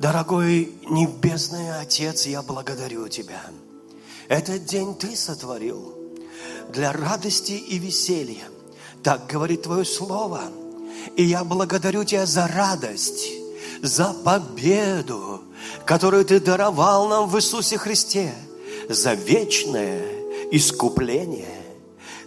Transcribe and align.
Дорогой 0.00 0.72
Небесный 0.88 1.76
Отец, 1.76 2.26
я 2.26 2.40
благодарю 2.42 3.08
Тебя. 3.08 3.42
Этот 4.28 4.64
день 4.64 4.94
Ты 4.94 5.16
сотворил 5.16 5.92
для 6.72 6.92
радости 6.92 7.52
и 7.52 7.78
веселья. 7.78 8.44
Так 9.02 9.26
говорит 9.26 9.62
Твое 9.62 9.84
Слово. 9.84 10.42
И 11.16 11.24
я 11.24 11.42
благодарю 11.42 12.04
Тебя 12.04 12.26
за 12.26 12.46
радость, 12.46 13.26
за 13.82 14.14
победу, 14.14 15.42
которую 15.84 16.24
Ты 16.24 16.38
даровал 16.38 17.08
нам 17.08 17.28
в 17.28 17.36
Иисусе 17.36 17.76
Христе, 17.76 18.32
за 18.88 19.14
вечное 19.14 20.04
искупление, 20.52 21.60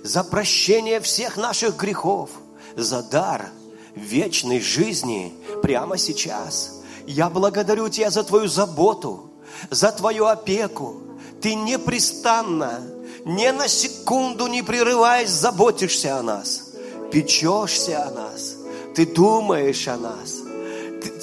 за 0.04 0.26
прощение 0.26 1.00
всех 1.00 1.38
наших 1.38 1.78
грехов, 1.78 2.32
за 2.76 3.02
дар 3.02 3.50
вечной 3.96 4.60
жизни 4.60 5.34
прямо 5.64 5.98
сейчас. 5.98 6.81
Я 7.08 7.30
благодарю 7.30 7.90
Тебя 7.90 8.10
за 8.10 8.24
Твою 8.24 8.48
заботу, 8.48 9.32
за 9.70 9.92
Твою 9.92 10.26
опеку. 10.26 11.02
Ты 11.42 11.56
непрестанно, 11.56 12.82
ни 13.26 13.50
на 13.50 13.68
секунду 13.68 14.48
не 14.48 14.62
прерываясь, 14.62 15.30
заботишься 15.30 16.18
о 16.18 16.24
нас, 16.24 16.74
печешься 17.12 18.04
о 18.06 18.12
нас, 18.12 18.56
Ты 18.96 19.06
думаешь 19.06 19.88
о 19.88 19.98
нас. 19.98 20.42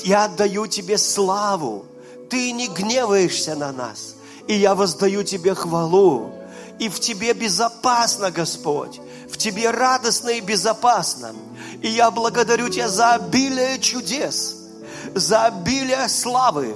Я 0.05 0.25
отдаю 0.25 0.67
Тебе 0.67 0.99
славу, 0.99 1.87
Ты 2.29 2.53
не 2.53 2.69
гневаешься 2.69 3.55
на 3.55 3.73
нас, 3.73 4.15
и 4.49 4.55
я 4.55 4.75
воздаю 4.75 5.23
Тебе 5.23 5.55
хвалу, 5.55 6.33
и 6.79 6.89
в 6.89 6.99
Тебе 7.01 7.33
безопасно, 7.33 8.31
Господь, 8.31 9.01
в 9.31 9.37
Тебе 9.37 9.71
радостно 9.71 10.31
и 10.31 10.41
безопасно. 10.41 11.33
И 11.83 11.89
я 11.89 12.11
благодарю 12.11 12.69
Тебя 12.69 12.89
за 12.89 13.15
обилие 13.15 13.79
чудес, 13.79 14.58
за 15.15 15.47
обилие 15.47 16.09
славы, 16.09 16.75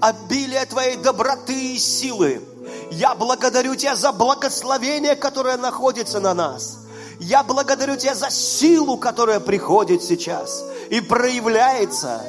обилие 0.00 0.64
Твоей 0.66 0.96
доброты 0.96 1.74
и 1.74 1.78
силы. 1.78 2.42
Я 2.90 3.14
благодарю 3.14 3.74
Тебя 3.74 3.96
за 3.96 4.12
благословение, 4.12 5.16
которое 5.16 5.56
находится 5.56 6.20
на 6.20 6.34
нас. 6.34 6.78
Я 7.18 7.42
благодарю 7.42 7.96
Тебя 7.96 8.14
за 8.14 8.30
силу, 8.30 8.96
которая 8.96 9.40
приходит 9.40 10.02
сейчас 10.02 10.64
и 10.90 11.00
проявляется 11.00 12.22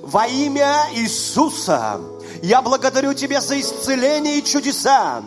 во 0.00 0.26
имя 0.26 0.86
Иисуса. 0.94 2.00
Я 2.42 2.60
благодарю 2.62 3.14
Тебя 3.14 3.40
за 3.40 3.60
исцеление 3.60 4.38
и 4.38 4.44
чудеса. 4.44 5.22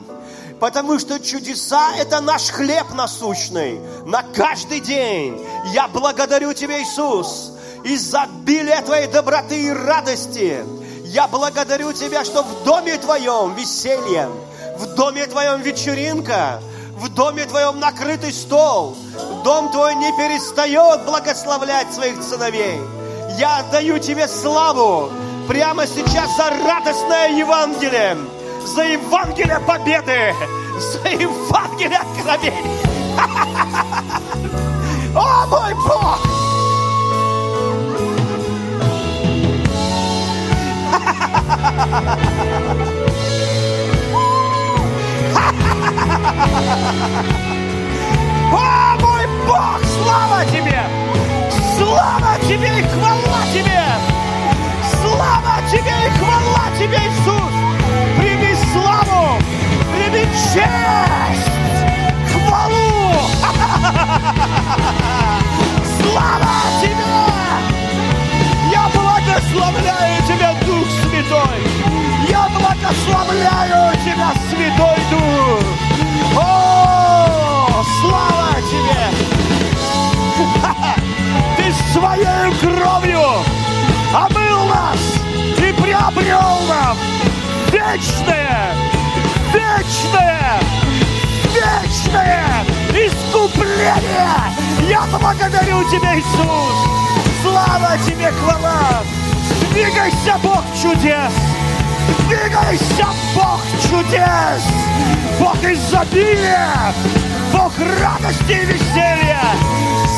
Потому 0.60 1.00
что 1.00 1.20
чудеса– 1.20 1.96
это 1.98 2.22
наш 2.22 2.50
хлеб 2.50 2.94
насущный 2.94 3.80
на 4.06 4.24
каждый 4.24 4.80
день. 4.80 5.40
Я 5.74 5.88
благодарю 5.90 6.54
Тебя, 6.54 6.82
Иисус, 6.82 7.52
из-за 7.86 8.24
обилия 8.24 8.82
Твоей 8.82 9.08
доброты 9.08 9.68
и 9.68 9.72
радости. 9.72 10.66
Я 11.06 11.28
благодарю 11.28 11.94
Тебя, 11.94 12.26
что 12.26 12.42
в 12.44 12.64
доме 12.64 12.98
Твоем 12.98 13.54
веселье, 13.56 14.30
в 14.78 14.96
доме 14.96 15.28
Твоем 15.28 15.62
вечеринка, 15.62 16.60
в 16.98 17.10
доме 17.10 17.46
Твоем 17.46 17.80
накрытый 17.80 18.34
стол. 18.34 18.98
Дом 19.44 19.72
Твой 19.72 19.96
не 19.96 20.12
перестает 20.18 21.06
благословлять 21.06 21.94
своих 21.94 22.22
сыновей. 22.24 22.80
Я 23.38 23.60
отдаю 23.60 24.00
Тебе 24.00 24.28
славу 24.28 25.12
прямо 25.48 25.86
сейчас 25.86 26.36
за 26.36 26.50
радостное 26.50 27.38
Евангелие 27.38 28.18
за 28.66 28.84
Евангелие 28.84 29.60
победы, 29.60 30.34
за 30.80 31.08
Евангелие 31.10 32.00
откровений. 32.00 32.82
О, 35.16 35.46
мой 35.46 35.74
Бог! 35.76 36.35
О, 48.52 48.98
мой 49.02 49.28
Бог, 49.46 49.82
слава 50.02 50.46
Тебе! 50.46 50.82
Слава 51.78 52.38
Тебе 52.48 52.80
и 52.80 52.84
хвала 52.84 53.42
Тебе! 53.54 53.84
Слава 55.02 55.56
Тебе 55.70 55.96
и 56.08 56.10
хвала 56.18 56.66
Тебе, 56.80 56.98
Иисус! 56.98 57.56
славу, 58.76 59.40
прими 59.92 60.24
честь, 60.54 61.52
хвалу. 62.32 62.88
Слава 66.02 66.58
Тебе! 66.82 67.20
Я 68.72 68.84
благословляю 68.94 70.18
Тебя, 70.28 70.50
Святой! 71.26 71.60
Я 72.30 72.48
благословляю 72.50 73.94
Тебя, 74.04 74.32
Святой 74.50 75.00
Дух! 75.10 75.64
О, 76.38 77.84
слава 78.02 78.56
Тебе! 78.70 79.06
Ты 81.58 81.74
своей 81.94 82.54
кровью 82.60 83.26
омыл 84.14 84.66
нас 84.68 85.00
и 85.58 85.74
приобрел 85.74 86.60
нам 86.68 86.98
вечное, 87.72 88.76
вечное, 89.54 90.60
вечное 91.54 92.66
искупление. 92.92 94.30
Я 94.90 95.04
благодарю 95.12 95.84
Тебя, 95.90 96.18
Иисус. 96.18 96.76
Слава 97.42 97.98
Тебе, 98.06 98.32
хвала. 98.32 99.04
Двигайся, 99.76 100.38
Бог 100.42 100.64
чудес. 100.82 101.34
Двигайся, 102.30 103.08
Бог 103.36 103.60
чудес. 103.84 104.64
Бог 105.38 105.58
изобилия. 105.64 106.94
Бог 107.52 107.74
радости 108.02 108.54
и 108.54 108.66
веселья. 108.66 109.42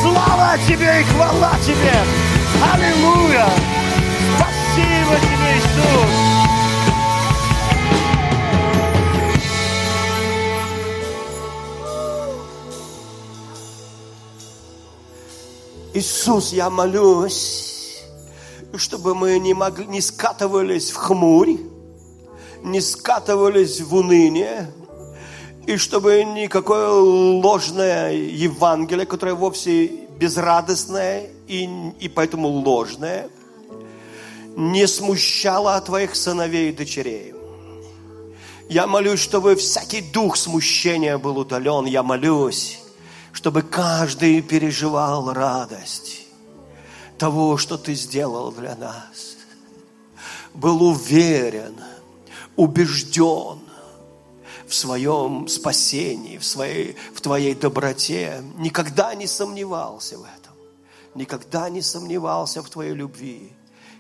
Слава 0.04 0.60
Тебе 0.68 1.02
и 1.02 1.04
хвала 1.06 1.54
Тебе. 1.66 1.98
Аллилуйя. 2.72 3.48
Спасибо 4.36 5.16
Тебе, 5.22 5.58
Иисус. 5.58 6.38
Иисус, 15.96 16.54
я 16.54 16.70
молюсь, 16.70 17.67
чтобы 18.76 19.16
мы 19.16 19.40
не, 19.40 19.54
могли, 19.54 19.88
не 19.88 20.02
скатывались 20.02 20.92
в 20.92 20.96
хмурь, 20.96 21.58
не 22.64 22.82
скатывались 22.82 23.82
в 23.82 23.96
уныние, 23.96 24.72
и 25.66 25.78
чтобы 25.78 26.24
никакое 26.24 26.90
ложное 26.90 28.14
Евангелие, 28.14 29.06
которое 29.06 29.36
вовсе 29.36 29.88
безрадостное 30.18 31.30
и, 31.48 31.70
и 32.00 32.10
поэтому 32.10 32.48
ложное, 32.48 33.30
не 34.56 34.88
смущало 34.88 35.80
твоих 35.82 36.16
сыновей 36.16 36.70
и 36.70 36.74
дочерей. 36.74 37.34
Я 38.70 38.88
молюсь, 38.88 39.20
чтобы 39.20 39.56
всякий 39.56 40.02
дух 40.02 40.36
смущения 40.36 41.18
был 41.18 41.38
удален. 41.38 41.86
Я 41.86 42.04
молюсь, 42.04 42.80
чтобы 43.32 43.62
каждый 43.62 44.42
переживал 44.42 45.32
радость 45.32 46.27
того, 47.18 47.58
что 47.58 47.78
Ты 47.78 47.96
сделал 47.96 48.52
для 48.52 48.76
нас. 48.76 49.38
Был 50.54 50.84
уверен, 50.84 51.76
убежден 52.56 53.60
в 54.68 54.74
своем 54.74 55.48
спасении, 55.48 56.38
в, 56.38 56.46
своей, 56.46 56.96
в 57.14 57.22
Твоей 57.22 57.56
доброте. 57.56 58.44
Никогда 58.58 59.16
не 59.16 59.28
сомневался 59.28 60.18
в 60.18 60.24
этом. 60.24 60.54
Никогда 61.16 61.70
не 61.70 61.82
сомневался 61.82 62.62
в 62.62 62.70
Твоей 62.70 62.94
любви. 62.94 63.52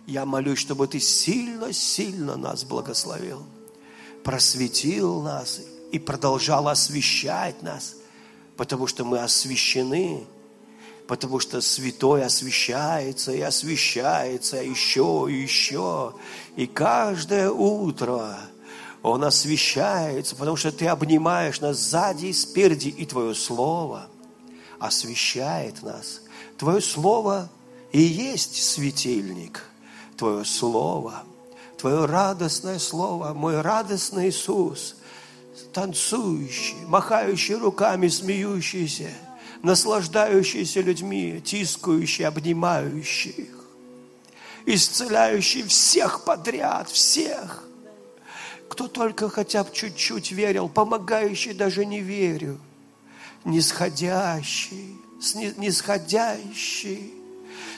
Я 0.05 0.25
молюсь, 0.25 0.59
чтобы 0.59 0.87
Ты 0.87 0.99
сильно-сильно 0.99 2.35
нас 2.37 2.63
благословил, 2.63 3.43
просветил 4.23 5.21
нас 5.21 5.61
и 5.91 5.99
продолжал 5.99 6.67
освещать 6.67 7.61
нас– 7.61 7.95
потому 8.57 8.87
что 8.87 9.05
мы 9.05 9.19
освящены, 9.19 10.25
потому 11.07 11.39
что 11.39 11.61
святой 11.61 12.23
освещается 12.23 13.31
и 13.31 13.41
освещается 13.41 14.57
еще 14.57 15.27
и 15.29 15.33
еще. 15.33 16.13
И 16.55 16.67
каждое 16.67 17.49
утро 17.49 18.37
он 19.01 19.23
освещается, 19.23 20.35
потому 20.35 20.57
что 20.57 20.71
ты 20.71 20.87
обнимаешь 20.87 21.61
нас 21.61 21.77
сзади 21.77 22.27
и 22.27 22.33
спереди, 22.33 22.89
и 22.89 23.05
Твое 23.05 23.33
Слово 23.33 24.07
освещает 24.79 25.81
нас. 25.81 26.21
Твое 26.57 26.81
Слово 26.81 27.49
и 27.91 28.01
есть 28.01 28.61
светильник. 28.61 29.63
Твое 30.17 30.43
Слово, 30.45 31.23
Твое 31.77 32.05
радостное 32.05 32.79
Слово, 32.79 33.33
мой 33.33 33.61
радостный 33.61 34.29
Иисус– 34.29 34.95
танцующие, 35.73 36.85
махающие 36.87 37.57
руками, 37.57 38.07
смеющиеся, 38.07 39.11
наслаждающиеся 39.63 40.81
людьми, 40.81 41.41
тискающие, 41.43 42.27
обнимающие 42.27 43.33
их. 43.33 43.57
исцеляющий 44.67 45.63
всех 45.63 46.25
подряд, 46.25 46.89
всех. 46.89 47.63
Кто 48.69 48.87
только 48.87 49.29
хотя 49.29 49.63
бы 49.63 49.69
чуть-чуть 49.73 50.31
верил, 50.31 50.67
помогающий 50.67 51.53
даже 51.53 51.85
не 51.85 52.01
верю, 52.01 52.59
нисходящий, 53.45 54.97
снисходящий, 55.21 57.13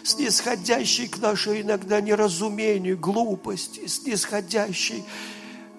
снисходящий 0.03 1.07
к 1.07 1.19
нашей 1.19 1.61
иногда 1.61 2.01
неразумению, 2.01 2.97
глупости, 2.97 3.85
снисходящий 3.85 5.03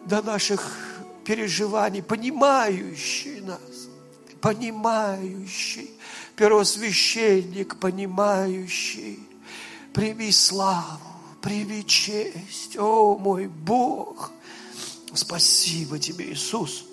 до 0.06 0.23
наших 0.23 0.79
переживаний, 1.25 2.03
понимающий 2.03 3.41
нас, 3.41 3.61
понимающий, 4.41 5.91
первосвященник, 6.37 7.79
понимающий, 7.79 9.21
прими 9.93 10.33
славу, 10.33 11.01
прими 11.41 11.85
честь, 11.85 12.77
о 12.77 13.17
мой 13.17 13.47
Бог, 13.47 14.31
спасибо 15.15 15.99
тебе, 15.99 16.33
Иисус, 16.33 16.85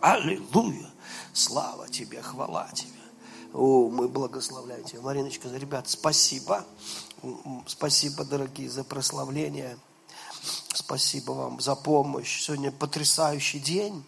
аллилуйя, 0.00 0.90
слава 1.32 1.88
тебе, 1.88 2.22
хвала 2.22 2.68
тебе. 2.72 2.90
О, 3.52 3.90
мы 3.90 4.08
благословляем 4.08 4.82
тебя. 4.84 5.02
Мариночка, 5.02 5.48
ребят, 5.48 5.88
спасибо. 5.88 6.64
Спасибо, 7.66 8.24
дорогие, 8.24 8.70
за 8.70 8.82
прославление. 8.82 9.78
Спасибо 10.72 11.32
вам 11.32 11.60
за 11.60 11.76
помощь. 11.76 12.42
Сегодня 12.42 12.72
потрясающий 12.72 13.60
день. 13.60 14.02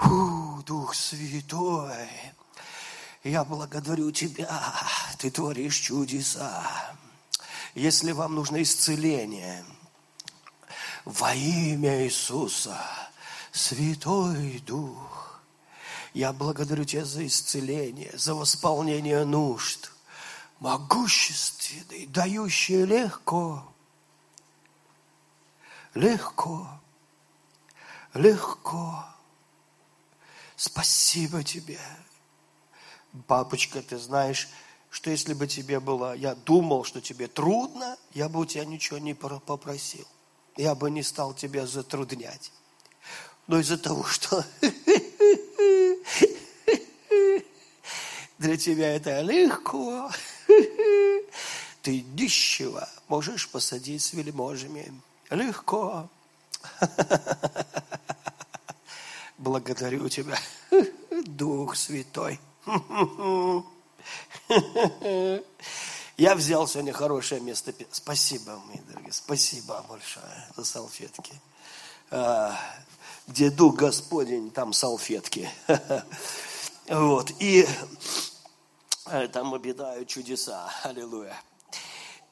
Фу, 0.00 0.62
Дух 0.66 0.94
Святой, 0.94 2.08
я 3.22 3.44
благодарю 3.44 4.10
Тебя. 4.10 4.74
Ты 5.18 5.30
творишь 5.30 5.76
чудеса. 5.76 6.66
Если 7.74 8.12
вам 8.12 8.34
нужно 8.34 8.62
исцеление, 8.62 9.62
во 11.04 11.34
имя 11.34 12.06
Иисуса, 12.06 12.80
Святой 13.52 14.60
Дух, 14.60 15.42
я 16.14 16.32
благодарю 16.32 16.84
Тебя 16.84 17.04
за 17.04 17.26
исцеление, 17.26 18.16
за 18.16 18.34
восполнение 18.34 19.26
нужд, 19.26 19.92
могущественный, 20.60 22.06
дающий 22.06 22.86
легко, 22.86 23.70
легко, 25.94 26.68
легко. 28.14 29.04
Спасибо 30.60 31.42
тебе. 31.42 31.80
Папочка, 33.26 33.80
ты 33.80 33.96
знаешь, 33.96 34.50
что 34.90 35.10
если 35.10 35.32
бы 35.32 35.46
тебе 35.46 35.80
было, 35.80 36.14
я 36.14 36.34
думал, 36.34 36.84
что 36.84 37.00
тебе 37.00 37.28
трудно, 37.28 37.96
я 38.12 38.28
бы 38.28 38.40
у 38.40 38.44
тебя 38.44 38.66
ничего 38.66 38.98
не 38.98 39.14
попросил. 39.14 40.06
Я 40.58 40.74
бы 40.74 40.90
не 40.90 41.02
стал 41.02 41.32
тебя 41.32 41.66
затруднять. 41.66 42.52
Но 43.46 43.58
из-за 43.58 43.78
того, 43.78 44.04
что 44.04 44.44
для 48.38 48.58
тебя 48.58 48.94
это 48.94 49.22
легко, 49.22 50.10
ты 51.80 52.02
нищего 52.02 52.86
можешь 53.08 53.48
посадить 53.48 54.02
с 54.02 54.12
вельможами. 54.12 54.92
Легко. 55.30 56.10
Благодарю 59.40 60.06
тебя, 60.10 60.38
Дух 61.24 61.74
Святой. 61.74 62.38
Я 66.18 66.34
взял 66.34 66.68
сегодня 66.68 66.92
хорошее 66.92 67.40
место. 67.40 67.72
Спасибо, 67.90 68.60
мои 68.66 68.76
дорогие, 68.86 69.14
спасибо 69.14 69.82
большое 69.88 70.26
за 70.54 70.64
салфетки. 70.66 71.32
А, 72.10 72.54
где 73.28 73.50
Дух 73.50 73.76
Господень, 73.76 74.50
там 74.50 74.74
салфетки. 74.74 75.48
Вот. 76.88 77.30
И 77.38 77.66
э, 79.06 79.28
там 79.28 79.54
обитают 79.54 80.08
чудеса. 80.08 80.68
Аллилуйя. 80.82 81.40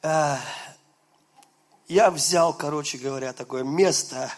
А, 0.03 0.37
я 1.87 2.11
взял, 2.11 2.53
короче 2.53 2.97
говоря, 2.97 3.33
такое 3.33 3.63
место. 3.63 4.31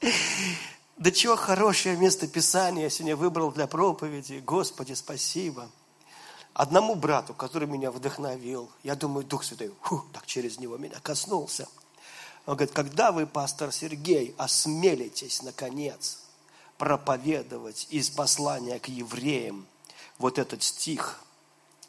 Да 0.00 1.10
чего 1.10 1.36
хорошее 1.36 1.96
место 1.96 2.26
Писания 2.26 2.84
я 2.84 2.90
сегодня 2.90 3.16
выбрал 3.16 3.52
для 3.52 3.66
проповеди. 3.66 4.42
Господи, 4.44 4.94
спасибо. 4.94 5.68
Одному 6.54 6.94
брату, 6.94 7.34
который 7.34 7.68
меня 7.68 7.90
вдохновил, 7.90 8.70
я 8.82 8.94
думаю, 8.94 9.26
Дух 9.26 9.44
Святой, 9.44 9.74
фу, 9.82 10.02
так 10.14 10.24
через 10.24 10.58
него 10.58 10.78
меня 10.78 10.98
коснулся. 11.02 11.68
Он 12.46 12.54
говорит, 12.56 12.74
когда 12.74 13.12
вы, 13.12 13.26
пастор 13.26 13.72
Сергей, 13.72 14.34
осмелитесь, 14.38 15.42
наконец, 15.42 16.20
проповедовать 16.78 17.88
из 17.90 18.08
послания 18.08 18.78
к 18.78 18.88
евреям 18.88 19.66
вот 20.16 20.38
этот 20.38 20.62
стих, 20.62 21.20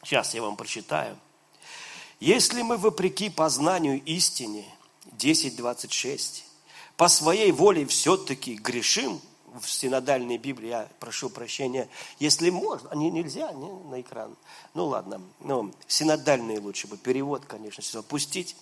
сейчас 0.04 0.34
я 0.34 0.42
вам 0.42 0.58
прочитаю. 0.58 1.18
Если 2.20 2.62
мы, 2.62 2.78
вопреки 2.78 3.30
познанию 3.30 4.04
истине, 4.04 4.66
10.26, 5.18 6.44
по 6.98 7.08
своей 7.08 7.52
воле 7.52 7.86
все-таки 7.86 8.56
грешим, 8.56 9.22
в 9.60 9.70
синодальной 9.70 10.38
Библии, 10.38 10.70
я 10.70 10.88
прошу 11.00 11.30
прощения, 11.30 11.88
если 12.20 12.50
можно, 12.50 12.94
не, 12.94 13.10
нельзя 13.10 13.52
не, 13.54 13.72
на 13.90 14.02
экран. 14.02 14.36
Ну 14.74 14.86
ладно, 14.86 15.22
ну, 15.40 15.74
синодальный 15.88 16.60
лучше 16.60 16.88
бы, 16.88 16.98
перевод, 16.98 17.46
конечно, 17.46 17.82
все 17.82 18.00
опустить. 18.00 18.56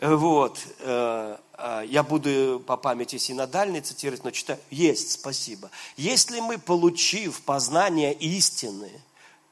Вот, 0.00 0.60
э, 0.78 1.36
э, 1.54 1.82
я 1.86 2.02
буду 2.02 2.62
по 2.64 2.76
памяти 2.76 3.16
синодальный 3.16 3.80
цитировать, 3.80 4.22
но 4.22 4.30
читаю, 4.30 4.60
есть, 4.70 5.12
спасибо. 5.12 5.70
Если 5.96 6.40
мы, 6.40 6.58
получив 6.58 7.40
познание 7.42 8.12
истины, 8.14 8.90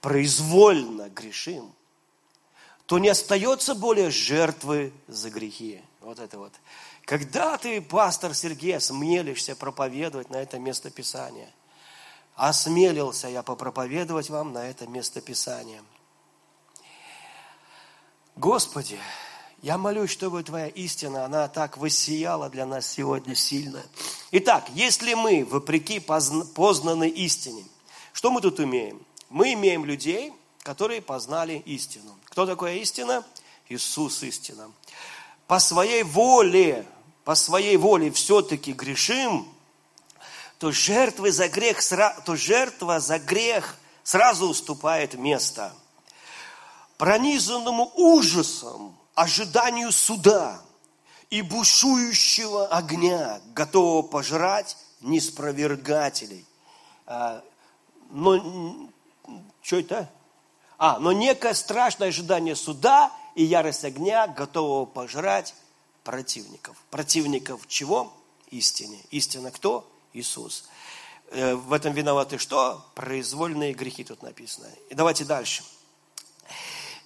произвольно 0.00 1.08
грешим, 1.08 1.72
то 2.86 3.00
не 3.00 3.08
остается 3.08 3.74
более 3.74 4.10
жертвы 4.10 4.92
за 5.08 5.30
грехи. 5.30 5.80
Вот 6.00 6.20
это 6.20 6.38
вот. 6.38 6.52
Когда 7.06 7.56
ты, 7.56 7.80
пастор 7.80 8.34
Сергей, 8.34 8.76
осмелишься 8.76 9.54
проповедовать 9.54 10.28
на 10.28 10.36
это 10.36 10.58
место 10.58 10.90
Писания? 10.90 11.48
Осмелился 12.34 13.28
я 13.28 13.44
попроповедовать 13.44 14.28
вам 14.28 14.52
на 14.52 14.68
это 14.68 14.88
место 14.88 15.20
Писания. 15.20 15.82
Господи, 18.34 18.98
я 19.62 19.78
молюсь, 19.78 20.10
чтобы 20.10 20.42
Твоя 20.42 20.66
истина, 20.66 21.24
она 21.24 21.46
так 21.46 21.78
воссияла 21.78 22.50
для 22.50 22.66
нас 22.66 22.88
сегодня 22.88 23.36
сильно. 23.36 23.82
Итак, 24.32 24.68
если 24.74 25.14
мы, 25.14 25.44
вопреки 25.44 26.00
познанной 26.00 27.08
истине, 27.08 27.64
что 28.12 28.32
мы 28.32 28.40
тут 28.40 28.58
имеем? 28.58 29.00
Мы 29.30 29.52
имеем 29.52 29.84
людей, 29.84 30.32
которые 30.64 31.00
познали 31.02 31.62
истину. 31.66 32.18
Кто 32.24 32.46
такая 32.46 32.78
истина? 32.78 33.24
Иисус 33.68 34.24
истина. 34.24 34.72
По 35.46 35.60
своей 35.60 36.02
воле 36.02 36.84
по 37.26 37.34
своей 37.34 37.76
воле 37.76 38.12
все-таки 38.12 38.72
грешим, 38.72 39.52
то, 40.60 40.70
жертвы 40.70 41.32
за 41.32 41.48
грех, 41.48 41.80
то 42.24 42.36
жертва 42.36 43.00
за 43.00 43.18
грех 43.18 43.74
сразу 44.04 44.48
уступает 44.48 45.14
место. 45.14 45.74
Пронизанному 46.98 47.90
ужасом, 47.96 48.96
ожиданию 49.16 49.90
суда 49.90 50.62
и 51.28 51.42
бушующего 51.42 52.68
огня, 52.68 53.40
готового 53.56 54.02
пожрать 54.02 54.76
неспровергателей. 55.00 56.46
А, 57.06 57.42
но, 58.10 58.88
что 59.62 59.80
это? 59.80 60.08
А, 60.78 61.00
но 61.00 61.10
некое 61.10 61.54
страшное 61.54 62.10
ожидание 62.10 62.54
суда 62.54 63.10
и 63.34 63.42
ярость 63.42 63.84
огня, 63.84 64.28
готового 64.28 64.84
пожрать 64.84 65.56
противников. 66.06 66.76
Противников 66.90 67.66
чего? 67.66 68.12
Истине. 68.50 68.98
Истина 69.10 69.50
кто? 69.50 69.90
Иисус. 70.12 70.64
Э, 71.32 71.56
в 71.56 71.72
этом 71.72 71.92
виноваты 71.92 72.38
что? 72.38 72.86
Произвольные 72.94 73.74
грехи 73.74 74.04
тут 74.04 74.22
написано. 74.22 74.68
И 74.88 74.94
давайте 74.94 75.24
дальше. 75.24 75.64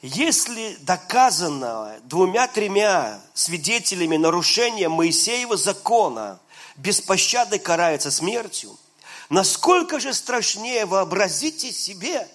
Если 0.02 0.76
доказано 0.82 1.98
двумя-тремя 2.04 3.22
свидетелями 3.32 4.18
нарушения 4.18 4.90
Моисеева 4.90 5.56
закона, 5.56 6.38
без 6.76 7.00
пощады 7.00 7.58
карается 7.58 8.10
смертью, 8.10 8.76
насколько 9.30 9.98
же 9.98 10.12
страшнее 10.12 10.84
вообразите 10.84 11.72
себе 11.72 12.28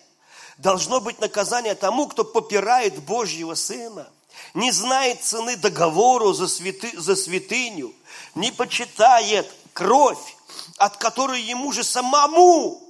должно 0.58 1.00
быть 1.00 1.20
наказание 1.20 1.76
тому, 1.76 2.08
кто 2.08 2.24
попирает 2.24 3.04
Божьего 3.04 3.54
Сына– 3.54 4.10
не 4.54 4.72
знает 4.72 5.24
цены 5.24 5.58
договору 5.58 6.34
за, 6.34 6.48
святы, 6.48 6.92
за 7.00 7.16
святыню, 7.16 7.94
не 8.36 8.52
почитает 8.52 9.52
кровь, 9.74 10.36
от 10.78 10.98
которой 10.98 11.42
ему 11.42 11.72
же 11.72 11.84
самому 11.84 12.82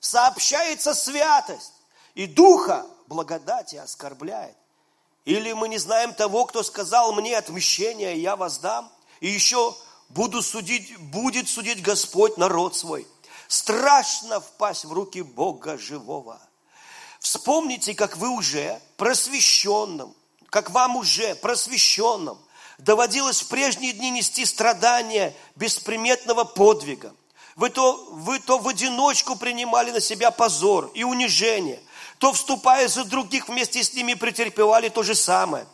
сообщается 0.00 0.94
святость, 0.94 1.72
и 2.14 2.26
духа 2.26 2.86
благодати 3.06 3.76
оскорбляет. 3.76 4.56
Или 5.24 5.52
мы 5.52 5.68
не 5.68 5.78
знаем 5.78 6.14
того, 6.14 6.46
кто 6.46 6.62
сказал 6.62 7.12
мне 7.12 7.36
отмщение, 7.36 8.20
я 8.20 8.36
воздам? 8.36 8.90
И 9.20 9.28
еще 9.28 9.74
буду 10.08 10.40
судить, 10.40 10.96
будет 10.98 11.48
судить 11.48 11.82
Господь 11.82 12.36
народ 12.36 12.76
свой. 12.76 13.06
Страшно 13.48 14.40
впасть 14.40 14.84
в 14.84 14.92
руки 14.92 15.22
Бога 15.22 15.78
живого. 15.78 16.40
Вспомните, 17.18 17.94
как 17.94 18.16
вы 18.16 18.28
уже 18.28 18.80
просвещенным, 18.96 20.14
как 20.56 20.70
вам 20.70 20.96
уже 20.96 21.34
просвещенным 21.34 22.38
доводилось 22.78 23.42
в 23.42 23.48
прежние 23.48 23.92
дни 23.92 24.08
нести 24.08 24.46
страдания 24.46 25.34
бесприметного 25.54 26.44
подвига. 26.44 27.14
Вы 27.56 27.68
то, 27.68 28.08
вы 28.12 28.38
то 28.38 28.56
в 28.56 28.66
одиночку 28.66 29.36
принимали 29.36 29.90
на 29.90 30.00
себя 30.00 30.30
позор 30.30 30.90
и 30.94 31.04
унижение, 31.04 31.78
то, 32.16 32.32
вступая 32.32 32.88
за 32.88 33.04
других, 33.04 33.50
вместе 33.50 33.82
с 33.82 33.92
ними 33.92 34.14
претерпевали 34.14 34.88
то 34.88 35.02
же 35.02 35.14
самое. 35.14 35.66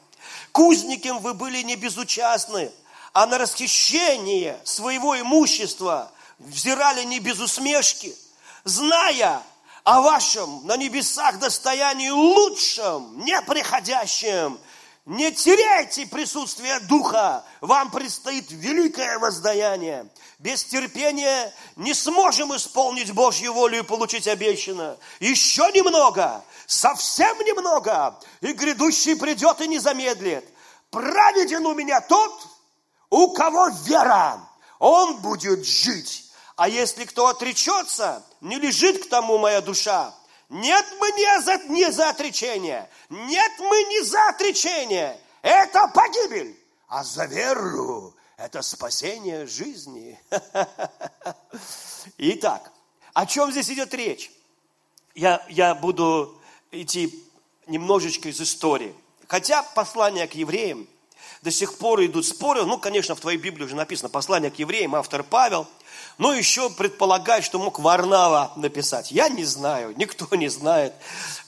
Кузником 0.50 1.20
вы 1.20 1.32
были 1.34 1.62
не 1.62 1.76
безучастны, 1.76 2.72
а 3.12 3.26
на 3.26 3.38
расхищение 3.38 4.58
своего 4.64 5.16
имущества 5.20 6.10
взирали 6.40 7.04
не 7.04 7.20
без 7.20 7.38
усмешки, 7.38 8.16
зная 8.64 9.44
о 9.84 10.00
вашем 10.00 10.66
на 10.66 10.76
небесах 10.76 11.38
достоянии 11.38 12.10
лучшем, 12.10 13.24
неприходящем. 13.24 14.58
Не 15.04 15.32
теряйте 15.32 16.06
присутствие 16.06 16.78
Духа, 16.80 17.44
вам 17.60 17.90
предстоит 17.90 18.52
великое 18.52 19.18
воздаяние. 19.18 20.08
Без 20.38 20.62
терпения 20.62 21.52
не 21.74 21.92
сможем 21.92 22.54
исполнить 22.54 23.10
Божью 23.12 23.52
волю 23.52 23.80
и 23.80 23.82
получить 23.82 24.28
обещанное. 24.28 24.96
Еще 25.18 25.62
немного, 25.72 26.44
совсем 26.66 27.36
немного, 27.40 28.16
и 28.42 28.52
грядущий 28.52 29.16
придет 29.16 29.60
и 29.60 29.66
не 29.66 29.80
замедлит. 29.80 30.48
Праведен 30.90 31.66
у 31.66 31.74
меня 31.74 32.00
тот, 32.00 32.46
у 33.10 33.32
кого 33.32 33.70
вера, 33.84 34.48
он 34.78 35.16
будет 35.16 35.66
жить. 35.66 36.30
А 36.54 36.68
если 36.68 37.06
кто 37.06 37.26
отречется, 37.26 38.24
не 38.40 38.56
лежит 38.56 39.04
к 39.04 39.08
тому 39.08 39.38
моя 39.38 39.60
душа. 39.62 40.14
Нет 40.52 40.84
мы 41.00 41.10
не 41.12 41.40
за, 41.40 41.56
не 41.68 41.90
за 41.90 42.10
отречение. 42.10 42.86
Нет 43.08 43.52
мы 43.58 43.84
не 43.84 44.02
за 44.04 44.28
отречение. 44.28 45.18
Это 45.40 45.88
погибель. 45.88 46.54
А 46.88 47.02
за 47.02 47.24
веру 47.24 48.14
это 48.36 48.60
спасение 48.60 49.46
жизни. 49.46 50.20
Итак, 52.18 52.70
о 53.14 53.24
чем 53.24 53.50
здесь 53.50 53.70
идет 53.70 53.94
речь? 53.94 54.30
Я, 55.14 55.42
я 55.48 55.74
буду 55.74 56.38
идти 56.70 57.24
немножечко 57.66 58.28
из 58.28 58.38
истории. 58.38 58.94
Хотя 59.28 59.62
послание 59.62 60.28
к 60.28 60.34
евреям 60.34 60.86
до 61.40 61.50
сих 61.50 61.78
пор 61.78 62.04
идут 62.04 62.26
споры. 62.26 62.66
Ну, 62.66 62.76
конечно, 62.76 63.14
в 63.14 63.20
твоей 63.20 63.38
Библии 63.38 63.64
уже 63.64 63.74
написано 63.74 64.10
послание 64.10 64.50
к 64.50 64.58
евреям, 64.58 64.94
автор 64.96 65.22
Павел– 65.22 65.66
но 66.18 66.32
еще 66.32 66.70
предполагать, 66.70 67.44
что 67.44 67.58
мог 67.58 67.78
Варнава 67.78 68.52
написать. 68.56 69.10
Я 69.10 69.28
не 69.28 69.44
знаю, 69.44 69.94
никто 69.96 70.26
не 70.36 70.48
знает. 70.48 70.94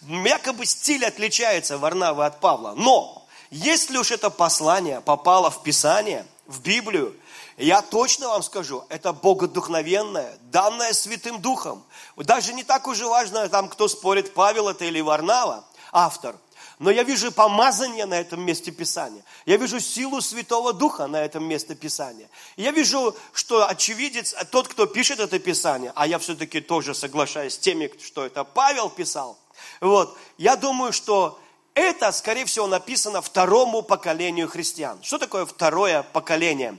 Якобы 0.02 0.66
стиль 0.66 1.04
отличается 1.04 1.78
Варнавы 1.78 2.25
от 2.25 2.40
Павла. 2.40 2.75
Но, 2.76 3.26
если 3.50 3.97
уж 3.97 4.11
это 4.11 4.30
послание 4.30 5.00
попало 5.00 5.50
в 5.50 5.62
Писание, 5.62 6.26
в 6.47 6.61
Библию, 6.61 7.14
я 7.56 7.83
точно 7.83 8.28
вам 8.28 8.42
скажу, 8.42 8.85
это 8.88 9.12
богодухновенное, 9.12 10.37
данное 10.50 10.92
Святым 10.92 11.40
Духом. 11.40 11.85
Даже 12.16 12.52
не 12.52 12.64
так 12.64 12.88
уже 12.88 13.06
важно, 13.06 13.49
там, 13.49 13.68
кто 13.68 13.87
спорит, 13.87 14.35
Павел 14.35 14.68
это 14.68 14.85
или 14.85 15.00
Варнава, 15.00 15.64
автор. 15.92 16.37
Но 16.78 16.90
я 16.90 17.04
вижу 17.04 17.30
помазание 17.30 18.04
на 18.06 18.14
этом 18.14 18.42
месте 18.42 18.72
Писания. 18.72 19.22
Я 19.46 19.56
вижу 19.56 19.78
силу 19.78 20.20
Святого 20.20 20.72
Духа 20.72 21.06
на 21.06 21.24
этом 21.24 21.44
месте 21.44 21.74
Писания. 21.74 22.28
Я 22.56 22.72
вижу, 22.72 23.14
что 23.32 23.68
очевидец, 23.68 24.34
тот, 24.50 24.68
кто 24.68 24.86
пишет 24.86 25.20
это 25.20 25.38
Писание, 25.38 25.92
а 25.94 26.06
я 26.06 26.18
все-таки 26.18 26.60
тоже 26.60 26.94
соглашаюсь 26.94 27.54
с 27.54 27.58
теми, 27.58 27.90
что 28.04 28.24
это 28.26 28.44
Павел 28.44 28.90
писал, 28.90 29.38
вот, 29.80 30.16
я 30.38 30.56
думаю, 30.56 30.92
что 30.92 31.38
это, 31.74 32.12
скорее 32.12 32.44
всего, 32.44 32.66
написано 32.66 33.22
второму 33.22 33.82
поколению 33.82 34.48
христиан. 34.48 35.02
Что 35.02 35.18
такое 35.18 35.46
второе 35.46 36.02
поколение? 36.02 36.78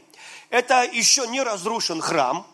Это 0.49 0.83
еще 0.83 1.27
не 1.27 1.41
разрушен 1.41 2.01
храм, 2.01 2.45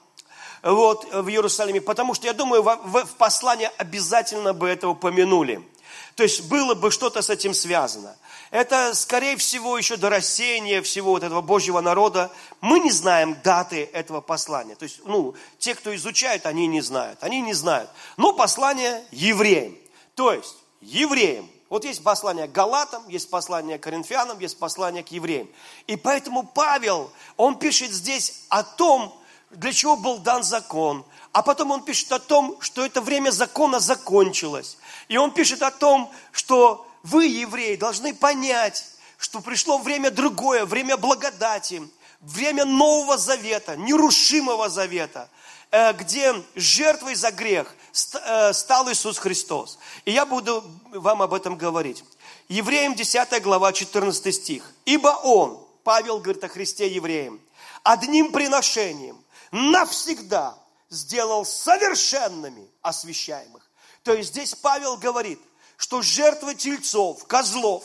вот, 0.63 1.12
в 1.12 1.27
Иерусалиме, 1.27 1.81
потому 1.81 2.13
что, 2.13 2.27
я 2.27 2.33
думаю, 2.33 2.62
в, 2.62 2.75
в, 2.83 3.05
в 3.05 3.15
послании 3.15 3.69
обязательно 3.77 4.53
бы 4.53 4.69
это 4.69 4.88
упомянули. 4.88 5.67
То 6.15 6.24
есть 6.24 6.48
было 6.48 6.74
бы 6.75 6.91
что-то 6.91 7.21
с 7.21 7.29
этим 7.29 7.53
связано. 7.53 8.15
Это, 8.51 8.93
скорее 8.93 9.38
всего, 9.38 9.77
еще 9.77 9.95
до 9.95 10.10
рассеяния 10.10 10.81
всего 10.81 11.12
вот 11.12 11.24
этого 11.24 11.41
Божьего 11.41 11.79
народа. 11.79 12.31
Мы 12.60 12.79
не 12.79 12.91
знаем 12.91 13.38
даты 13.43 13.89
этого 13.93 14.19
послания. 14.19 14.75
То 14.75 14.83
есть, 14.83 15.00
ну, 15.05 15.36
те, 15.57 15.74
кто 15.74 15.95
изучают, 15.95 16.45
они 16.45 16.67
не 16.67 16.81
знают. 16.81 17.24
Они 17.24 17.39
не 17.41 17.53
знают. 17.53 17.89
Но 18.17 18.33
послание 18.33 19.03
евреям. 19.12 19.77
То 20.15 20.33
есть, 20.33 20.57
евреям. 20.81 21.50
Вот 21.69 21.86
есть 21.86 22.03
послание 22.03 22.48
к 22.48 22.51
Галатам, 22.51 23.07
есть 23.07 23.29
послание 23.29 23.79
к 23.79 23.83
Коринфянам, 23.83 24.38
есть 24.39 24.60
послание 24.60 25.03
к 25.03 25.07
евреям. 25.07 25.48
И 25.88 25.95
поэтому 25.95 26.43
Павел, 26.43 27.10
он 27.38 27.57
пишет 27.57 27.93
здесь 27.93 28.43
о 28.50 28.63
том, 28.63 29.17
для 29.51 29.71
чего 29.71 29.95
был 29.95 30.17
дан 30.17 30.43
закон. 30.43 31.05
А 31.31 31.41
потом 31.41 31.71
он 31.71 31.83
пишет 31.83 32.12
о 32.12 32.19
том, 32.19 32.57
что 32.60 32.86
это 32.86 33.00
время 33.00 33.31
закона 33.31 33.79
закончилось. 33.79 34.77
И 35.12 35.18
он 35.18 35.32
пишет 35.32 35.62
о 35.62 35.72
том, 35.72 36.10
что 36.32 36.88
вы, 37.03 37.25
евреи, 37.25 37.75
должны 37.75 38.13
понять, 38.13 38.86
что 39.18 39.41
пришло 39.41 39.77
время 39.77 40.10
другое, 40.10 40.63
время 40.65 40.96
благодати, 40.96 41.86
время 42.22 42.63
Нового 42.63 43.18
Завета, 43.18 43.75
нерушимого 43.75 44.70
Завета, 44.70 45.30
э, 45.70 45.91
где 45.91 46.34
жертвой 46.56 47.15
за 47.15 47.32
грех 47.32 47.75
э, 48.24 48.53
стал 48.53 48.89
Иисус 48.89 49.18
Христос. 49.18 49.80
И 50.06 50.13
я 50.13 50.25
буду 50.25 50.63
вам 50.91 51.22
об 51.22 51.34
этом 51.34 51.58
говорить. 51.58 52.06
Евреям 52.48 52.96
10 52.96 53.44
глава 53.44 53.74
14 53.74 54.34
стих. 54.34 54.63
«Ибо 54.86 55.10
Он, 55.10 55.62
Павел 55.84 56.20
говорит 56.20 56.46
о 56.46 56.48
Христе 56.48 56.88
евреям, 56.88 57.41
одним 57.84 58.32
приношением 58.32 59.22
навсегда 59.51 60.58
сделал 60.89 61.44
совершенными 61.44 62.65
освящаемых, 62.82 63.61
то 64.03 64.13
есть 64.13 64.29
здесь 64.29 64.55
Павел 64.55 64.98
говорит, 64.98 65.39
что 65.77 66.01
жертвы 66.01 66.55
тельцов, 66.55 67.25
козлов, 67.25 67.84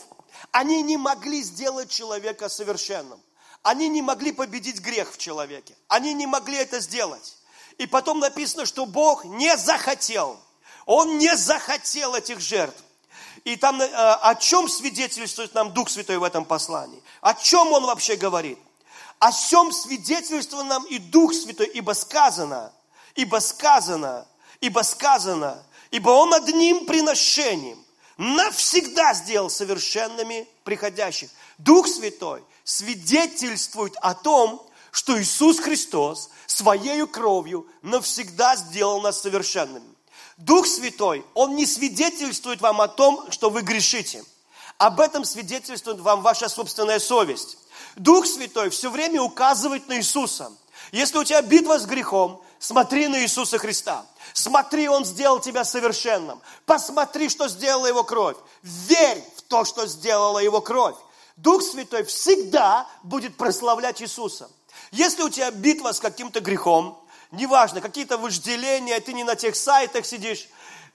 они 0.51 0.81
не 0.81 0.97
могли 0.97 1.41
сделать 1.41 1.89
человека 1.89 2.49
совершенным. 2.49 3.19
Они 3.63 3.89
не 3.89 4.01
могли 4.01 4.31
победить 4.31 4.79
грех 4.79 5.11
в 5.11 5.17
человеке. 5.17 5.75
Они 5.87 6.13
не 6.13 6.25
могли 6.25 6.57
это 6.57 6.79
сделать. 6.79 7.35
И 7.77 7.85
потом 7.85 8.19
написано, 8.19 8.65
что 8.65 8.85
Бог 8.85 9.25
не 9.25 9.57
захотел. 9.57 10.39
Он 10.85 11.17
не 11.17 11.35
захотел 11.35 12.15
этих 12.15 12.39
жертв. 12.39 12.81
И 13.43 13.55
там 13.55 13.81
э, 13.81 13.85
о 13.85 14.35
чем 14.35 14.67
свидетельствует 14.67 15.53
нам 15.53 15.73
Дух 15.73 15.89
Святой 15.89 16.17
в 16.17 16.23
этом 16.23 16.45
послании? 16.45 17.01
О 17.21 17.33
чем 17.33 17.71
он 17.71 17.85
вообще 17.85 18.15
говорит? 18.15 18.59
О 19.19 19.31
чем 19.31 19.71
свидетельствует 19.71 20.65
нам 20.65 20.85
и 20.85 20.97
Дух 20.97 21.33
Святой, 21.33 21.67
ибо 21.67 21.93
сказано, 21.93 22.71
ибо 23.15 23.39
сказано, 23.39 24.27
ибо 24.61 24.81
сказано, 24.81 25.63
Ибо 25.91 26.09
Он 26.09 26.33
одним 26.33 26.85
приношением 26.85 27.83
навсегда 28.17 29.13
сделал 29.13 29.49
совершенными 29.49 30.47
приходящих. 30.63 31.29
Дух 31.57 31.87
Святой 31.87 32.43
свидетельствует 32.63 33.95
о 33.97 34.13
том, 34.13 34.65
что 34.91 35.21
Иисус 35.21 35.59
Христос 35.59 36.29
своей 36.47 37.05
кровью 37.07 37.67
навсегда 37.81 38.55
сделал 38.55 39.01
нас 39.01 39.21
совершенными. 39.21 39.87
Дух 40.37 40.67
Святой, 40.67 41.25
Он 41.33 41.55
не 41.55 41.65
свидетельствует 41.65 42.61
вам 42.61 42.81
о 42.81 42.87
том, 42.87 43.31
что 43.31 43.49
вы 43.49 43.61
грешите. 43.61 44.23
Об 44.77 44.99
этом 44.99 45.25
свидетельствует 45.25 45.99
вам 45.99 46.21
ваша 46.21 46.49
собственная 46.49 46.99
совесть. 46.99 47.57
Дух 47.95 48.27
Святой 48.27 48.69
все 48.69 48.89
время 48.89 49.21
указывает 49.21 49.87
на 49.87 49.97
Иисуса. 49.97 50.51
Если 50.91 51.17
у 51.17 51.23
тебя 51.23 51.41
битва 51.41 51.79
с 51.79 51.85
грехом, 51.85 52.41
смотри 52.59 53.07
на 53.07 53.21
Иисуса 53.21 53.57
Христа. 53.57 54.05
Смотри, 54.33 54.87
Он 54.87 55.05
сделал 55.05 55.39
тебя 55.39 55.63
совершенным. 55.63 56.41
Посмотри, 56.65 57.29
что 57.29 57.47
сделала 57.47 57.87
Его 57.87 58.03
кровь. 58.03 58.37
Верь 58.61 59.23
в 59.37 59.41
то, 59.43 59.65
что 59.65 59.87
сделала 59.87 60.39
Его 60.39 60.61
кровь. 60.61 60.95
Дух 61.35 61.61
Святой 61.63 62.03
всегда 62.03 62.87
будет 63.03 63.37
прославлять 63.37 64.01
Иисуса. 64.01 64.49
Если 64.91 65.21
у 65.21 65.29
тебя 65.29 65.51
битва 65.51 65.91
с 65.91 65.99
каким-то 65.99 66.39
грехом, 66.39 67.03
неважно, 67.31 67.81
какие-то 67.81 68.17
вожделения, 68.17 68.99
ты 68.99 69.13
не 69.13 69.23
на 69.23 69.35
тех 69.35 69.55
сайтах 69.55 70.05
сидишь, 70.05 70.47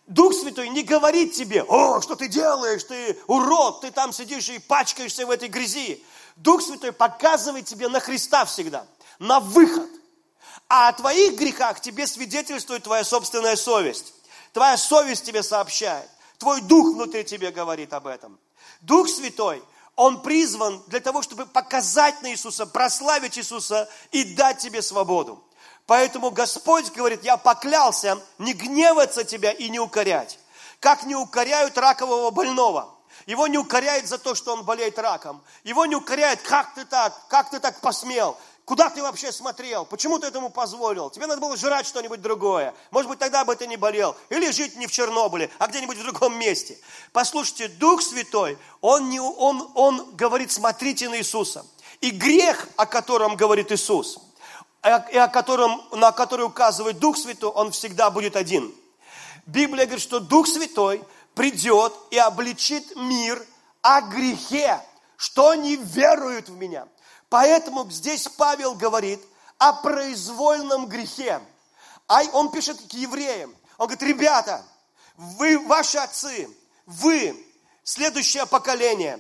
Дух 0.07 0.35
Святой 0.35 0.69
не 0.69 0.83
говорит 0.83 1.33
тебе, 1.33 1.63
о, 1.63 2.01
что 2.01 2.17
ты 2.17 2.29
делаешь, 2.29 2.83
ты 2.85 3.19
урод, 3.29 3.83
ты 3.83 3.91
там 3.93 4.13
сидишь 4.13 4.49
и 4.49 4.59
пачкаешься 4.59 5.27
в 5.27 5.31
этой 5.31 5.49
грязи. 5.49 6.05
Дух 6.37 6.61
Святой 6.61 6.93
показывает 6.93 7.67
тебе 7.67 7.89
на 7.89 8.01
Христа 8.01 8.45
всегда, 8.45 8.85
на 9.19 9.39
выход– 9.41 9.89
а 10.75 10.89
о 10.89 10.93
твоих 10.95 11.35
грехах 11.35 11.81
тебе 11.83 12.07
свидетельствует 12.07 12.85
твоя 12.85 13.05
собственная 13.05 13.57
совесть. 13.57 14.15
Твоя 14.55 14.79
совесть 14.79 15.23
тебе 15.23 15.43
сообщает. 15.43 16.09
Твой 16.39 16.63
дух 16.63 16.95
внутри 16.95 17.25
тебе 17.25 17.51
говорит 17.51 17.93
об 17.93 18.07
этом. 18.07 18.41
Дух 18.81 19.11
Святой, 19.11 19.63
Он 19.97 20.23
призван 20.23 20.83
для 20.87 21.01
того, 21.01 21.21
чтобы 21.21 21.45
показать 21.45 22.23
на 22.23 22.31
Иисуса, 22.31 22.65
прославить 22.65 23.37
Иисуса 23.37 23.87
и 24.13 24.25
дать 24.25 24.61
тебе 24.61 24.81
свободу. 24.81 25.45
Поэтому 25.85 26.31
Господь 26.31 26.91
говорит, 26.93 27.23
я 27.23 27.37
поклялся 27.37 28.19
не 28.39 28.55
гневаться 28.55 29.25
тебя 29.25 29.53
и 29.53 29.69
не 29.69 29.79
укорять. 29.79 30.39
Как 30.81 31.05
не 31.05 31.15
укоряют 31.15 31.77
ракового 31.77 32.31
больного. 32.31 32.89
Его 33.27 33.47
не 33.47 33.59
укоряют 33.59 34.07
за 34.07 34.17
то, 34.17 34.35
что 34.35 34.55
он 34.55 34.65
болеет 34.65 34.99
раком. 34.99 35.45
Его 35.65 35.85
не 35.87 35.97
укоряют, 35.97 36.41
как 36.41 36.75
ты 36.75 36.87
так, 36.87 37.15
как 37.29 37.51
ты 37.51 37.61
так 37.61 37.81
посмел. 37.81 38.39
Куда 38.65 38.91
ты 38.91 39.03
вообще 39.03 39.33
смотрел? 39.33 39.85
Почему 39.85 40.19
ты 40.21 40.29
этому 40.29 40.49
позволил? 40.49 41.11
Тебе 41.11 41.27
надо 41.27 41.41
было 41.41 41.57
жрать 41.57 41.87
что-нибудь 41.87 42.23
другое. 42.23 42.75
Может 42.93 43.11
быть, 43.11 43.19
тогда 43.19 43.45
бы 43.45 43.57
ты 43.57 43.67
не 43.67 43.77
болел. 43.77 44.17
Или 44.29 44.51
жить 44.53 44.77
не 44.77 44.87
в 44.87 44.93
Чернобыле, 44.93 45.51
а 45.59 45.67
где-нибудь 45.67 45.99
в 45.99 46.03
другом 46.03 46.39
месте. 46.39 46.79
Послушайте, 47.13 47.69
Дух 47.69 48.03
Святой, 48.03 48.57
Он, 48.81 49.11
не, 49.11 49.21
он, 49.21 49.71
он 49.75 50.15
говорит, 50.15 50.53
смотрите 50.53 51.09
на 51.09 51.19
Иисуса. 51.19 51.67
И 52.01 52.11
грех, 52.11 52.69
о 52.77 52.87
котором 52.87 53.35
говорит 53.35 53.73
Иисус, 53.73 54.19
и 54.85 55.17
о 55.17 55.29
котором, 55.29 55.83
на 55.93 56.13
который 56.13 56.47
указывает 56.47 56.99
Дух 56.99 57.17
Святой, 57.17 57.51
он 57.51 57.73
всегда 57.73 58.11
будет 58.11 58.37
один. 58.37 58.73
Библия 59.47 59.87
говорит, 59.87 60.03
что 60.03 60.21
Дух 60.21 60.47
Святой 60.47 61.03
придет 61.35 61.93
и 62.11 62.19
обличит 62.19 62.95
мир 62.97 63.45
о 63.83 64.01
грехе, 64.03 64.81
что 65.17 65.51
они 65.51 65.77
веруют 65.77 66.49
в 66.49 66.57
меня. 66.57 66.87
Поэтому 67.33 67.91
здесь 67.91 68.29
Павел 68.29 68.75
говорит 68.75 69.19
о 69.57 69.73
произвольном 69.73 70.87
грехе. 70.87 71.41
А 72.07 72.25
он 72.35 72.51
пишет 72.51 72.79
к 72.79 72.93
евреям. 72.93 73.57
Он 73.79 73.87
говорит, 73.87 74.03
ребята, 74.03 74.63
вы, 75.17 75.59
ваши 75.59 75.97
отцы, 75.97 76.47
вы, 76.85 77.35
следующее 77.85 78.45
поколение, 78.45 79.19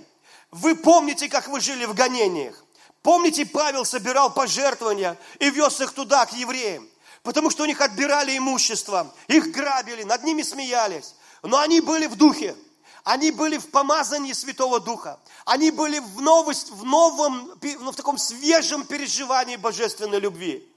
вы 0.50 0.76
помните, 0.76 1.30
как 1.30 1.48
вы 1.48 1.58
жили 1.62 1.86
в 1.86 1.94
гонениях. 1.94 2.62
Помните, 3.00 3.46
Павел 3.46 3.86
собирал 3.86 4.30
пожертвования 4.34 5.16
и 5.38 5.48
вез 5.48 5.80
их 5.80 5.94
туда, 5.94 6.26
к 6.26 6.34
евреям. 6.34 6.86
Потому 7.22 7.48
что 7.48 7.62
у 7.62 7.66
них 7.66 7.80
отбирали 7.80 8.36
имущество, 8.36 9.10
их 9.26 9.52
грабили, 9.52 10.02
над 10.02 10.22
ними 10.22 10.42
смеялись. 10.42 11.14
Но 11.42 11.58
они 11.60 11.80
были 11.80 12.04
в 12.08 12.16
духе. 12.16 12.56
Они 13.04 13.32
были 13.32 13.58
в 13.58 13.70
помазании 13.70 14.32
Святого 14.32 14.78
Духа. 14.78 15.18
Они 15.44 15.70
были 15.70 15.98
в, 15.98 16.20
новость, 16.20 16.70
в 16.70 16.84
новом, 16.84 17.58
ну, 17.60 17.90
в 17.90 17.96
таком 17.96 18.16
свежем 18.16 18.84
переживании 18.84 19.56
божественной 19.56 20.20
любви. 20.20 20.68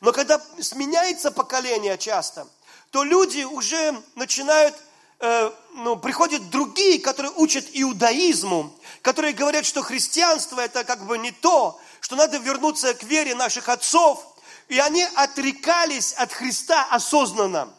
Но 0.00 0.12
когда 0.12 0.40
сменяется 0.60 1.30
поколение 1.30 1.96
часто, 1.96 2.48
то 2.90 3.04
люди 3.04 3.44
уже 3.44 4.02
начинают, 4.16 4.74
э, 5.20 5.52
ну, 5.74 5.96
приходят 5.96 6.50
другие, 6.50 6.98
которые 6.98 7.32
учат 7.36 7.66
иудаизму, 7.72 8.74
которые 9.02 9.32
говорят, 9.32 9.64
что 9.64 9.82
христианство 9.82 10.58
это 10.60 10.82
как 10.82 11.06
бы 11.06 11.18
не 11.18 11.30
то, 11.30 11.80
что 12.00 12.16
надо 12.16 12.38
вернуться 12.38 12.94
к 12.94 13.04
вере 13.04 13.36
наших 13.36 13.68
отцов. 13.68 14.26
И 14.68 14.78
они 14.78 15.06
отрекались 15.14 16.14
от 16.14 16.32
Христа 16.32 16.86
осознанно. 16.90 17.72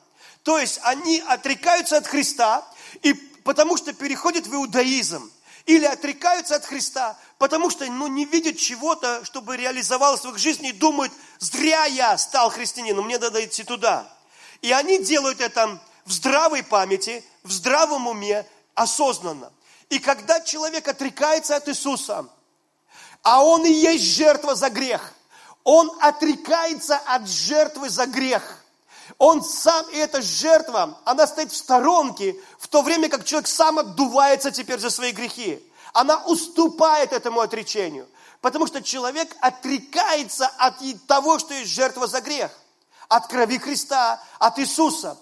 То 0.43 0.57
есть 0.57 0.79
они 0.83 1.23
отрекаются 1.27 1.97
от 1.97 2.07
Христа, 2.07 2.65
потому 3.43 3.77
что 3.77 3.93
переходят 3.93 4.47
в 4.47 4.53
иудаизм. 4.53 5.31
Или 5.65 5.85
отрекаются 5.85 6.55
от 6.55 6.65
Христа, 6.65 7.17
потому 7.37 7.69
что 7.69 7.85
ну, 7.85 8.07
не 8.07 8.25
видят 8.25 8.57
чего-то, 8.57 9.23
чтобы 9.23 9.57
реализовалось 9.57 10.21
в 10.21 10.29
их 10.29 10.39
жизни 10.39 10.69
и 10.69 10.73
думают, 10.73 11.13
зря 11.37 11.85
я 11.85 12.17
стал 12.17 12.49
христианином, 12.49 13.05
мне 13.05 13.19
надо 13.19 13.45
идти 13.45 13.63
туда. 13.63 14.11
И 14.63 14.71
они 14.71 14.97
делают 15.03 15.39
это 15.39 15.79
в 16.05 16.11
здравой 16.11 16.63
памяти, 16.63 17.23
в 17.43 17.51
здравом 17.51 18.07
уме, 18.07 18.45
осознанно. 18.73 19.51
И 19.89 19.99
когда 19.99 20.39
человек 20.39 20.87
отрекается 20.87 21.55
от 21.55 21.69
Иисуса, 21.69 22.27
а 23.21 23.43
он 23.43 23.63
и 23.63 23.71
есть 23.71 24.03
жертва 24.03 24.55
за 24.55 24.71
грех, 24.71 25.13
он 25.63 25.91
отрекается 26.01 26.97
от 26.97 27.27
жертвы 27.27 27.89
за 27.89 28.07
грех– 28.07 28.57
он 29.17 29.43
сам, 29.43 29.85
и 29.89 29.97
эта 29.97 30.21
жертва, 30.21 30.99
она 31.05 31.27
стоит 31.27 31.51
в 31.51 31.57
сторонке, 31.57 32.35
в 32.59 32.67
то 32.67 32.81
время 32.81 33.09
как 33.09 33.23
человек 33.25 33.47
сам 33.47 33.79
отдувается 33.79 34.51
теперь 34.51 34.79
за 34.79 34.89
свои 34.89 35.11
грехи. 35.11 35.61
Она 35.93 36.23
уступает 36.25 37.13
этому 37.13 37.41
отречению. 37.41 38.07
Потому 38.41 38.65
что 38.65 38.81
человек 38.81 39.35
отрекается 39.39 40.47
от 40.57 40.75
того, 41.07 41.37
что 41.37 41.53
есть 41.53 41.71
жертва 41.71 42.07
за 42.07 42.21
грех. 42.21 42.51
От 43.07 43.27
крови 43.27 43.59
Христа, 43.59 44.21
от 44.39 44.57
Иисуса. 44.59 45.17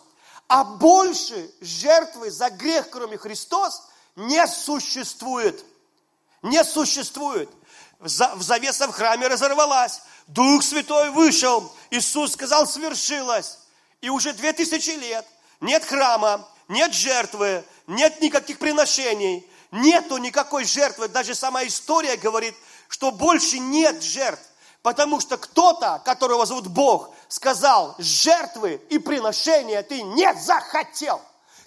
А 0.48 0.64
больше 0.64 1.52
жертвы 1.62 2.32
за 2.32 2.50
грех, 2.50 2.90
кроме 2.90 3.18
Христос, 3.18 3.84
не 4.16 4.48
существует. 4.48 5.64
Не 6.42 6.64
существует. 6.64 7.50
Завеса 8.00 8.88
в 8.88 8.92
храме 8.92 9.28
разорвалась. 9.28 10.02
Дух 10.28 10.64
Святой 10.64 11.10
вышел. 11.10 11.72
Иисус 11.90 12.34
сказал, 12.34 12.68
свершилось. 12.68 13.59
И 14.02 14.10
уже 14.10 14.34
две 14.34 14.54
тысячи 14.54 14.92
лет 14.92 15.26
нет 15.62 15.84
храма, 15.84 16.48
нет 16.68 16.94
жертвы, 16.94 17.64
нет 17.88 18.22
никаких 18.22 18.60
приношений, 18.60 19.46
нету 19.72 20.18
никакой 20.18 20.64
жертвы. 20.64 21.08
Даже 21.08 21.36
сама 21.36 21.66
история 21.66 22.16
говорит, 22.16 22.56
что 22.88 23.12
больше 23.12 23.60
нет 23.60 24.02
жертв. 24.02 24.44
Потому 24.82 25.20
что 25.20 25.38
кто-то, 25.38 26.02
которого 26.06 26.46
зовут 26.46 26.68
Бог, 26.68 27.14
сказал, 27.28 27.96
жертвы 27.98 28.82
и 28.90 28.98
приношения 28.98 29.84
ты 29.84 30.02
не 30.02 30.34
захотел. 30.36 31.22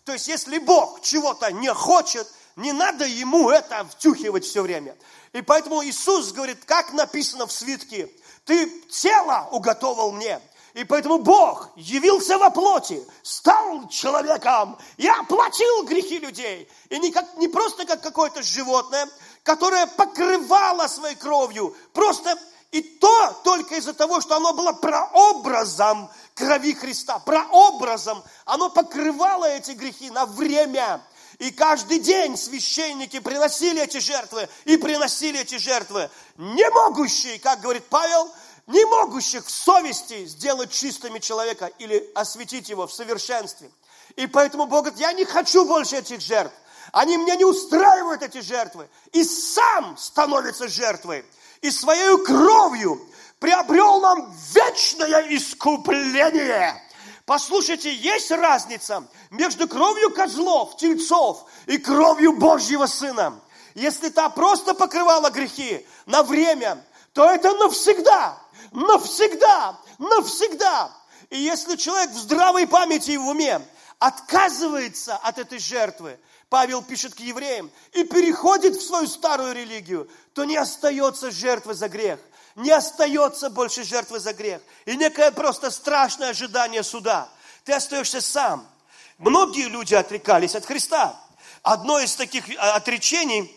То 0.04 0.12
есть, 0.12 0.28
если 0.28 0.58
Бог 0.58 1.02
чего-то 1.02 1.52
не 1.52 1.72
хочет, 1.74 2.26
не 2.56 2.72
надо 2.72 3.04
ему 3.04 3.50
это 3.50 3.84
втюхивать 3.84 4.44
все 4.44 4.62
время. 4.62 4.96
И 5.32 5.42
поэтому 5.42 5.84
Иисус 5.84 6.32
говорит, 6.32 6.64
как 6.64 6.92
написано 6.92 7.46
в 7.46 7.52
свитке, 7.52 8.10
ты 8.44 8.80
тело 8.88 9.48
уготовил 9.52 10.12
мне, 10.12 10.40
и 10.74 10.84
поэтому 10.84 11.18
Бог 11.18 11.70
явился 11.76 12.38
во 12.38 12.50
плоти, 12.50 13.06
стал 13.22 13.88
человеком 13.88 14.78
и 14.96 15.06
оплатил 15.06 15.84
грехи 15.84 16.18
людей. 16.18 16.68
И 16.88 16.98
не, 16.98 17.10
как, 17.10 17.36
не 17.36 17.48
просто 17.48 17.84
как 17.84 18.02
какое-то 18.02 18.42
животное, 18.42 19.08
которое 19.42 19.86
покрывало 19.86 20.86
своей 20.86 21.16
кровью. 21.16 21.76
Просто 21.92 22.38
и 22.70 22.80
то 22.80 23.40
только 23.44 23.74
из-за 23.76 23.92
того, 23.92 24.22
что 24.22 24.36
оно 24.36 24.54
было 24.54 24.72
прообразом 24.72 26.10
крови 26.34 26.72
Христа, 26.72 27.18
прообразом. 27.18 28.22
Оно 28.46 28.70
покрывало 28.70 29.44
эти 29.44 29.72
грехи 29.72 30.10
на 30.10 30.24
время. 30.24 31.02
И 31.38 31.50
каждый 31.50 31.98
день 31.98 32.36
священники 32.36 33.18
приносили 33.18 33.82
эти 33.82 33.98
жертвы 33.98 34.48
и 34.64 34.76
приносили 34.76 35.40
эти 35.40 35.58
жертвы. 35.58 36.08
Не 36.36 36.68
могущие, 36.70 37.38
как 37.38 37.60
говорит 37.60 37.84
Павел, 37.90 38.30
не 38.66 38.84
могущих 38.86 39.46
в 39.46 39.50
совести 39.50 40.24
сделать 40.26 40.70
чистыми 40.70 41.18
человека 41.18 41.66
или 41.78 42.10
осветить 42.14 42.68
его 42.68 42.86
в 42.86 42.92
совершенстве. 42.92 43.70
И 44.16 44.26
поэтому 44.26 44.66
Бог 44.66 44.84
говорит, 44.84 45.00
я 45.00 45.12
не 45.12 45.24
хочу 45.24 45.64
больше 45.64 45.96
этих 45.96 46.20
жертв. 46.20 46.54
Они 46.92 47.16
меня 47.16 47.36
не 47.36 47.44
устраивают, 47.44 48.22
эти 48.22 48.40
жертвы. 48.40 48.88
И 49.12 49.24
сам 49.24 49.96
становится 49.96 50.68
жертвой. 50.68 51.24
И 51.60 51.70
своей 51.70 52.22
кровью 52.24 53.00
приобрел 53.38 54.00
нам 54.00 54.32
вечное 54.52 55.26
искупление. 55.36 56.80
Послушайте, 57.24 57.94
есть 57.94 58.30
разница 58.30 59.04
между 59.30 59.68
кровью 59.68 60.10
козлов, 60.10 60.76
тельцов 60.76 61.44
и 61.66 61.78
кровью 61.78 62.32
Божьего 62.32 62.86
Сына. 62.86 63.40
Если 63.74 64.10
та 64.10 64.28
просто 64.28 64.74
покрывала 64.74 65.30
грехи 65.30 65.86
на 66.04 66.22
время, 66.22 66.84
то 67.12 67.24
это 67.24 67.52
навсегда 67.54 68.41
навсегда, 68.70 69.78
навсегда. 69.98 70.92
И 71.30 71.38
если 71.38 71.76
человек 71.76 72.10
в 72.10 72.18
здравой 72.18 72.66
памяти 72.66 73.12
и 73.12 73.16
в 73.16 73.26
уме 73.26 73.60
отказывается 73.98 75.16
от 75.16 75.38
этой 75.38 75.58
жертвы, 75.58 76.18
Павел 76.48 76.82
пишет 76.82 77.14
к 77.14 77.20
евреям, 77.20 77.70
и 77.92 78.04
переходит 78.04 78.76
в 78.76 78.86
свою 78.86 79.06
старую 79.06 79.54
религию, 79.54 80.08
то 80.34 80.44
не 80.44 80.56
остается 80.56 81.30
жертвы 81.30 81.72
за 81.72 81.88
грех. 81.88 82.20
Не 82.56 82.70
остается 82.70 83.48
больше 83.48 83.84
жертвы 83.84 84.20
за 84.20 84.34
грех. 84.34 84.60
И 84.84 84.94
некое 84.96 85.30
просто 85.30 85.70
страшное 85.70 86.30
ожидание 86.30 86.82
суда. 86.82 87.30
Ты 87.64 87.72
остаешься 87.72 88.20
сам. 88.20 88.68
Многие 89.16 89.68
люди 89.68 89.94
отрекались 89.94 90.54
от 90.54 90.66
Христа. 90.66 91.18
Одно 91.62 91.98
из 92.00 92.14
таких 92.16 92.44
отречений 92.58 93.50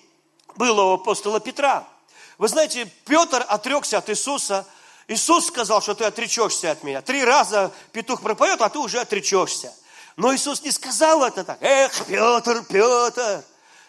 было 0.55 0.83
у 0.83 0.93
апостола 0.93 1.41
Петра. 1.41 1.85
Вы 2.37 2.47
знаете, 2.47 2.89
Петр 3.05 3.45
отрекся 3.47 3.97
от 3.97 4.09
Иисуса 4.09 4.65
Иисус 5.07 5.47
сказал, 5.47 5.81
что 5.81 5.93
ты 5.93 6.05
отречешься 6.05 6.71
от 6.71 6.83
меня. 6.83 7.01
Три 7.01 7.23
раза 7.23 7.71
петух 7.91 8.21
пропоет, 8.21 8.61
а 8.61 8.69
ты 8.69 8.79
уже 8.79 8.99
отречешься. 8.99 9.73
Но 10.15 10.33
Иисус 10.33 10.63
не 10.63 10.71
сказал 10.71 11.23
это 11.23 11.43
так. 11.43 11.57
Эх, 11.61 12.05
Петр, 12.05 12.63
Петр, 12.63 13.43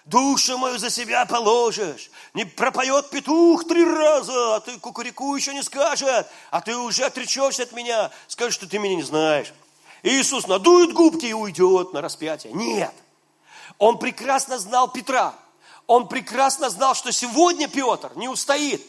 душу 0.04 0.58
мою 0.58 0.78
за 0.78 0.90
себя 0.90 1.24
положишь. 1.24 2.10
Не 2.34 2.44
пропоет 2.44 3.08
петух 3.08 3.66
три 3.66 3.84
раза, 3.84 4.56
а 4.56 4.60
ты 4.60 4.78
кукурику 4.78 5.34
еще 5.34 5.54
не 5.54 5.62
скажет, 5.62 6.26
а 6.50 6.60
ты 6.60 6.76
уже 6.76 7.04
отречешься 7.04 7.62
от 7.62 7.72
меня, 7.72 8.10
скажешь, 8.26 8.54
что 8.54 8.68
ты 8.68 8.78
меня 8.78 8.96
не 8.96 9.02
знаешь. 9.02 9.54
И 10.02 10.10
Иисус 10.20 10.46
надует 10.46 10.92
губки 10.92 11.26
и 11.26 11.32
уйдет 11.32 11.94
на 11.94 12.02
распятие. 12.02 12.52
Нет. 12.52 12.92
Он 13.78 13.98
прекрасно 13.98 14.58
знал 14.58 14.88
Петра. 14.88 15.34
Он 15.86 16.08
прекрасно 16.08 16.68
знал, 16.68 16.94
что 16.94 17.10
сегодня 17.10 17.68
Петр 17.68 18.12
не 18.16 18.28
устоит. 18.28 18.84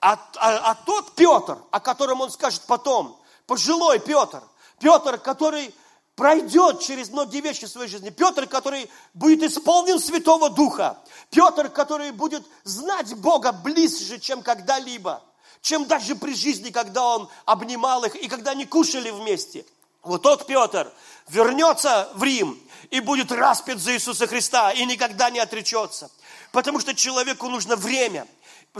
А, 0.00 0.12
а, 0.36 0.70
а 0.70 0.74
тот 0.74 1.14
Петр, 1.14 1.58
о 1.70 1.80
котором 1.80 2.20
он 2.20 2.30
скажет 2.30 2.62
потом, 2.66 3.18
пожилой 3.46 3.98
Петр, 3.98 4.42
Петр, 4.78 5.18
который 5.18 5.74
пройдет 6.16 6.80
через 6.80 7.10
многие 7.10 7.40
вещи 7.40 7.66
в 7.66 7.70
своей 7.70 7.88
жизни. 7.88 8.10
Петр, 8.10 8.46
который 8.46 8.90
будет 9.14 9.42
исполнен 9.42 10.00
Святого 10.00 10.50
Духа. 10.50 10.98
Петр, 11.30 11.68
который 11.68 12.10
будет 12.10 12.44
знать 12.64 13.14
Бога 13.16 13.52
ближе, 13.52 14.18
чем 14.18 14.42
когда-либо. 14.42 15.22
Чем 15.60 15.84
даже 15.86 16.14
при 16.14 16.34
жизни, 16.34 16.70
когда 16.70 17.16
он 17.16 17.28
обнимал 17.44 18.04
их 18.04 18.16
и 18.16 18.28
когда 18.28 18.52
они 18.52 18.66
кушали 18.66 19.10
вместе. 19.10 19.64
Вот 20.02 20.22
тот 20.22 20.46
Петр 20.46 20.90
вернется 21.28 22.08
в 22.14 22.22
Рим 22.22 22.58
и 22.90 23.00
будет 23.00 23.32
распят 23.32 23.78
за 23.78 23.92
Иисуса 23.92 24.26
Христа 24.26 24.70
и 24.70 24.84
никогда 24.84 25.30
не 25.30 25.40
отречется. 25.40 26.10
Потому 26.52 26.80
что 26.80 26.94
человеку 26.94 27.48
нужно 27.48 27.76
время, 27.76 28.26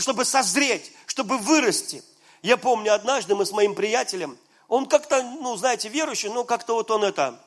чтобы 0.01 0.25
созреть, 0.25 0.93
чтобы 1.07 1.39
вырасти. 1.39 2.03
Я 2.43 2.57
помню, 2.57 2.95
однажды 2.95 3.35
мы 3.35 3.47
с 3.47 3.53
моим 3.53 3.75
приятелем, 3.75 4.37
он 4.69 4.87
как-то, 4.87 5.23
ну, 5.23 5.57
знаете, 5.57 5.89
верующий, 5.89 6.29
но 6.29 6.45
как-то 6.45 6.75
вот 6.75 6.91
он 6.91 7.05
это, 7.05 7.41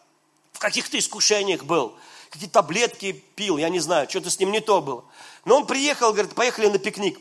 в 0.53 0.59
каких-то 0.59 0.97
искушениях 0.97 1.63
был, 1.63 1.95
какие-то 2.29 2.53
таблетки 2.53 3.11
пил, 3.35 3.57
я 3.57 3.69
не 3.69 3.79
знаю, 3.79 4.09
что-то 4.09 4.29
с 4.29 4.39
ним 4.39 4.51
не 4.51 4.61
то 4.61 4.81
было. 4.81 5.03
Но 5.45 5.57
он 5.57 5.67
приехал, 5.67 6.11
говорит, 6.11 6.35
поехали 6.35 6.67
на 6.67 6.79
пикник. 6.79 7.19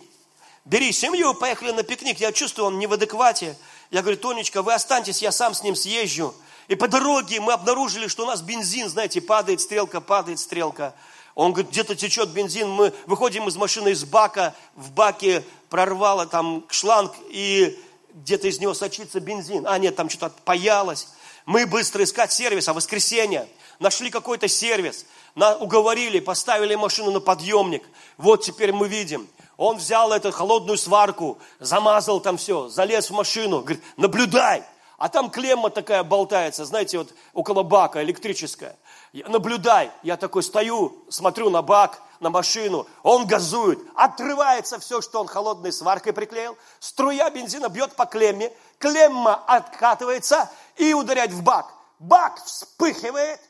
Бери 0.64 0.92
семью, 0.92 1.34
поехали 1.34 1.70
на 1.70 1.82
пикник. 1.82 2.20
Я 2.20 2.30
чувствую, 2.30 2.66
он 2.66 2.78
не 2.78 2.86
в 2.86 2.92
адеквате. 2.92 3.56
Я 3.90 4.02
говорю, 4.02 4.18
Тонечка, 4.18 4.62
вы 4.62 4.74
останьтесь, 4.74 5.22
я 5.22 5.32
сам 5.32 5.54
с 5.54 5.62
ним 5.62 5.74
съезжу. 5.74 6.34
И 6.68 6.74
по 6.74 6.88
дороге 6.88 7.40
мы 7.40 7.54
обнаружили, 7.54 8.06
что 8.06 8.24
у 8.24 8.26
нас 8.26 8.42
бензин, 8.42 8.90
знаете, 8.90 9.22
падает 9.22 9.62
стрелка, 9.62 10.02
падает 10.02 10.38
стрелка. 10.38 10.94
Он 11.38 11.52
говорит, 11.52 11.70
где-то 11.70 11.94
течет 11.94 12.30
бензин. 12.30 12.68
Мы 12.68 12.92
выходим 13.06 13.46
из 13.46 13.54
машины, 13.54 13.90
из 13.90 14.04
бака. 14.04 14.56
В 14.74 14.90
баке 14.90 15.44
прорвало 15.70 16.26
там 16.26 16.64
шланг, 16.68 17.12
и 17.30 17.78
где-то 18.12 18.48
из 18.48 18.58
него 18.58 18.74
сочится 18.74 19.20
бензин. 19.20 19.64
А, 19.64 19.78
нет, 19.78 19.94
там 19.94 20.10
что-то 20.10 20.34
паялось. 20.44 21.06
Мы 21.46 21.64
быстро 21.64 22.02
искать 22.02 22.32
сервис, 22.32 22.66
а 22.66 22.72
воскресенье 22.72 23.48
нашли 23.78 24.10
какой-то 24.10 24.48
сервис, 24.48 25.06
на, 25.36 25.56
уговорили, 25.56 26.18
поставили 26.18 26.74
машину 26.74 27.12
на 27.12 27.20
подъемник. 27.20 27.84
Вот 28.16 28.42
теперь 28.42 28.72
мы 28.72 28.88
видим. 28.88 29.28
Он 29.56 29.76
взял 29.76 30.12
эту 30.12 30.32
холодную 30.32 30.76
сварку, 30.76 31.38
замазал 31.60 32.18
там 32.18 32.36
все, 32.36 32.68
залез 32.68 33.10
в 33.10 33.14
машину, 33.14 33.60
говорит, 33.60 33.84
наблюдай. 33.96 34.64
А 34.96 35.08
там 35.08 35.30
клемма 35.30 35.70
такая 35.70 36.02
болтается, 36.02 36.64
знаете, 36.64 36.98
вот 36.98 37.14
около 37.32 37.62
бака 37.62 38.02
электрическая. 38.02 38.76
Наблюдай. 39.12 39.90
Я 40.02 40.16
такой 40.16 40.42
стою, 40.42 41.04
смотрю 41.08 41.50
на 41.50 41.62
бак, 41.62 42.02
на 42.20 42.30
машину, 42.30 42.86
он 43.02 43.26
газует, 43.26 43.78
отрывается 43.94 44.78
все, 44.78 45.00
что 45.00 45.20
он 45.20 45.28
холодной 45.28 45.72
сваркой 45.72 46.12
приклеил, 46.12 46.56
струя 46.80 47.30
бензина 47.30 47.68
бьет 47.68 47.94
по 47.94 48.06
клемме, 48.06 48.52
клемма 48.78 49.34
откатывается 49.46 50.50
и 50.76 50.92
ударяет 50.94 51.32
в 51.32 51.42
бак. 51.42 51.72
Бак 51.98 52.42
вспыхивает, 52.44 53.40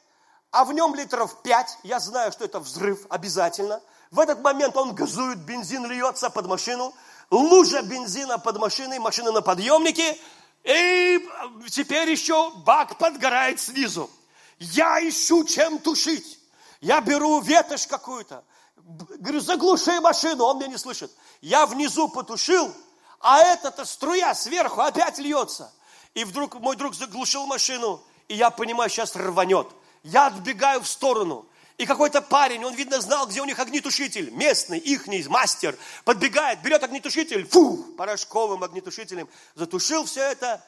а 0.51 0.64
в 0.64 0.73
нем 0.73 0.94
литров 0.94 1.42
5, 1.42 1.79
я 1.83 2.01
знаю, 2.01 2.33
что 2.33 2.44
это 2.44 2.61
взрыв 2.61 3.07
обязательно. 3.09 3.81
В 4.11 4.21
этот 4.21 4.42
момент 4.42 4.77
он 4.77 4.94
газует, 4.94 5.38
бензин 5.38 5.87
льется 5.87 6.31
под 6.31 6.47
машину, 6.47 6.94
лужа 7.31 7.83
бензина 7.83 8.38
под 8.38 8.59
машиной, 8.59 8.99
машина 8.99 9.33
на 9.33 9.42
подъемнике, 9.42 10.18
и 10.64 11.29
теперь 11.71 12.11
еще 12.11 12.51
бак 12.64 12.97
подгорает 12.99 13.61
снизу. 13.61 14.11
Я 14.59 15.07
ищу, 15.09 15.44
чем 15.44 15.79
тушить. 15.79 16.38
Я 16.81 17.01
беру 17.01 17.40
ветошь 17.40 17.87
какую-то, 17.87 18.44
говорю, 18.77 19.40
заглуши 19.40 20.01
машину, 20.01 20.44
он 20.44 20.59
меня 20.59 20.68
не 20.68 20.79
слышит. 20.79 21.11
Я 21.40 21.66
внизу 21.66 22.09
потушил, 22.09 22.73
а 23.21 23.40
эта-то 23.40 23.85
струя 23.85 24.35
сверху 24.35 24.81
опять 24.81 25.18
льется. 25.18 25.73
И 26.14 26.25
вдруг 26.25 26.55
мой 26.61 26.77
друг 26.77 26.94
заглушил 26.94 27.47
машину, 27.47 28.03
и 28.29 28.35
я 28.35 28.51
понимаю, 28.51 28.90
сейчас 28.90 29.14
рванет. 29.16 29.68
Я 30.03 30.27
отбегаю 30.27 30.81
в 30.81 30.88
сторону. 30.88 31.47
И 31.77 31.87
какой-то 31.87 32.23
парень, 32.23 32.64
он, 32.64 32.75
видно, 32.75 33.01
знал, 33.01 33.29
где 33.29 33.40
у 33.40 33.44
них 33.44 33.59
огнетушитель, 33.59 34.31
местный, 34.31 34.79
ихний, 34.79 35.25
мастер, 35.29 35.79
подбегает, 36.05 36.61
берет 36.61 36.83
огнетушитель, 36.83 37.47
фу, 37.47 37.77
порошковым 37.97 38.64
огнетушителем, 38.64 39.29
затушил 39.55 40.05
все 40.05 40.23
это, 40.23 40.64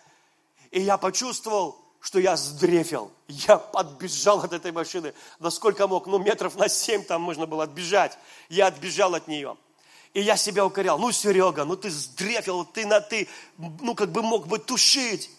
и 0.71 0.81
я 0.81 0.99
почувствовал, 0.99 1.80
что 2.01 2.19
я 2.19 2.37
сдрефил. 2.37 3.13
Я 3.29 3.59
подбежал 3.59 4.41
от 4.41 4.53
этой 4.53 4.73
машины, 4.73 5.15
насколько 5.39 5.87
мог, 5.87 6.07
ну, 6.07 6.19
метров 6.19 6.57
на 6.57 6.69
семь 6.69 7.05
там 7.05 7.23
можно 7.23 7.47
было 7.47 7.65
отбежать. 7.65 8.19
Я 8.49 8.69
отбежал 8.69 9.15
от 9.15 9.29
нее. 9.29 9.57
И 10.15 10.21
я 10.21 10.37
себя 10.37 10.67
укорял. 10.67 10.99
Ну, 10.99 11.13
Серега, 11.13 11.65
ну 11.65 11.77
ты 11.77 11.91
сдрефил, 11.91 12.65
ты 12.65 12.87
на 12.87 13.01
ты, 13.01 13.29
ну, 13.59 13.95
как 13.95 14.11
бы 14.11 14.23
мог 14.23 14.49
бы 14.49 14.59
тушить. 14.59 15.31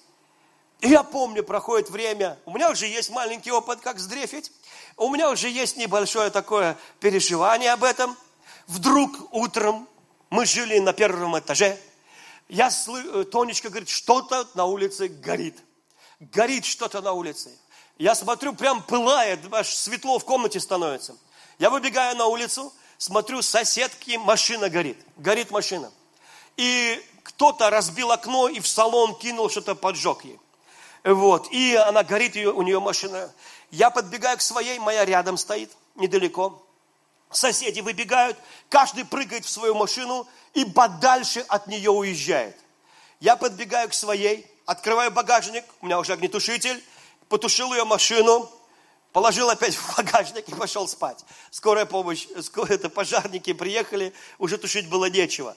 И 0.79 0.89
я 0.89 1.03
помню, 1.03 1.43
проходит 1.43 1.89
время, 1.89 2.39
у 2.45 2.53
меня 2.53 2.71
уже 2.71 2.87
есть 2.87 3.09
маленький 3.09 3.51
опыт, 3.51 3.81
как 3.81 3.99
сдрефить. 3.99 4.51
У 4.97 5.09
меня 5.09 5.29
уже 5.29 5.49
есть 5.49 5.77
небольшое 5.77 6.29
такое 6.29 6.77
переживание 6.99 7.71
об 7.73 7.83
этом. 7.83 8.15
Вдруг 8.67 9.33
утром 9.33 9.87
мы 10.29 10.45
жили 10.45 10.79
на 10.79 10.93
первом 10.93 11.37
этаже. 11.37 11.77
Я 12.47 12.71
слышу, 12.71 13.25
Тонечка 13.25 13.69
говорит, 13.69 13.89
что-то 13.89 14.47
на 14.53 14.65
улице 14.65 15.07
горит 15.07 15.57
горит 16.21 16.65
что-то 16.65 17.01
на 17.01 17.13
улице. 17.13 17.51
Я 17.97 18.15
смотрю, 18.15 18.53
прям 18.53 18.81
пылает, 18.83 19.39
аж 19.53 19.67
светло 19.67 20.19
в 20.19 20.25
комнате 20.25 20.59
становится. 20.59 21.17
Я 21.59 21.69
выбегаю 21.69 22.15
на 22.15 22.27
улицу, 22.27 22.73
смотрю, 22.97 23.41
соседки 23.41 24.17
машина 24.17 24.69
горит. 24.69 24.97
Горит 25.17 25.51
машина. 25.51 25.91
И 26.57 27.03
кто-то 27.23 27.69
разбил 27.69 28.11
окно 28.11 28.47
и 28.47 28.59
в 28.59 28.67
салон 28.67 29.17
кинул 29.17 29.49
что-то, 29.49 29.75
поджег 29.75 30.23
ей. 30.23 30.39
Вот. 31.03 31.51
И 31.51 31.75
она 31.75 32.03
горит, 32.03 32.35
ее, 32.35 32.51
у 32.51 32.61
нее 32.61 32.79
машина. 32.79 33.31
Я 33.71 33.89
подбегаю 33.89 34.37
к 34.37 34.41
своей, 34.41 34.79
моя 34.79 35.05
рядом 35.05 35.37
стоит, 35.37 35.71
недалеко. 35.95 36.61
Соседи 37.31 37.79
выбегают, 37.79 38.37
каждый 38.69 39.05
прыгает 39.05 39.45
в 39.45 39.49
свою 39.49 39.73
машину 39.73 40.27
и 40.53 40.65
подальше 40.65 41.45
от 41.47 41.67
нее 41.67 41.89
уезжает. 41.89 42.57
Я 43.21 43.37
подбегаю 43.37 43.87
к 43.87 43.93
своей, 43.93 44.50
открываю 44.71 45.11
багажник, 45.11 45.65
у 45.81 45.85
меня 45.85 45.99
уже 45.99 46.13
огнетушитель, 46.13 46.81
потушил 47.27 47.73
ее 47.73 47.83
машину, 47.83 48.49
положил 49.11 49.49
опять 49.49 49.75
в 49.75 49.97
багажник 49.97 50.47
и 50.47 50.55
пошел 50.55 50.87
спать. 50.87 51.23
Скорая 51.49 51.85
помощь, 51.85 52.27
это 52.69 52.89
пожарники 52.89 53.53
приехали, 53.53 54.13
уже 54.39 54.57
тушить 54.57 54.89
было 54.89 55.09
нечего. 55.09 55.55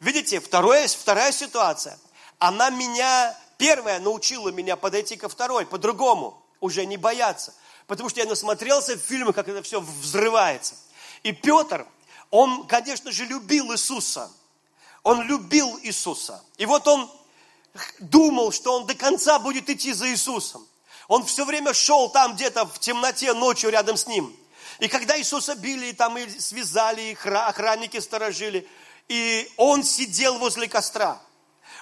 Видите, 0.00 0.40
второе, 0.40 0.88
вторая 0.88 1.32
ситуация. 1.32 1.98
Она 2.38 2.70
меня, 2.70 3.36
первая 3.56 3.98
научила 4.00 4.50
меня 4.50 4.76
подойти 4.76 5.16
ко 5.16 5.28
второй, 5.28 5.64
по-другому, 5.64 6.42
уже 6.60 6.84
не 6.84 6.96
бояться. 6.96 7.54
Потому 7.86 8.08
что 8.08 8.20
я 8.20 8.26
насмотрелся 8.26 8.96
в 8.96 9.00
фильмах, 9.00 9.36
как 9.36 9.48
это 9.48 9.62
все 9.62 9.80
взрывается. 9.80 10.74
И 11.22 11.32
Петр, 11.32 11.86
он, 12.30 12.66
конечно 12.66 13.12
же, 13.12 13.24
любил 13.24 13.72
Иисуса. 13.72 14.30
Он 15.02 15.22
любил 15.22 15.78
Иисуса. 15.82 16.42
И 16.58 16.66
вот 16.66 16.86
он 16.88 17.08
думал, 17.98 18.52
что 18.52 18.74
он 18.74 18.86
до 18.86 18.94
конца 18.94 19.38
будет 19.38 19.68
идти 19.70 19.92
за 19.92 20.08
Иисусом. 20.10 20.66
Он 21.08 21.24
все 21.24 21.44
время 21.44 21.72
шел 21.72 22.10
там 22.10 22.34
где-то 22.34 22.66
в 22.66 22.78
темноте 22.78 23.32
ночью 23.32 23.70
рядом 23.70 23.96
с 23.96 24.06
ним. 24.06 24.34
И 24.78 24.88
когда 24.88 25.18
Иисуса 25.18 25.54
били, 25.54 25.92
там 25.92 26.18
и 26.18 26.28
связали, 26.38 27.02
и 27.02 27.28
охранники 27.28 27.98
сторожили, 28.00 28.68
и 29.08 29.50
он 29.56 29.84
сидел 29.84 30.38
возле 30.38 30.68
костра. 30.68 31.20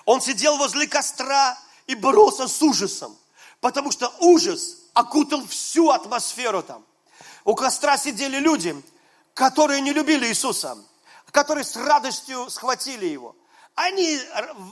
Он 0.04 0.20
сидел 0.20 0.59
возле 0.59 0.87
костра 0.87 1.59
и 1.87 1.94
боролся 1.94 2.46
с 2.46 2.62
ужасом, 2.62 3.16
потому 3.61 3.90
что 3.90 4.12
ужас 4.20 4.76
окутал 4.92 5.46
всю 5.46 5.90
атмосферу 5.90 6.62
там. 6.62 6.85
У 7.44 7.54
костра 7.54 7.96
сидели 7.96 8.37
люди, 8.38 8.80
которые 9.33 9.80
не 9.80 9.92
любили 9.92 10.26
Иисуса, 10.26 10.78
которые 11.30 11.64
с 11.64 11.74
радостью 11.76 12.48
схватили 12.50 13.07
его– 13.07 13.35
они 13.74 14.20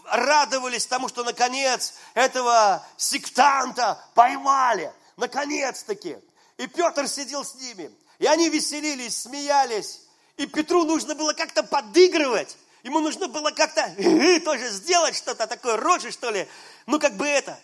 радовались 0.04 0.86
тому, 0.86 1.08
что 1.08 1.24
наконец 1.24 1.94
этого 2.14 2.86
сектанта 2.96 4.02
поймали. 4.14 4.92
Наконец-таки. 5.16 6.16
И 6.56 6.66
Петр 6.66 7.08
сидел 7.08 7.44
с 7.44 7.54
ними. 7.56 7.90
И 8.18 8.26
они 8.26 8.48
веселились, 8.48 9.22
смеялись. 9.22 10.02
И 10.36 10.46
Петру 10.46 10.84
нужно 10.84 11.14
было 11.14 11.32
как-то 11.32 11.62
подыгрывать. 11.62 12.56
Ему 12.84 13.00
нужно 13.00 13.28
было 13.28 13.50
как-то 13.50 13.82
тоже 14.44 14.68
сделать 14.70 15.16
что-то 15.16 15.46
такое, 15.46 15.76
рожи, 15.76 16.10
что 16.12 16.30
ли. 16.30 16.48
Ну, 16.86 16.98
как 16.98 17.16
бы 17.16 17.26
это. 17.26 17.58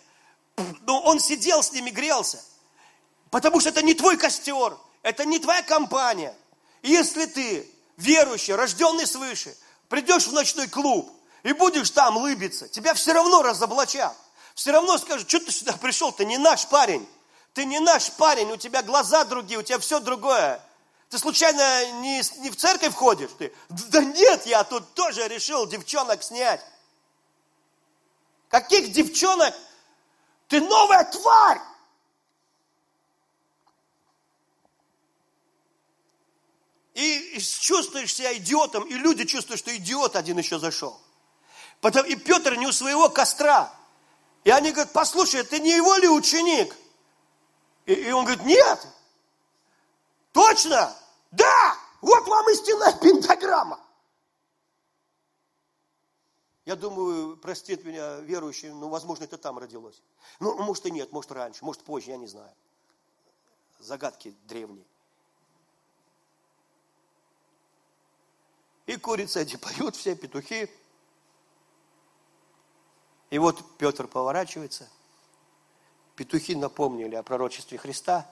Но 0.81 1.01
он 1.01 1.19
сидел 1.19 1.63
с 1.63 1.71
ними, 1.71 1.89
грелся. 1.89 2.43
Потому 3.29 3.59
что 3.59 3.69
это 3.69 3.81
не 3.81 3.93
твой 3.93 4.17
костер, 4.17 4.77
это 5.03 5.23
не 5.25 5.39
твоя 5.39 5.61
компания. 5.61 6.35
И 6.81 6.91
если 6.91 7.25
ты 7.25 7.69
верующий, 7.97 8.55
рожденный 8.55 9.07
свыше, 9.07 9.55
придешь 9.87 10.27
в 10.27 10.33
ночной 10.33 10.67
клуб, 10.67 11.11
и 11.43 11.53
будешь 11.53 11.89
там 11.91 12.17
лыбиться, 12.17 12.67
тебя 12.67 12.93
все 12.93 13.13
равно 13.13 13.41
разоблачат. 13.41 14.15
Все 14.55 14.71
равно 14.71 14.97
скажут, 14.97 15.29
что 15.29 15.39
ты 15.39 15.51
сюда 15.51 15.73
пришел, 15.73 16.11
ты 16.11 16.25
не 16.25 16.37
наш 16.37 16.67
парень. 16.67 17.07
Ты 17.53 17.65
не 17.65 17.79
наш 17.79 18.11
парень, 18.11 18.51
у 18.51 18.57
тебя 18.57 18.83
глаза 18.83 19.23
другие, 19.25 19.59
у 19.59 19.63
тебя 19.63 19.79
все 19.79 19.99
другое. 19.99 20.61
Ты 21.09 21.17
случайно 21.17 21.91
не, 22.01 22.21
не 22.41 22.51
в 22.51 22.55
церковь 22.55 22.93
ходишь? 22.93 23.31
Ты, 23.37 23.53
да 23.69 24.03
нет, 24.03 24.45
я 24.45 24.63
тут 24.63 24.93
тоже 24.93 25.27
решил 25.27 25.65
девчонок 25.65 26.21
снять. 26.21 26.63
Каких 28.49 28.91
девчонок? 28.91 29.53
Ты 30.47 30.61
новая 30.61 31.03
тварь! 31.05 31.61
И, 36.93 37.37
и 37.37 37.39
чувствуешь 37.39 38.13
себя 38.13 38.35
идиотом, 38.35 38.83
и 38.83 38.93
люди 38.93 39.23
чувствуют, 39.23 39.59
что 39.59 39.75
идиот 39.75 40.15
один 40.15 40.37
еще 40.37 40.59
зашел. 40.59 40.99
Потом, 41.81 42.05
и 42.05 42.15
Петр 42.15 42.55
не 42.55 42.67
у 42.67 42.71
своего 42.71 43.09
костра. 43.09 43.73
И 44.43 44.49
они 44.49 44.71
говорят, 44.71 44.93
послушай, 44.93 45.43
ты 45.43 45.59
не 45.59 45.75
его 45.75 45.95
ли 45.95 46.07
ученик? 46.07 46.75
И, 47.85 47.93
и 47.93 48.11
он 48.11 48.25
говорит, 48.25 48.45
нет. 48.45 48.87
Точно? 50.31 50.95
Да! 51.31 51.77
Вот 52.01 52.27
вам 52.27 52.49
истинная 52.49 52.93
пентаграмма. 52.93 53.79
Я 56.65 56.75
думаю, 56.75 57.35
простит 57.37 57.83
меня 57.83 58.17
верующий, 58.19 58.69
ну, 58.69 58.89
возможно, 58.89 59.23
это 59.23 59.37
там 59.37 59.57
родилось. 59.57 60.01
Ну, 60.39 60.55
может 60.61 60.85
и 60.85 60.91
нет, 60.91 61.11
может 61.11 61.31
раньше, 61.31 61.65
может 61.65 61.83
позже, 61.83 62.11
я 62.11 62.17
не 62.17 62.27
знаю. 62.27 62.53
Загадки 63.79 64.35
древние. 64.43 64.85
И 68.85 68.97
курицы 68.97 69.41
эти 69.41 69.55
поют 69.55 69.95
все, 69.95 70.15
петухи. 70.15 70.69
И 73.29 73.37
вот 73.37 73.63
Петр 73.77 74.07
поворачивается. 74.07 74.89
Петухи 76.15 76.55
напомнили 76.55 77.15
о 77.15 77.23
пророчестве 77.23 77.77
Христа. 77.77 78.29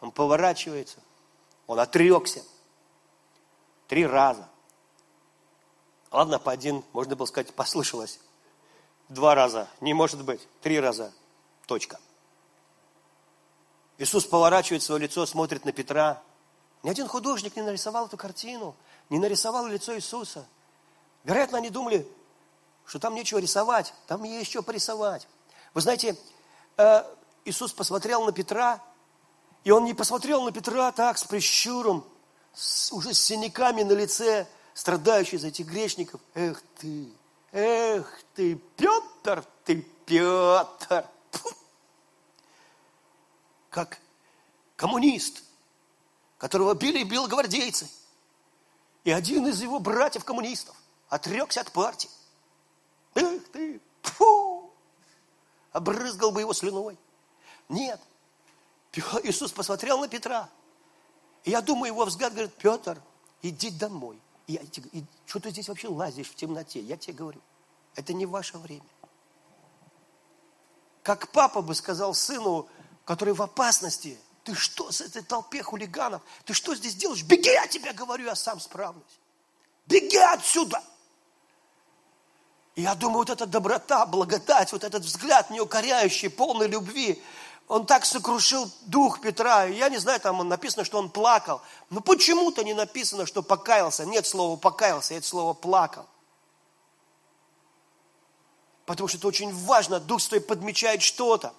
Он 0.00 0.10
поворачивается. 0.10 0.98
Он 1.66 1.78
отрекся. 1.78 2.42
Три 3.86 4.06
раза. 4.06 4.48
Ладно, 6.10 6.38
по 6.38 6.50
один, 6.50 6.84
можно 6.92 7.14
было 7.16 7.26
сказать, 7.26 7.54
послышалось. 7.54 8.20
Два 9.08 9.34
раза. 9.34 9.68
Не 9.80 9.94
может 9.94 10.24
быть. 10.24 10.46
Три 10.60 10.80
раза. 10.80 11.12
Точка. 11.66 12.00
Иисус 13.98 14.24
поворачивает 14.24 14.82
свое 14.82 15.02
лицо, 15.02 15.24
смотрит 15.26 15.64
на 15.64 15.72
Петра. 15.72 16.22
Ни 16.82 16.88
один 16.90 17.06
художник 17.06 17.54
не 17.56 17.62
нарисовал 17.62 18.06
эту 18.06 18.16
картину, 18.16 18.74
не 19.10 19.18
нарисовал 19.18 19.66
лицо 19.66 19.94
Иисуса. 19.94 20.46
Вероятно, 21.24 21.58
они 21.58 21.68
думали, 21.68 22.08
что 22.86 22.98
там 22.98 23.14
нечего 23.14 23.38
рисовать, 23.38 23.94
там 24.06 24.22
есть 24.24 24.50
что 24.50 24.62
порисовать. 24.62 25.26
Вы 25.74 25.80
знаете, 25.80 26.16
э, 26.76 27.04
Иисус 27.44 27.72
посмотрел 27.72 28.24
на 28.24 28.32
Петра, 28.32 28.82
и 29.64 29.70
он 29.70 29.84
не 29.84 29.94
посмотрел 29.94 30.42
на 30.42 30.52
Петра 30.52 30.90
так, 30.92 31.18
с 31.18 31.24
прищуром, 31.24 32.04
с, 32.54 32.92
уже 32.92 33.14
с 33.14 33.22
синяками 33.22 33.82
на 33.82 33.92
лице, 33.92 34.46
страдающий 34.74 35.38
за 35.38 35.48
этих 35.48 35.66
грешников. 35.66 36.20
Эх 36.34 36.62
ты, 36.78 37.08
эх 37.52 38.20
ты, 38.34 38.56
Петр, 38.76 39.44
ты 39.64 39.82
Петр. 40.06 41.06
Фу. 41.32 41.50
Как 43.68 43.98
коммунист, 44.76 45.44
которого 46.38 46.74
били 46.74 47.04
белогвардейцы. 47.04 47.88
И 49.04 49.10
один 49.10 49.46
из 49.46 49.60
его 49.60 49.78
братьев-коммунистов 49.78 50.74
отрекся 51.08 51.60
от 51.60 51.70
партии. 51.70 52.10
Эх 53.14 53.48
ты, 53.52 53.80
фу! 54.02 54.72
Обрызгал 55.72 56.32
бы 56.32 56.40
его 56.40 56.52
слюной. 56.52 56.98
Нет. 57.68 58.00
Иисус 59.22 59.52
посмотрел 59.52 59.98
на 60.00 60.08
Петра. 60.08 60.48
И 61.44 61.50
я 61.50 61.60
думаю, 61.60 61.92
его 61.92 62.04
взгляд 62.04 62.32
говорит, 62.32 62.54
Петр, 62.54 63.00
иди 63.42 63.70
домой. 63.70 64.20
И 64.46 64.54
я 64.54 64.66
тебе, 64.66 64.90
что 65.26 65.40
ты 65.40 65.50
здесь 65.50 65.68
вообще 65.68 65.88
лазишь 65.88 66.28
в 66.28 66.34
темноте? 66.34 66.80
Я 66.80 66.96
тебе 66.96 67.14
говорю, 67.14 67.40
это 67.94 68.12
не 68.12 68.26
ваше 68.26 68.58
время. 68.58 68.84
Как 71.02 71.28
папа 71.28 71.62
бы 71.62 71.74
сказал 71.74 72.14
сыну, 72.14 72.68
который 73.04 73.32
в 73.32 73.42
опасности, 73.42 74.18
ты 74.44 74.54
что 74.54 74.90
с 74.90 75.00
этой 75.00 75.22
толпе 75.22 75.62
хулиганов? 75.62 76.22
Ты 76.44 76.52
что 76.52 76.74
здесь 76.74 76.94
делаешь? 76.94 77.22
Беги, 77.22 77.50
я 77.50 77.66
тебе 77.66 77.92
говорю, 77.92 78.26
я 78.26 78.34
сам 78.34 78.60
справлюсь. 78.60 79.20
Беги 79.86 80.18
отсюда! 80.18 80.82
Я 82.80 82.94
думаю, 82.94 83.18
вот 83.18 83.30
эта 83.30 83.44
доброта, 83.44 84.06
благодать, 84.06 84.72
вот 84.72 84.84
этот 84.84 85.02
взгляд 85.02 85.50
неукоряющий, 85.50 86.30
полный 86.30 86.66
любви, 86.66 87.22
он 87.68 87.84
так 87.84 88.06
сокрушил 88.06 88.70
дух 88.86 89.20
Петра. 89.20 89.64
Я 89.64 89.90
не 89.90 89.98
знаю, 89.98 90.18
там 90.18 90.48
написано, 90.48 90.84
что 90.84 90.98
он 90.98 91.10
плакал. 91.10 91.60
Но 91.90 92.00
почему-то 92.00 92.64
не 92.64 92.72
написано, 92.72 93.26
что 93.26 93.42
покаялся. 93.42 94.06
Нет 94.06 94.26
слова 94.26 94.56
покаялся, 94.56 95.14
есть 95.14 95.26
слово 95.26 95.52
плакал. 95.52 96.06
Потому 98.86 99.08
что 99.08 99.18
это 99.18 99.28
очень 99.28 99.54
важно. 99.54 100.00
Дух 100.00 100.22
Святой 100.22 100.40
подмечает 100.40 101.02
что-то. 101.02 101.52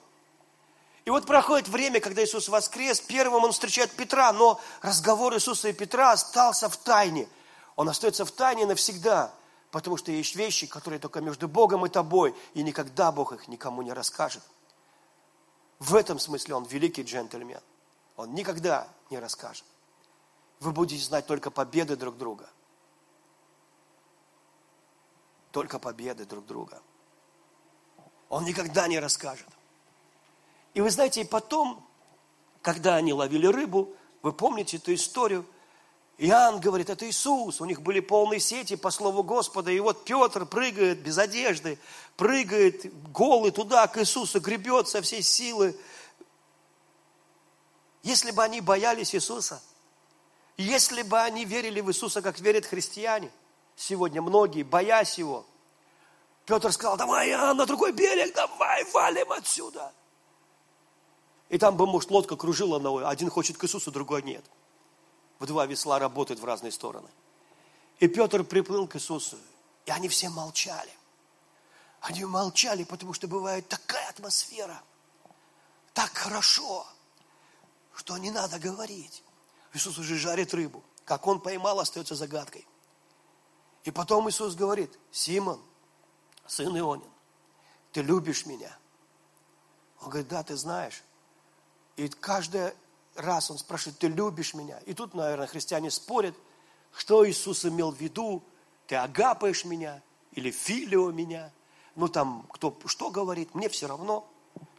И 1.05 1.11
вот 1.11 1.27
проходит 1.27 1.67
время, 1.67 1.99
когда 1.99 2.23
Иисус 2.23 2.49
воскрес, 2.49 2.99
первым 2.99 3.43
он 3.43 3.51
встречает 3.51 3.91
Петра, 3.91 4.33
но 4.33 4.59
разговор 4.81 5.35
Иисуса 5.35 5.69
и 5.69 5.73
Петра 5.73 6.11
остался 6.11 6.67
в 6.67 6.77
тайне. 6.77 7.29
Он 7.75 7.87
остается 7.87 8.25
в 8.25 8.31
тайне 8.31 8.65
навсегда. 8.65 9.31
Потому 9.71 9.95
что 9.95 10.11
есть 10.11 10.35
вещи, 10.35 10.67
которые 10.67 10.99
только 10.99 11.21
между 11.21 11.47
Богом 11.47 11.85
и 11.85 11.89
тобой, 11.89 12.35
и 12.53 12.61
никогда 12.61 13.11
Бог 13.11 13.31
их 13.31 13.47
никому 13.47 13.81
не 13.81 13.93
расскажет. 13.93 14.43
В 15.79 15.95
этом 15.95 16.19
смысле 16.19 16.55
он 16.55 16.65
великий 16.65 17.03
джентльмен. 17.03 17.61
Он 18.17 18.33
никогда 18.35 18.87
не 19.09 19.17
расскажет. 19.17 19.63
Вы 20.59 20.73
будете 20.73 21.03
знать 21.03 21.25
только 21.25 21.49
победы 21.49 21.95
друг 21.95 22.17
друга. 22.17 22.49
Только 25.51 25.79
победы 25.79 26.25
друг 26.25 26.45
друга. 26.45 26.81
Он 28.29 28.43
никогда 28.43 28.87
не 28.87 28.99
расскажет. 28.99 29.47
И 30.73 30.81
вы 30.81 30.89
знаете, 30.91 31.21
и 31.21 31.25
потом, 31.25 31.85
когда 32.61 32.95
они 32.95 33.13
ловили 33.13 33.47
рыбу, 33.47 33.95
вы 34.21 34.33
помните 34.33 34.77
эту 34.77 34.93
историю– 34.93 35.45
Иоанн 36.23 36.59
говорит, 36.59 36.91
это 36.91 37.09
Иисус, 37.09 37.61
у 37.61 37.65
них 37.65 37.81
были 37.81 37.99
полные 37.99 38.39
сети 38.39 38.75
по 38.75 38.91
слову 38.91 39.23
Господа, 39.23 39.71
и 39.71 39.79
вот 39.79 40.05
Петр 40.05 40.45
прыгает 40.45 41.01
без 41.01 41.17
одежды, 41.17 41.79
прыгает 42.15 42.93
голый 43.11 43.49
туда 43.49 43.87
к 43.87 43.97
Иисусу, 43.97 44.39
гребет 44.39 44.87
со 44.87 45.01
всей 45.01 45.23
силы. 45.23 45.75
Если 48.03 48.29
бы 48.29 48.43
они 48.43 48.61
боялись 48.61 49.15
Иисуса, 49.15 49.63
если 50.57 51.01
бы 51.01 51.19
они 51.19 51.43
верили 51.43 51.81
в 51.81 51.89
Иисуса, 51.89 52.21
как 52.21 52.39
верят 52.39 52.67
христиане, 52.67 53.31
сегодня 53.75 54.21
многие, 54.21 54.61
боясь 54.61 55.17
Его, 55.17 55.43
Петр 56.45 56.71
сказал, 56.71 56.97
давай, 56.97 57.31
Иоанн, 57.31 57.57
на 57.57 57.65
другой 57.65 57.93
берег, 57.93 58.35
давай, 58.35 58.83
валим 58.91 59.31
отсюда. 59.31 59.91
И 61.49 61.57
там 61.57 61.75
бы, 61.75 61.87
может, 61.87 62.11
лодка 62.11 62.35
кружила, 62.35 62.77
но 62.77 63.07
один 63.07 63.31
хочет 63.31 63.57
к 63.57 63.63
Иисусу, 63.63 63.89
другой 63.89 64.21
нет– 64.21 64.45
в 65.41 65.47
два 65.47 65.65
весла 65.65 65.97
работают 65.97 66.39
в 66.39 66.45
разные 66.45 66.71
стороны. 66.71 67.09
И 67.99 68.07
Петр 68.07 68.43
приплыл 68.43 68.87
к 68.87 68.95
Иисусу, 68.95 69.39
и 69.87 69.91
они 69.91 70.07
все 70.07 70.29
молчали. 70.29 70.91
Они 72.01 72.23
молчали, 72.25 72.83
потому 72.83 73.13
что 73.13 73.27
бывает 73.27 73.67
такая 73.67 74.07
атмосфера, 74.09 74.83
так 75.93 76.11
хорошо, 76.13 76.85
что 77.95 78.17
не 78.19 78.29
надо 78.29 78.59
говорить. 78.59 79.23
Иисус 79.73 79.97
уже 79.97 80.15
жарит 80.15 80.53
рыбу. 80.53 80.83
Как 81.05 81.25
он 81.25 81.41
поймал, 81.41 81.79
остается 81.79 82.13
загадкой. 82.13 82.67
И 83.83 83.89
потом 83.89 84.29
Иисус 84.29 84.53
говорит, 84.53 84.91
Симон, 85.11 85.59
сын 86.45 86.77
Ионин, 86.77 87.09
ты 87.93 88.03
любишь 88.03 88.45
меня? 88.45 88.77
Он 90.01 90.09
говорит, 90.09 90.27
да, 90.27 90.43
ты 90.43 90.55
знаешь. 90.55 91.01
И 91.95 92.07
каждая 92.09 92.75
раз 93.21 93.51
он 93.51 93.57
спрашивает, 93.57 93.99
ты 93.99 94.07
любишь 94.07 94.53
меня? 94.53 94.79
И 94.79 94.93
тут, 94.93 95.13
наверное, 95.13 95.47
христиане 95.47 95.91
спорят, 95.91 96.35
что 96.95 97.27
Иисус 97.27 97.65
имел 97.65 97.91
в 97.91 97.99
виду, 97.99 98.43
ты 98.87 98.95
агапаешь 98.95 99.65
меня 99.65 100.01
или 100.33 100.51
филио 100.51 101.11
меня. 101.11 101.51
Ну 101.95 102.07
там, 102.07 102.45
кто 102.49 102.77
что 102.85 103.09
говорит, 103.09 103.55
мне 103.55 103.69
все 103.69 103.87
равно. 103.87 104.27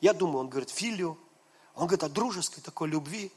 Я 0.01 0.13
думаю, 0.13 0.41
он 0.41 0.49
говорит 0.49 0.71
филио. 0.71 1.17
Он 1.75 1.87
говорит 1.87 2.05
о 2.05 2.09
дружеской 2.09 2.63
такой 2.63 2.89
любви, 2.89 3.33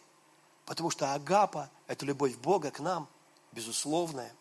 потому 0.66 0.90
что 0.90 1.14
агапа– 1.14 1.70
это 1.88 2.06
любовь 2.06 2.36
Бога 2.36 2.72
к 2.72 2.82
нам, 2.82 3.08
безусловная 3.54 4.34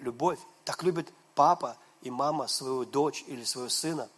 любовь. 0.00 0.38
Так 0.64 0.82
любит 0.84 1.12
папа 1.34 1.76
и 2.02 2.10
мама 2.10 2.46
свою 2.46 2.84
дочь 2.84 3.24
или 3.26 3.42
своего 3.42 3.68
сына. 3.68 4.08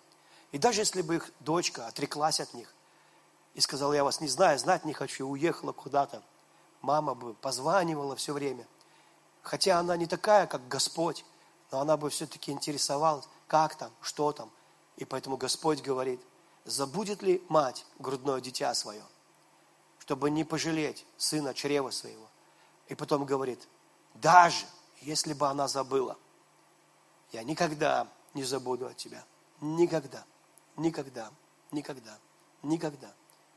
И 0.52 0.58
даже 0.58 0.82
если 0.82 1.00
бы 1.00 1.16
их 1.16 1.30
дочка 1.40 1.86
отреклась 1.86 2.40
от 2.40 2.52
них, 2.54 2.74
и 3.60 3.62
сказала, 3.62 3.92
я 3.92 4.04
вас 4.04 4.22
не 4.22 4.28
знаю, 4.28 4.58
знать 4.58 4.86
не 4.86 4.94
хочу, 4.94 5.28
уехала 5.28 5.72
куда-то. 5.72 6.22
Мама 6.80 7.14
бы 7.14 7.34
позванивала 7.34 8.16
все 8.16 8.32
время. 8.32 8.66
Хотя 9.42 9.78
она 9.78 9.98
не 9.98 10.06
такая, 10.06 10.46
как 10.46 10.66
Господь, 10.66 11.26
но 11.70 11.80
она 11.80 11.98
бы 11.98 12.08
все-таки 12.08 12.52
интересовалась, 12.52 13.28
как 13.48 13.74
там, 13.74 13.92
что 14.00 14.32
там. 14.32 14.50
И 14.96 15.04
поэтому 15.04 15.36
Господь 15.36 15.82
говорит, 15.82 16.22
забудет 16.64 17.20
ли 17.20 17.44
мать 17.50 17.84
грудное 17.98 18.40
дитя 18.40 18.72
свое, 18.72 19.04
чтобы 19.98 20.30
не 20.30 20.44
пожалеть 20.44 21.04
сына 21.18 21.52
чрева 21.52 21.90
своего. 21.90 22.28
И 22.88 22.94
потом 22.94 23.26
говорит, 23.26 23.68
даже 24.14 24.64
если 25.02 25.34
бы 25.34 25.48
она 25.48 25.68
забыла, 25.68 26.16
я 27.32 27.42
никогда 27.42 28.08
не 28.32 28.42
забуду 28.42 28.86
от 28.86 28.96
тебя. 28.96 29.22
Никогда, 29.60 30.24
никогда, 30.78 31.30
никогда, 31.70 32.18
никогда. 32.62 33.14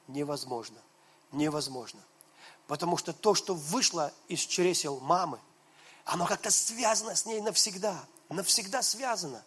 Невозможно, 0.08 0.78
невозможно. 1.32 2.02
Потому 2.68 2.98
что 2.98 3.13
то, 3.13 3.36
что 3.36 3.56
вышло 3.56 4.12
из 4.28 4.39
чресел 4.39 5.00
мамы, 5.00 5.39
оно 6.06 6.26
как-то 6.26 6.52
связано 6.52 7.16
с 7.16 7.26
ней 7.26 7.42
навсегда. 7.42 8.04
Навсегда 8.30 8.82
связано. 8.82 9.44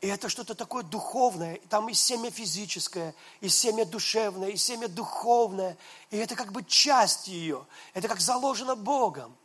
И 0.00 0.08
это 0.08 0.28
что-то 0.28 0.54
такое 0.54 0.82
духовное. 0.82 1.60
Там 1.68 1.88
и 1.88 1.94
семя 1.94 2.30
физическое, 2.30 3.14
и 3.40 3.48
семя 3.48 3.84
душевное, 3.84 4.50
и 4.50 4.56
семя 4.56 4.88
духовное. 4.88 5.76
И 6.10 6.16
это 6.16 6.34
как 6.34 6.50
бы 6.50 6.64
часть 6.64 7.28
ее. 7.28 7.64
Это 7.94 8.08
как 8.08 8.20
заложено 8.20 8.74
Богом. 8.74 9.36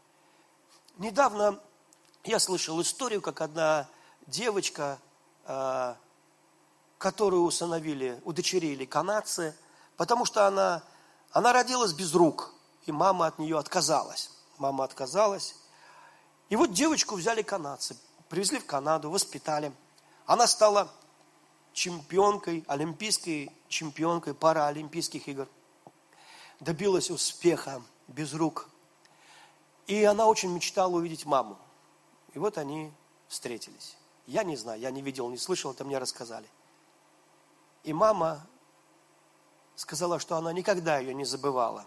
Недавно 0.98 1.60
я 2.24 2.40
слышал 2.40 2.82
историю, 2.82 3.22
как 3.22 3.42
одна 3.42 3.88
девочка, 4.26 5.00
а, 5.46 5.96
которую 6.98 7.44
усыновили, 7.44 8.20
удочерили 8.26 8.86
канадцы, 8.86 9.56
потому 9.98 10.26
что 10.26 10.48
она, 10.48 10.84
она 11.32 11.52
родилась 11.52 11.92
без 11.92 12.14
рук, 12.14 12.54
и 12.86 12.92
мама 12.92 13.26
от 13.28 13.40
нее 13.40 13.58
отказалась. 13.58 14.32
Мама 14.58 14.86
отказалась. 14.86 15.56
И 16.50 16.56
вот 16.56 16.72
девочку 16.72 17.16
взяли 17.16 17.42
канадцы, 17.42 17.98
привезли 18.30 18.60
в 18.60 18.66
Канаду, 18.66 19.10
воспитали. 19.10 19.74
Она 20.26 20.48
стала 20.48 20.90
чемпионкой, 21.74 22.64
олимпийской 22.68 23.52
чемпионкой 23.68 24.34
параолимпийских 24.34 25.28
игр. 25.28 25.48
Добилась 26.60 27.12
успеха 27.12 27.82
без 28.08 28.34
рук. 28.34 28.70
И 29.86 30.04
она 30.04 30.26
очень 30.26 30.50
мечтала 30.54 30.96
увидеть 30.96 31.26
маму. 31.26 31.58
И 32.34 32.40
вот 32.40 32.58
они 32.58 32.92
встретились. 33.28 33.98
Я 34.26 34.44
не 34.44 34.56
знаю, 34.56 34.80
я 34.80 34.92
не 34.92 35.02
видел, 35.02 35.30
не 35.30 35.38
слышал, 35.38 35.72
это 35.72 35.86
мне 35.86 35.98
рассказали. 35.98 36.48
И 37.84 37.94
мама 37.94 38.46
сказала, 39.78 40.18
что 40.20 40.36
она 40.36 40.52
никогда 40.52 40.98
ее 40.98 41.14
не 41.14 41.24
забывала, 41.24 41.86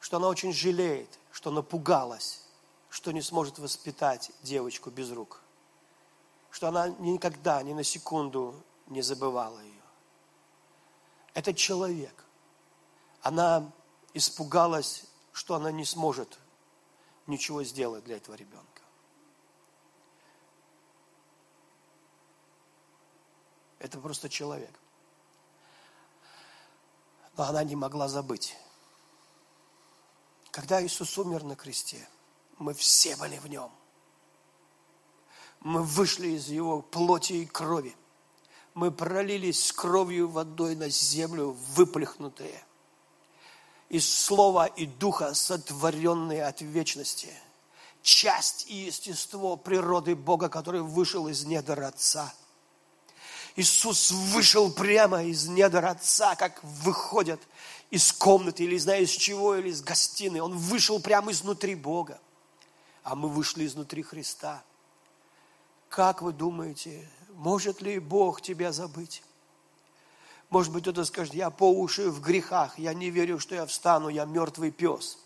что 0.00 0.18
она 0.18 0.28
очень 0.28 0.52
жалеет, 0.52 1.18
что 1.30 1.50
напугалась, 1.50 2.42
что 2.90 3.12
не 3.12 3.22
сможет 3.22 3.58
воспитать 3.58 4.32
девочку 4.42 4.90
без 4.90 5.12
рук, 5.12 5.40
что 6.50 6.66
она 6.66 6.88
никогда, 6.88 7.62
ни 7.62 7.72
на 7.72 7.84
секунду 7.84 8.60
не 8.88 9.02
забывала 9.02 9.60
ее. 9.60 9.82
Этот 11.32 11.56
человек, 11.56 12.24
она 13.22 13.70
испугалась, 14.12 15.04
что 15.32 15.54
она 15.54 15.70
не 15.70 15.84
сможет 15.84 16.38
ничего 17.28 17.62
сделать 17.62 18.02
для 18.02 18.16
этого 18.16 18.34
ребенка. 18.34 18.82
Это 23.78 24.00
просто 24.00 24.28
человек. 24.28 24.76
Но 27.36 27.44
она 27.44 27.64
не 27.64 27.76
могла 27.76 28.08
забыть. 28.08 28.56
Когда 30.50 30.82
Иисус 30.84 31.18
умер 31.18 31.44
на 31.44 31.54
кресте, 31.54 32.08
мы 32.58 32.72
все 32.72 33.14
были 33.16 33.36
в 33.38 33.46
нем. 33.46 33.70
Мы 35.60 35.82
вышли 35.82 36.28
из 36.28 36.48
его 36.48 36.80
плоти 36.80 37.34
и 37.34 37.46
крови. 37.46 37.94
Мы 38.74 38.90
пролились 38.90 39.66
с 39.66 39.72
кровью 39.72 40.28
водой 40.28 40.76
на 40.76 40.88
землю, 40.88 41.56
выплюхнутые. 41.74 42.64
Из 43.88 44.08
слова 44.08 44.66
и 44.66 44.86
духа, 44.86 45.34
сотворенные 45.34 46.44
от 46.44 46.60
вечности. 46.62 47.32
Часть 48.02 48.66
и 48.68 48.74
естество 48.86 49.56
природы 49.56 50.14
Бога, 50.14 50.48
который 50.48 50.82
вышел 50.82 51.28
из 51.28 51.44
недр 51.44 51.82
Отца– 51.82 52.32
Иисус 53.56 54.10
вышел 54.10 54.70
прямо 54.70 55.24
из 55.24 55.48
недр 55.48 55.84
Отца, 55.86 56.36
как 56.36 56.62
выходят 56.62 57.40
из 57.90 58.12
комнаты, 58.12 58.64
или 58.64 58.76
знаю 58.76 59.04
из 59.04 59.10
чего, 59.10 59.56
или 59.56 59.70
из 59.70 59.80
гостиной. 59.80 60.40
Он 60.40 60.56
вышел 60.56 61.00
прямо 61.00 61.32
изнутри 61.32 61.74
Бога, 61.74 62.20
а 63.02 63.14
мы 63.14 63.30
вышли 63.30 63.64
изнутри 63.64 64.02
Христа. 64.02 64.62
Как 65.88 66.20
вы 66.20 66.32
думаете, 66.32 67.08
может 67.30 67.80
ли 67.80 67.98
Бог 67.98 68.42
тебя 68.42 68.72
забыть? 68.72 69.22
Может 70.50 70.72
быть, 70.72 70.82
кто-то 70.82 71.04
скажет, 71.04 71.32
я 71.32 71.48
по 71.48 71.70
уши 71.70 72.10
в 72.10 72.20
грехах, 72.20 72.78
я 72.78 72.92
не 72.92 73.10
верю, 73.10 73.38
что 73.38 73.54
я 73.54 73.64
встану, 73.64 74.10
я 74.10 74.26
мертвый 74.26 74.70
пес. 74.70 75.18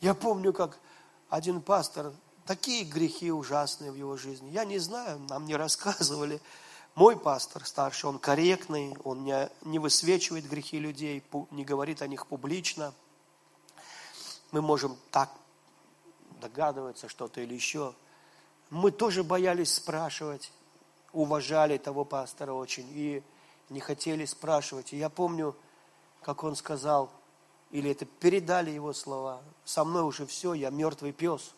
Я 0.00 0.14
помню, 0.14 0.52
как 0.52 0.78
один 1.28 1.60
пастор, 1.60 2.12
такие 2.46 2.84
грехи 2.84 3.32
ужасные 3.32 3.90
в 3.90 3.96
его 3.96 4.16
жизни. 4.16 4.50
Я 4.50 4.64
не 4.64 4.78
знаю, 4.78 5.18
нам 5.28 5.44
не 5.44 5.56
рассказывали, 5.56 6.40
мой 6.98 7.16
пастор 7.16 7.64
старший, 7.64 8.10
он 8.10 8.18
корректный, 8.18 8.96
он 9.04 9.22
не, 9.22 9.48
не 9.62 9.78
высвечивает 9.78 10.48
грехи 10.48 10.80
людей, 10.80 11.22
не 11.52 11.64
говорит 11.64 12.02
о 12.02 12.08
них 12.08 12.26
публично. 12.26 12.92
Мы 14.50 14.62
можем 14.62 14.96
так 15.12 15.30
догадываться 16.40 17.08
что-то 17.08 17.40
или 17.40 17.54
еще. 17.54 17.94
Мы 18.70 18.90
тоже 18.90 19.22
боялись 19.22 19.74
спрашивать, 19.74 20.50
уважали 21.12 21.78
того 21.78 22.04
пастора 22.04 22.50
очень 22.50 22.88
и 22.90 23.22
не 23.68 23.78
хотели 23.78 24.24
спрашивать. 24.24 24.92
И 24.92 24.96
я 24.96 25.08
помню, 25.08 25.54
как 26.20 26.42
он 26.42 26.56
сказал, 26.56 27.12
или 27.70 27.92
это 27.92 28.06
передали 28.06 28.72
его 28.72 28.92
слова, 28.92 29.40
со 29.64 29.84
мной 29.84 30.02
уже 30.02 30.26
все, 30.26 30.52
я 30.52 30.70
мертвый 30.70 31.12
пес 31.12 31.54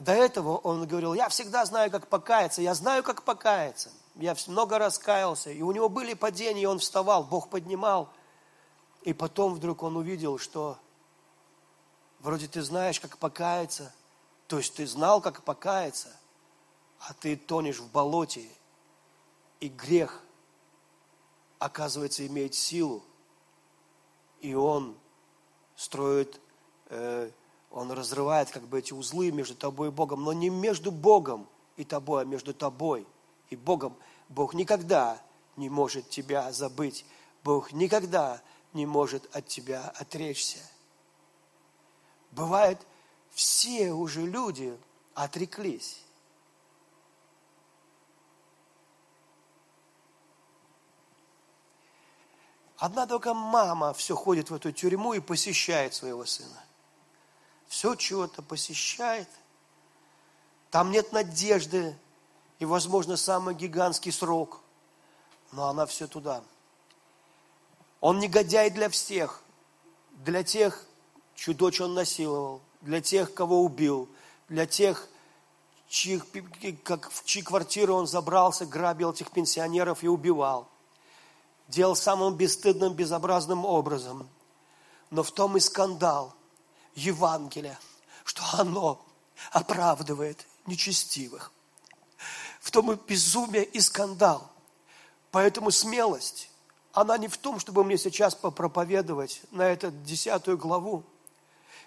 до 0.00 0.12
этого 0.12 0.56
он 0.58 0.86
говорил, 0.86 1.14
я 1.14 1.28
всегда 1.28 1.64
знаю, 1.64 1.90
как 1.90 2.08
покаяться, 2.08 2.62
я 2.62 2.74
знаю, 2.74 3.02
как 3.02 3.22
покаяться. 3.22 3.90
Я 4.14 4.34
много 4.46 4.78
раскаялся, 4.78 5.50
и 5.50 5.62
у 5.62 5.72
него 5.72 5.88
были 5.88 6.14
падения, 6.14 6.62
и 6.62 6.66
он 6.66 6.78
вставал, 6.78 7.24
Бог 7.24 7.50
поднимал. 7.50 8.08
И 9.02 9.12
потом 9.12 9.54
вдруг 9.54 9.82
он 9.82 9.96
увидел, 9.96 10.38
что 10.38 10.78
вроде 12.20 12.48
ты 12.48 12.62
знаешь, 12.62 12.98
как 12.98 13.18
покаяться, 13.18 13.94
то 14.48 14.58
есть 14.58 14.74
ты 14.74 14.86
знал, 14.86 15.20
как 15.20 15.42
покаяться, 15.42 16.08
а 17.00 17.12
ты 17.14 17.36
тонешь 17.36 17.78
в 17.78 17.90
болоте, 17.90 18.48
и 19.60 19.68
грех, 19.68 20.22
оказывается, 21.58 22.26
имеет 22.26 22.54
силу, 22.54 23.02
и 24.40 24.54
он 24.54 24.96
строит 25.76 26.40
э, 26.88 27.30
он 27.76 27.92
разрывает 27.92 28.50
как 28.50 28.62
бы 28.62 28.78
эти 28.78 28.94
узлы 28.94 29.30
между 29.30 29.54
тобой 29.54 29.88
и 29.88 29.90
Богом, 29.90 30.24
но 30.24 30.32
не 30.32 30.48
между 30.48 30.90
Богом 30.90 31.46
и 31.76 31.84
тобой, 31.84 32.22
а 32.22 32.24
между 32.24 32.54
тобой 32.54 33.06
и 33.50 33.56
Богом. 33.56 33.94
Бог 34.30 34.54
никогда 34.54 35.20
не 35.56 35.68
может 35.68 36.08
тебя 36.08 36.50
забыть. 36.52 37.04
Бог 37.44 37.72
никогда 37.72 38.40
не 38.72 38.86
может 38.86 39.28
от 39.36 39.46
тебя 39.46 39.92
отречься. 39.94 40.58
Бывает, 42.30 42.78
все 43.32 43.92
уже 43.92 44.22
люди 44.22 44.74
отреклись. 45.12 46.02
Одна 52.78 53.06
только 53.06 53.34
мама 53.34 53.92
все 53.92 54.16
ходит 54.16 54.48
в 54.48 54.54
эту 54.54 54.72
тюрьму 54.72 55.12
и 55.12 55.20
посещает 55.20 55.92
своего 55.92 56.24
сына 56.24 56.65
все 57.68 57.94
чего-то 57.94 58.42
посещает. 58.42 59.28
Там 60.70 60.90
нет 60.90 61.12
надежды 61.12 61.96
и, 62.58 62.64
возможно, 62.64 63.16
самый 63.16 63.54
гигантский 63.54 64.12
срок, 64.12 64.60
но 65.52 65.68
она 65.68 65.86
все 65.86 66.06
туда. 66.06 66.42
Он 68.00 68.18
негодяй 68.18 68.70
для 68.70 68.88
всех, 68.88 69.42
для 70.24 70.42
тех, 70.42 70.84
чью 71.34 71.54
дочь 71.54 71.80
он 71.80 71.94
насиловал, 71.94 72.60
для 72.82 73.00
тех, 73.00 73.34
кого 73.34 73.62
убил, 73.62 74.08
для 74.48 74.66
тех, 74.66 75.08
чьих, 75.88 76.26
как, 76.82 77.10
в 77.10 77.24
чьи 77.24 77.42
квартиры 77.42 77.92
он 77.92 78.06
забрался, 78.06 78.66
грабил 78.66 79.12
этих 79.12 79.30
пенсионеров 79.30 80.02
и 80.02 80.08
убивал. 80.08 80.68
Делал 81.68 81.96
самым 81.96 82.34
бесстыдным, 82.34 82.92
безобразным 82.92 83.64
образом. 83.64 84.28
Но 85.10 85.22
в 85.22 85.32
том 85.32 85.56
и 85.56 85.60
скандал– 85.60 86.34
Евангелия, 86.96 87.78
что 88.24 88.42
оно 88.54 89.04
оправдывает 89.52 90.46
нечестивых. 90.66 91.52
В 92.60 92.70
том 92.70 92.90
и 92.90 92.96
безумие 92.96 93.64
и 93.64 93.80
скандал. 93.80 94.50
Поэтому 95.30 95.70
смелость, 95.70 96.50
она 96.92 97.16
не 97.18 97.28
в 97.28 97.36
том, 97.36 97.60
чтобы 97.60 97.84
мне 97.84 97.98
сейчас 97.98 98.34
попроповедовать 98.34 99.42
на 99.50 99.62
эту 99.62 99.90
десятую 99.90 100.58
главу. 100.58 101.04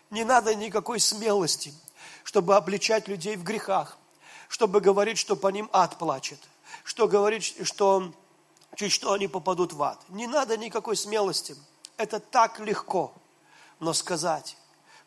Не 0.10 0.24
надо 0.24 0.56
никакой 0.56 1.00
смелости, 1.00 1.74
чтобы 2.24 2.56
обличать 2.56 3.08
людей 3.08 3.36
в 3.36 3.44
грехах, 3.44 3.98
чтобы 4.48 4.80
говорить, 4.80 5.18
что 5.18 5.36
по 5.36 5.48
ним 5.50 5.70
ад 5.74 5.98
плачет, 5.98 6.40
что 6.84 7.08
говорить, 7.08 7.56
что 7.68 8.14
чуть 8.76 8.92
что 8.92 9.12
они 9.12 9.28
попадут 9.28 9.74
в 9.74 9.84
ад. 9.84 10.00
Не 10.10 10.28
надо 10.28 10.56
никакой 10.56 10.96
смелости. 10.96 11.56
Это 11.98 12.20
так 12.20 12.60
легко– 12.60 13.14
но 13.80 13.94
сказать, 13.94 14.58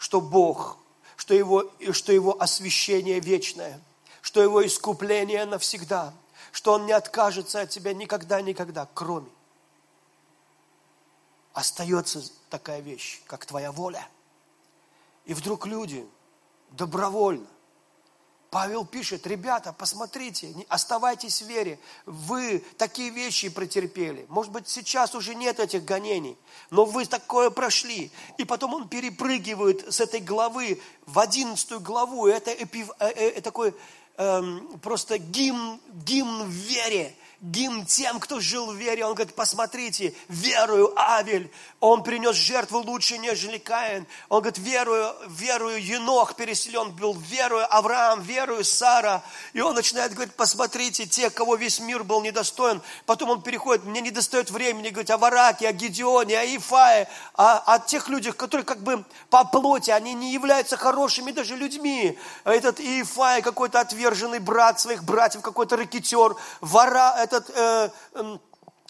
что 0.02 0.20
Бог, 0.20 0.78
что 1.14 1.32
его, 1.32 1.70
что 1.92 2.10
его 2.12 2.42
освящение 2.42 3.20
вечное, 3.20 3.80
что 4.20 4.42
его 4.42 4.66
искупление 4.66 5.44
навсегда, 5.44 6.12
что 6.50 6.72
Он 6.72 6.86
не 6.86 6.92
откажется 6.92 7.60
от 7.60 7.70
тебя 7.70 7.94
никогда-никогда, 7.94 8.88
кроме. 8.94 9.30
Остается 11.52 12.20
такая 12.50 12.80
вещь, 12.80 13.22
как 13.28 13.46
твоя 13.46 13.70
воля. 13.70 14.08
И 15.24 15.34
вдруг 15.34 15.66
люди 15.66 16.04
добровольно 16.70 17.46
Павел 18.52 18.84
пишет, 18.84 19.26
ребята, 19.26 19.72
посмотрите, 19.72 20.54
оставайтесь 20.68 21.40
в 21.40 21.46
вере. 21.46 21.78
Вы 22.04 22.62
такие 22.76 23.08
вещи 23.08 23.48
претерпели. 23.48 24.26
Может 24.28 24.52
быть, 24.52 24.68
сейчас 24.68 25.14
уже 25.14 25.34
нет 25.34 25.58
этих 25.58 25.86
гонений, 25.86 26.36
но 26.68 26.84
вы 26.84 27.06
такое 27.06 27.48
прошли. 27.48 28.12
И 28.36 28.44
потом 28.44 28.74
он 28.74 28.88
перепрыгивает 28.88 29.90
с 29.90 30.00
этой 30.00 30.20
главы 30.20 30.82
в 31.06 31.18
одиннадцатую 31.18 31.80
главу. 31.80 32.26
Это 32.26 32.52
эпив, 32.52 32.90
э, 32.98 33.08
э, 33.08 33.40
такой 33.40 33.74
э, 34.18 34.42
просто 34.82 35.16
гимн, 35.16 35.80
гимн 36.04 36.42
в 36.42 36.50
вере 36.50 37.16
гимн 37.42 37.84
тем, 37.84 38.20
кто 38.20 38.40
жил 38.40 38.70
в 38.70 38.76
вере. 38.76 39.04
Он 39.04 39.14
говорит, 39.14 39.34
посмотрите, 39.34 40.14
верую 40.28 40.92
Авель, 40.96 41.50
он 41.80 42.04
принес 42.04 42.36
жертву 42.36 42.78
лучше, 42.78 43.18
нежели 43.18 43.58
Каин. 43.58 44.06
Он 44.28 44.40
говорит, 44.40 44.58
верую, 44.58 45.12
верую 45.28 45.84
Енох 45.84 46.36
переселен 46.36 46.92
был, 46.92 47.14
верую 47.14 47.66
Авраам, 47.74 48.22
верую 48.22 48.64
Сара. 48.64 49.22
И 49.52 49.60
он 49.60 49.74
начинает 49.74 50.14
говорить, 50.14 50.34
посмотрите, 50.34 51.06
те, 51.06 51.30
кого 51.30 51.56
весь 51.56 51.80
мир 51.80 52.04
был 52.04 52.22
недостоин. 52.22 52.80
Потом 53.06 53.30
он 53.30 53.42
переходит, 53.42 53.84
мне 53.84 54.00
не 54.00 54.12
достает 54.12 54.50
времени, 54.50 54.90
говорит 54.90 55.10
о 55.10 55.18
Вараке, 55.18 55.68
о 55.68 55.72
Гедеоне, 55.72 56.38
о 56.38 56.44
Ифае, 56.44 57.08
о, 57.34 57.58
о 57.74 57.78
тех 57.80 58.08
людях, 58.08 58.36
которые 58.36 58.64
как 58.64 58.78
бы 58.78 59.04
по 59.28 59.44
плоти, 59.44 59.90
они 59.90 60.14
не 60.14 60.32
являются 60.32 60.76
хорошими 60.76 61.32
даже 61.32 61.56
людьми. 61.56 62.16
Этот 62.44 62.78
Ифай 62.78 63.42
какой-то 63.42 63.80
отверженный 63.80 64.38
брат 64.38 64.78
своих 64.78 65.02
братьев, 65.02 65.42
какой-то 65.42 65.76
ракетер, 65.76 66.36
вора, 66.60 67.14
этот 67.32 67.50
э, 67.54 67.90
э, 68.14 68.38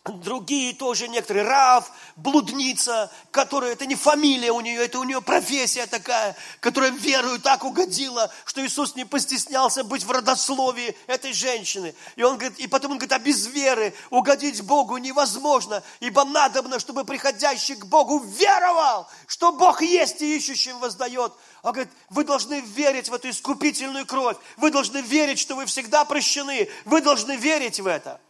Другие 0.04 0.74
тоже 0.74 1.06
некоторые, 1.06 1.44
Рав, 1.44 1.88
блудница, 2.16 3.08
которая, 3.30 3.70
это 3.70 3.86
не 3.86 3.94
фамилия 3.94 4.50
у 4.50 4.60
нее, 4.60 4.84
это 4.84 4.98
у 4.98 5.04
нее 5.04 5.22
профессия 5.22 5.86
такая, 5.86 6.34
которая 6.58 6.90
верою 6.90 7.38
так 7.38 7.62
угодила, 7.62 8.28
что 8.44 8.66
Иисус 8.66 8.96
не 8.96 9.04
постеснялся 9.04 9.84
быть 9.84 10.02
в 10.02 10.10
родословии 10.10 10.96
этой 11.06 11.32
женщины. 11.32 11.94
И, 12.16 12.24
он 12.24 12.36
говорит, 12.36 12.58
и 12.58 12.66
потом 12.66 12.92
он 12.92 12.98
говорит, 12.98 13.12
а 13.12 13.20
без 13.20 13.46
веры 13.46 13.94
угодить 14.10 14.60
Богу 14.62 14.96
невозможно, 14.96 15.84
ибо 16.00 16.24
надобно, 16.24 16.80
чтобы 16.80 17.04
приходящий 17.04 17.76
к 17.76 17.86
Богу 17.86 18.18
веровал, 18.18 19.08
что 19.28 19.52
Бог 19.52 19.82
есть 19.82 20.20
и 20.20 20.36
ищущим 20.36 20.80
воздает. 20.80 21.32
Он 21.62 21.74
говорит, 21.74 21.92
вы 22.10 22.24
должны 22.24 22.60
верить 22.60 23.08
в 23.08 23.14
эту 23.14 23.30
искупительную 23.30 24.04
кровь, 24.04 24.36
вы 24.56 24.72
должны 24.72 25.00
верить, 25.00 25.38
что 25.38 25.54
вы 25.54 25.64
всегда 25.66 26.04
прощены, 26.04 26.68
вы 26.86 27.00
должны 27.02 27.36
верить 27.36 27.78
в 27.78 27.86
это. 27.86 28.20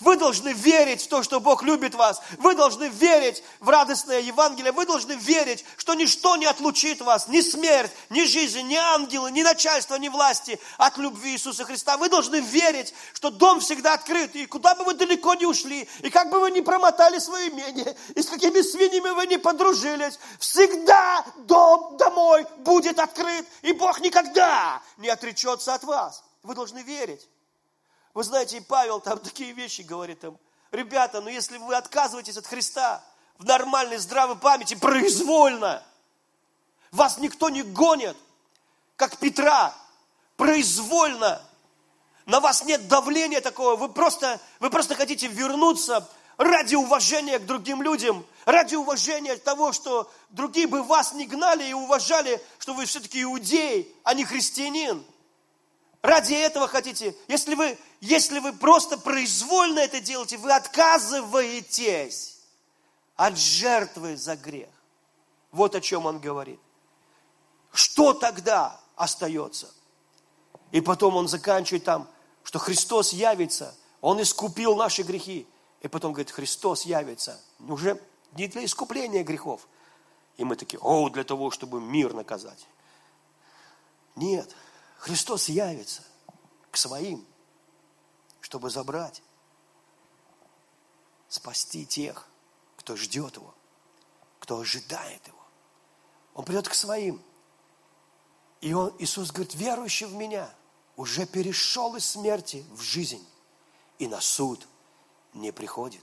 Вы 0.00 0.16
должны 0.16 0.52
верить 0.52 1.02
в 1.02 1.08
то, 1.08 1.24
что 1.24 1.40
Бог 1.40 1.64
любит 1.64 1.96
вас. 1.96 2.22
Вы 2.38 2.54
должны 2.54 2.84
верить 2.84 3.42
в 3.58 3.68
радостное 3.68 4.20
Евангелие. 4.20 4.70
Вы 4.70 4.86
должны 4.86 5.12
верить, 5.12 5.64
что 5.76 5.94
ничто 5.94 6.36
не 6.36 6.46
отлучит 6.46 7.00
вас, 7.00 7.26
ни 7.26 7.40
смерть, 7.40 7.90
ни 8.08 8.22
жизнь, 8.24 8.60
ни 8.62 8.76
ангелы, 8.76 9.32
ни 9.32 9.42
начальство, 9.42 9.96
ни 9.96 10.08
власти 10.08 10.60
от 10.76 10.98
любви 10.98 11.32
Иисуса 11.32 11.64
Христа. 11.64 11.96
Вы 11.96 12.08
должны 12.08 12.36
верить, 12.36 12.94
что 13.12 13.30
дом 13.30 13.58
всегда 13.58 13.94
открыт. 13.94 14.36
И 14.36 14.46
куда 14.46 14.76
бы 14.76 14.84
вы 14.84 14.94
далеко 14.94 15.34
не 15.34 15.46
ушли, 15.46 15.88
и 16.00 16.10
как 16.10 16.30
бы 16.30 16.38
вы 16.38 16.52
ни 16.52 16.60
промотали 16.60 17.18
свое 17.18 17.48
имение, 17.48 17.96
и 18.14 18.22
с 18.22 18.26
какими 18.28 18.60
свиньями 18.60 19.10
вы 19.10 19.26
не 19.26 19.38
подружились, 19.38 20.20
всегда 20.38 21.24
дом 21.38 21.96
домой 21.96 22.46
будет 22.58 23.00
открыт, 23.00 23.44
и 23.62 23.72
Бог 23.72 24.00
никогда 24.00 24.80
не 24.96 25.08
отречется 25.08 25.74
от 25.74 25.82
вас. 25.82 26.22
Вы 26.44 26.54
должны 26.54 26.82
верить. 26.82 27.28
Вы 28.18 28.24
знаете, 28.24 28.56
и 28.56 28.60
Павел 28.60 28.98
там 29.00 29.16
такие 29.20 29.52
вещи 29.52 29.82
говорит 29.82 30.18
там, 30.18 30.36
ребята, 30.72 31.20
ну 31.20 31.28
если 31.28 31.56
вы 31.56 31.76
отказываетесь 31.76 32.36
от 32.36 32.48
Христа 32.48 33.00
в 33.38 33.44
нормальной, 33.44 33.98
здравой 33.98 34.34
памяти, 34.34 34.74
произвольно, 34.74 35.84
вас 36.90 37.18
никто 37.18 37.48
не 37.48 37.62
гонит, 37.62 38.16
как 38.96 39.18
Петра, 39.18 39.72
произвольно, 40.36 41.40
на 42.26 42.40
вас 42.40 42.64
нет 42.64 42.88
давления 42.88 43.40
такого, 43.40 43.76
вы 43.76 43.88
просто, 43.88 44.40
вы 44.58 44.68
просто 44.68 44.96
хотите 44.96 45.28
вернуться 45.28 46.10
ради 46.38 46.74
уважения 46.74 47.38
к 47.38 47.46
другим 47.46 47.82
людям, 47.82 48.26
ради 48.46 48.74
уважения 48.74 49.36
того, 49.36 49.72
что 49.72 50.10
другие 50.30 50.66
бы 50.66 50.82
вас 50.82 51.12
не 51.12 51.24
гнали 51.24 51.68
и 51.68 51.72
уважали, 51.72 52.44
что 52.58 52.74
вы 52.74 52.86
все-таки 52.86 53.22
иудей, 53.22 53.94
а 54.02 54.14
не 54.14 54.24
христианин. 54.24 55.06
Ради 56.02 56.34
этого 56.34 56.68
хотите. 56.68 57.14
Если 57.26 57.54
вы, 57.54 57.76
если 58.00 58.38
вы 58.38 58.52
просто 58.52 58.96
произвольно 58.98 59.80
это 59.80 60.00
делаете, 60.00 60.36
вы 60.36 60.52
отказываетесь 60.52 62.38
от 63.16 63.36
жертвы 63.36 64.16
за 64.16 64.36
грех. 64.36 64.70
Вот 65.50 65.74
о 65.74 65.80
чем 65.80 66.06
он 66.06 66.20
говорит. 66.20 66.60
Что 67.72 68.12
тогда 68.12 68.80
остается? 68.96 69.68
И 70.70 70.80
потом 70.80 71.16
он 71.16 71.28
заканчивает 71.28 71.84
там, 71.84 72.08
что 72.44 72.58
Христос 72.58 73.12
явится, 73.12 73.74
Он 74.00 74.22
искупил 74.22 74.76
наши 74.76 75.02
грехи. 75.02 75.46
И 75.80 75.88
потом 75.88 76.12
говорит, 76.12 76.30
Христос 76.30 76.84
явится. 76.84 77.40
Уже 77.60 78.00
не 78.32 78.48
для 78.48 78.64
искупления 78.64 79.24
грехов. 79.24 79.68
И 80.36 80.44
мы 80.44 80.56
такие, 80.56 80.78
о, 80.80 81.08
для 81.08 81.24
того, 81.24 81.50
чтобы 81.50 81.80
мир 81.80 82.14
наказать. 82.14 82.66
Нет, 84.16 84.54
Христос 84.98 85.48
явится 85.48 86.02
к 86.70 86.76
своим, 86.76 87.26
чтобы 88.48 88.70
забрать, 88.70 89.22
спасти 91.28 91.84
тех, 91.84 92.26
кто 92.78 92.96
ждет 92.96 93.36
Его, 93.36 93.54
кто 94.38 94.58
ожидает 94.58 95.26
Его. 95.26 95.38
Он 96.32 96.46
придет 96.46 96.66
к 96.66 96.72
своим. 96.72 97.20
И 98.62 98.72
он, 98.72 98.94
Иисус 99.00 99.32
говорит, 99.32 99.54
верующий 99.54 100.06
в 100.06 100.14
Меня 100.14 100.50
уже 100.96 101.26
перешел 101.26 101.94
из 101.96 102.08
смерти 102.08 102.64
в 102.72 102.80
жизнь 102.80 103.22
и 103.98 104.08
на 104.08 104.22
суд 104.22 104.66
не 105.34 105.52
приходит. 105.52 106.02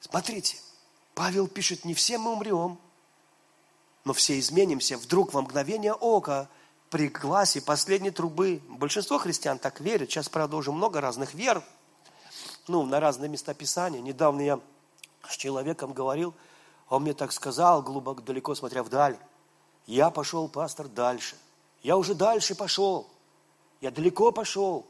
Смотрите, 0.00 0.56
Павел 1.14 1.48
пишет, 1.48 1.84
не 1.84 1.92
все 1.92 2.16
мы 2.16 2.32
умрем, 2.32 2.80
но 4.04 4.14
все 4.14 4.38
изменимся 4.38 4.96
вдруг 4.96 5.34
во 5.34 5.42
мгновение 5.42 5.92
ока– 5.92 6.48
при 6.90 7.08
гласе 7.08 7.60
последней 7.62 8.10
трубы. 8.10 8.60
Большинство 8.68 9.18
христиан 9.18 9.58
так 9.58 9.80
верят. 9.80 10.10
Сейчас, 10.10 10.28
правда, 10.28 10.56
уже 10.56 10.72
много 10.72 11.00
разных 11.00 11.34
вер, 11.34 11.62
ну, 12.66 12.84
на 12.84 13.00
разные 13.00 13.28
места 13.28 13.54
Писания. 13.54 14.00
Недавно 14.00 14.40
я 14.40 14.60
с 15.26 15.36
человеком 15.36 15.92
говорил, 15.92 16.34
он 16.88 17.02
мне 17.02 17.14
так 17.14 17.32
сказал, 17.32 17.82
глубоко, 17.82 18.20
далеко 18.20 18.54
смотря 18.54 18.82
вдаль. 18.82 19.16
Я 19.86 20.10
пошел, 20.10 20.48
пастор, 20.48 20.88
дальше. 20.88 21.36
Я 21.82 21.96
уже 21.96 22.14
дальше 22.14 22.54
пошел. 22.54 23.08
Я 23.80 23.90
далеко 23.90 24.32
пошел. 24.32 24.86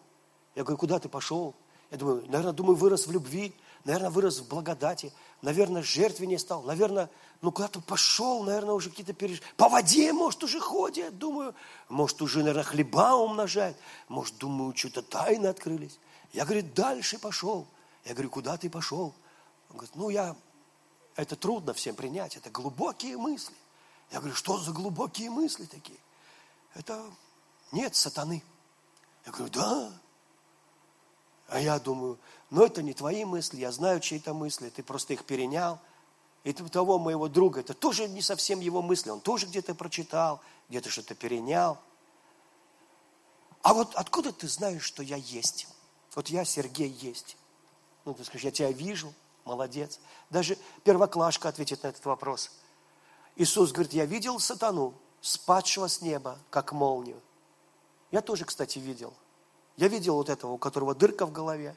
Я 0.54 0.64
говорю, 0.64 0.78
куда 0.78 0.98
ты 0.98 1.08
пошел? 1.08 1.54
Я 1.90 1.98
думаю, 1.98 2.24
наверное, 2.26 2.52
думаю, 2.52 2.76
вырос 2.76 3.06
в 3.06 3.12
любви, 3.12 3.54
наверное, 3.84 4.10
вырос 4.10 4.40
в 4.40 4.48
благодати, 4.48 5.12
наверное, 5.42 5.82
жертвеннее 5.82 6.38
стал, 6.38 6.62
наверное, 6.62 7.10
ну 7.40 7.52
куда-то 7.52 7.80
пошел, 7.80 8.42
наверное, 8.44 8.74
уже 8.74 8.90
какие-то 8.90 9.12
переж... 9.14 9.40
По 9.56 9.68
воде, 9.68 10.12
может, 10.12 10.42
уже 10.44 10.60
ходит, 10.60 11.18
думаю, 11.18 11.54
может, 11.88 12.20
уже, 12.20 12.40
наверное, 12.40 12.64
хлеба 12.64 13.14
умножает, 13.14 13.76
может, 14.08 14.36
думаю, 14.36 14.76
что-то 14.76 15.02
тайны 15.02 15.46
открылись. 15.46 15.98
Я, 16.32 16.44
говорит, 16.44 16.74
дальше 16.74 17.18
пошел. 17.18 17.66
Я 18.04 18.12
говорю, 18.12 18.30
куда 18.30 18.56
ты 18.56 18.68
пошел? 18.68 19.14
Он 19.70 19.76
говорит, 19.76 19.94
ну, 19.94 20.10
я, 20.10 20.36
это 21.16 21.34
трудно 21.36 21.72
всем 21.72 21.94
принять, 21.94 22.36
это 22.36 22.50
глубокие 22.50 23.16
мысли. 23.16 23.54
Я 24.10 24.18
говорю, 24.18 24.34
что 24.34 24.58
за 24.58 24.72
глубокие 24.72 25.30
мысли 25.30 25.64
такие? 25.64 25.98
Это 26.74 27.02
нет 27.72 27.94
сатаны. 27.96 28.42
Я 29.24 29.32
говорю, 29.32 29.52
да, 29.52 29.92
а 31.50 31.58
я 31.58 31.78
думаю, 31.78 32.18
ну 32.50 32.64
это 32.64 32.82
не 32.82 32.94
твои 32.94 33.24
мысли, 33.24 33.58
я 33.58 33.72
знаю 33.72 34.00
чьи-то 34.00 34.34
мысли, 34.34 34.68
ты 34.70 34.82
просто 34.82 35.14
их 35.14 35.24
перенял. 35.24 35.80
И 36.42 36.52
того 36.52 36.98
моего 36.98 37.28
друга, 37.28 37.60
это 37.60 37.74
тоже 37.74 38.08
не 38.08 38.22
совсем 38.22 38.60
его 38.60 38.80
мысли, 38.80 39.10
он 39.10 39.20
тоже 39.20 39.46
где-то 39.46 39.74
прочитал, 39.74 40.40
где-то 40.68 40.88
что-то 40.88 41.14
перенял. 41.14 41.78
А 43.62 43.74
вот 43.74 43.94
откуда 43.94 44.32
ты 44.32 44.48
знаешь, 44.48 44.82
что 44.82 45.02
я 45.02 45.16
есть? 45.16 45.68
Вот 46.14 46.28
я, 46.28 46.44
Сергей, 46.44 46.88
есть. 46.88 47.36
Ну, 48.04 48.14
ты 48.14 48.24
скажешь, 48.24 48.44
я 48.44 48.50
тебя 48.50 48.72
вижу, 48.72 49.12
молодец. 49.44 50.00
Даже 50.30 50.56
первоклашка 50.82 51.48
ответит 51.48 51.82
на 51.82 51.88
этот 51.88 52.04
вопрос. 52.06 52.50
Иисус 53.36 53.72
говорит, 53.72 53.92
я 53.92 54.06
видел 54.06 54.40
сатану, 54.40 54.94
спадшего 55.20 55.88
с 55.88 56.00
неба, 56.00 56.38
как 56.48 56.72
молнию. 56.72 57.20
Я 58.10 58.22
тоже, 58.22 58.46
кстати, 58.46 58.78
видел. 58.78 59.12
Я 59.76 59.88
видел 59.88 60.14
вот 60.14 60.30
этого, 60.30 60.52
у 60.52 60.58
которого 60.58 60.94
дырка 60.94 61.26
в 61.26 61.32
голове. 61.32 61.76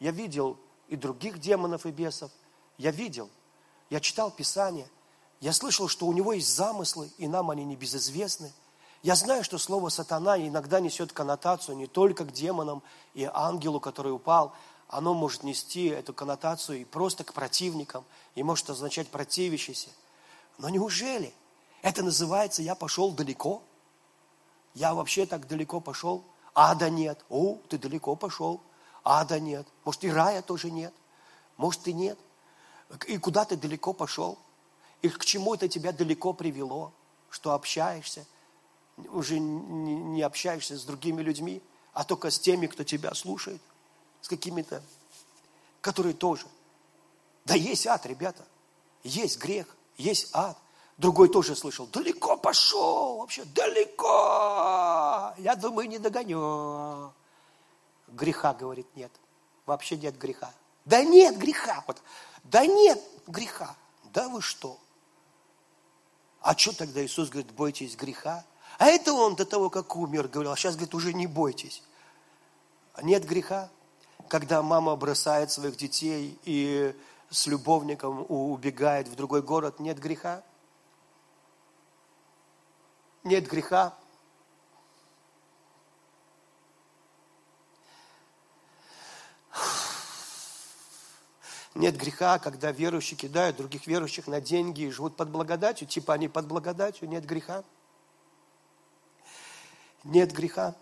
Я 0.00 0.10
видел 0.10 0.58
и 0.88 0.96
других 0.96 1.38
демонов 1.38 1.86
и 1.86 1.90
бесов. 1.90 2.30
Я 2.76 2.90
видел. 2.90 3.30
Я 3.92 4.00
читал 4.00 4.30
Писание. 4.30 4.88
Я 5.42 5.52
слышал, 5.52 5.86
что 5.86 6.06
у 6.06 6.14
него 6.14 6.32
есть 6.32 6.48
замыслы, 6.48 7.10
и 7.18 7.28
нам 7.28 7.50
они 7.50 7.62
не 7.62 7.76
безызвестны. 7.76 8.50
Я 9.02 9.14
знаю, 9.16 9.44
что 9.44 9.58
слово 9.58 9.90
«сатана» 9.90 10.38
иногда 10.38 10.80
несет 10.80 11.12
коннотацию 11.12 11.76
не 11.76 11.86
только 11.86 12.24
к 12.24 12.32
демонам 12.32 12.82
и 13.12 13.28
ангелу, 13.30 13.80
который 13.80 14.10
упал, 14.10 14.54
оно 14.88 15.12
может 15.12 15.42
нести 15.42 15.88
эту 15.88 16.14
коннотацию 16.14 16.80
и 16.80 16.84
просто 16.86 17.22
к 17.22 17.34
противникам, 17.34 18.06
и 18.34 18.42
может 18.42 18.70
означать 18.70 19.08
противящийся. 19.08 19.90
Но 20.56 20.70
неужели 20.70 21.34
это 21.82 22.02
называется 22.02 22.62
«я 22.62 22.74
пошел 22.74 23.10
далеко»? 23.12 23.62
Я 24.72 24.94
вообще 24.94 25.26
так 25.26 25.46
далеко 25.46 25.80
пошел? 25.80 26.24
Ада 26.54 26.88
нет. 26.88 27.22
О, 27.28 27.58
ты 27.68 27.76
далеко 27.76 28.16
пошел. 28.16 28.62
Ада 29.04 29.38
нет. 29.38 29.68
Может, 29.84 30.04
и 30.04 30.10
рая 30.10 30.40
тоже 30.40 30.70
нет. 30.70 30.94
Может, 31.58 31.86
и 31.88 31.92
нет. 31.92 32.18
И 33.06 33.18
куда 33.18 33.44
ты 33.44 33.56
далеко 33.56 33.92
пошел? 33.92 34.38
И 35.00 35.08
к 35.08 35.24
чему 35.24 35.54
это 35.54 35.68
тебя 35.68 35.92
далеко 35.92 36.32
привело? 36.32 36.92
Что 37.30 37.52
общаешься? 37.52 38.26
Уже 38.96 39.38
не 39.38 40.22
общаешься 40.22 40.76
с 40.76 40.84
другими 40.84 41.22
людьми, 41.22 41.62
а 41.92 42.04
только 42.04 42.30
с 42.30 42.38
теми, 42.38 42.66
кто 42.66 42.84
тебя 42.84 43.14
слушает. 43.14 43.60
С 44.20 44.28
какими-то, 44.28 44.82
которые 45.80 46.14
тоже. 46.14 46.46
Да 47.44 47.54
есть 47.54 47.86
ад, 47.86 48.06
ребята. 48.06 48.44
Есть 49.02 49.38
грех, 49.38 49.66
есть 49.96 50.28
ад. 50.32 50.56
Другой 50.98 51.28
тоже 51.28 51.56
слышал, 51.56 51.86
далеко 51.86 52.36
пошел, 52.36 53.16
вообще 53.18 53.44
далеко. 53.46 55.34
Я 55.38 55.56
думаю, 55.56 55.88
не 55.88 55.98
догоню. 55.98 57.12
Греха, 58.08 58.52
говорит, 58.54 58.86
нет. 58.94 59.10
Вообще 59.66 59.96
нет 59.96 60.16
греха. 60.18 60.52
Да 60.84 61.02
нет 61.02 61.38
греха. 61.38 61.82
Вот. 61.86 62.02
Да 62.44 62.66
нет 62.66 63.00
греха. 63.26 63.76
Да 64.12 64.28
вы 64.28 64.42
что? 64.42 64.78
А 66.40 66.56
что 66.56 66.76
тогда 66.76 67.04
Иисус 67.04 67.28
говорит, 67.28 67.52
бойтесь 67.52 67.96
греха? 67.96 68.44
А 68.78 68.86
это 68.86 69.12
он 69.12 69.36
до 69.36 69.44
того, 69.44 69.70
как 69.70 69.94
умер, 69.96 70.28
говорил, 70.28 70.52
а 70.52 70.56
сейчас, 70.56 70.74
говорит, 70.74 70.94
уже 70.94 71.12
не 71.12 71.26
бойтесь. 71.26 71.82
Нет 73.00 73.24
греха, 73.24 73.70
когда 74.28 74.62
мама 74.62 74.96
бросает 74.96 75.50
своих 75.50 75.76
детей 75.76 76.38
и 76.44 76.94
с 77.30 77.46
любовником 77.46 78.26
убегает 78.28 79.08
в 79.08 79.14
другой 79.14 79.42
город, 79.42 79.78
нет 79.78 79.98
греха? 79.98 80.42
нет 83.24 83.48
греха. 83.48 83.94
Нет 91.74 91.96
греха, 91.96 92.38
когда 92.38 92.70
верующие 92.70 93.16
кидают 93.16 93.56
других 93.56 93.86
верующих 93.86 94.26
на 94.26 94.40
деньги 94.40 94.82
и 94.82 94.90
живут 94.90 95.16
под 95.16 95.30
благодатью, 95.30 95.88
типа 95.88 96.12
они 96.14 96.28
под 96.28 96.46
благодатью, 96.46 97.08
нет 97.08 97.24
греха. 97.24 97.64
Нет 100.04 100.32
греха. 100.32 100.76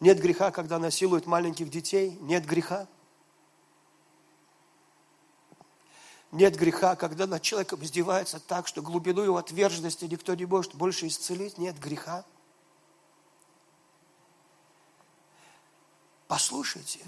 Нет 0.00 0.20
греха, 0.20 0.50
когда 0.50 0.78
насилуют 0.78 1.26
маленьких 1.26 1.68
детей, 1.68 2.16
нет 2.20 2.46
греха. 2.46 2.86
Нет 6.30 6.56
греха, 6.56 6.94
когда 6.94 7.26
над 7.26 7.42
человеком 7.42 7.82
издевается 7.82 8.38
так, 8.38 8.66
что 8.66 8.82
глубину 8.82 9.22
его 9.22 9.38
отверженности 9.38 10.04
никто 10.04 10.34
не 10.34 10.44
может 10.44 10.74
больше 10.74 11.06
исцелить. 11.06 11.58
Нет 11.58 11.78
греха. 11.78 12.24
Послушайте. 16.26 17.00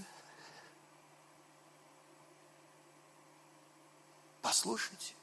Послушайте. 4.43 5.14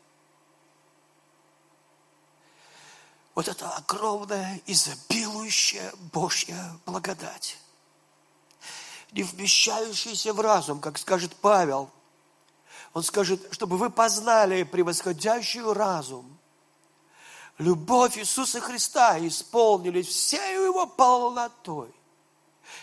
Вот 3.34 3.48
это 3.48 3.70
огромная, 3.70 4.62
изобилующая 4.66 5.94
Божья 6.12 6.76
благодать, 6.86 7.58
не 9.12 9.22
вмещающаяся 9.22 10.34
в 10.34 10.40
разум, 10.40 10.80
как 10.80 10.98
скажет 10.98 11.36
Павел, 11.36 11.92
он 12.94 13.04
скажет, 13.04 13.40
чтобы 13.52 13.78
вы 13.78 13.92
познали 13.92 14.64
превосходящую 14.64 15.74
разум, 15.74 16.38
любовь 17.60 18.18
Иисуса 18.18 18.60
Христа 18.60 19.20
исполнились 19.20 20.08
всею 20.08 20.64
Его 20.64 20.88
полнотой. 20.88 21.94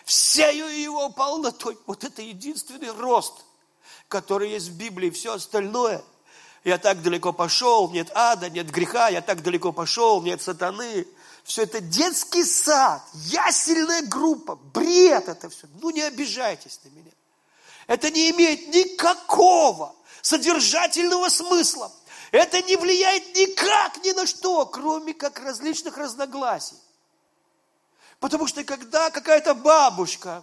Всею 0.05 0.69
Его 0.69 1.11
полнотой. 1.11 1.77
Вот 1.87 2.05
это 2.05 2.23
единственный 2.23 2.91
рост, 2.91 3.45
который 4.07 4.51
есть 4.51 4.69
в 4.69 4.77
Библии. 4.77 5.11
Все 5.11 5.35
остальное– 5.35 6.05
я 6.65 6.79
так 6.79 7.03
далеко 7.03 7.33
пошел, 7.33 7.91
нет 7.91 8.11
ада, 8.15 8.49
нет 8.49 8.71
греха, 8.71 9.09
я 9.09 9.21
так 9.21 9.43
далеко 9.43 9.71
пошел, 9.73 10.23
нет 10.23 10.41
сатаны. 10.41 11.07
Все 11.45 11.65
это 11.65 11.81
детский 11.81 12.43
сад, 12.43 13.03
ясельная 13.13 14.01
группа, 14.03 14.57
бред 14.57 15.29
это 15.29 15.51
все. 15.51 15.67
Ну 15.83 15.91
не 15.91 16.01
обижайтесь 16.01 16.81
на 16.85 16.89
меня. 16.89 17.11
Это 17.87 18.11
не 18.11 18.31
имеет 18.31 18.69
никакого 18.69 19.95
содержательного 20.23 21.29
смысла. 21.29 21.93
Это 22.33 22.63
не 22.63 22.77
влияет 22.77 23.37
никак 23.37 24.03
ни 24.03 24.13
на 24.13 24.27
что, 24.27 24.65
кроме 24.65 25.13
как 25.13 25.39
различных 25.41 25.99
разногласий. 25.99 26.79
Потому 28.21 28.47
что 28.47 28.65
когда 28.65 29.11
какая-то 29.11 29.55
бабушка 29.55 30.43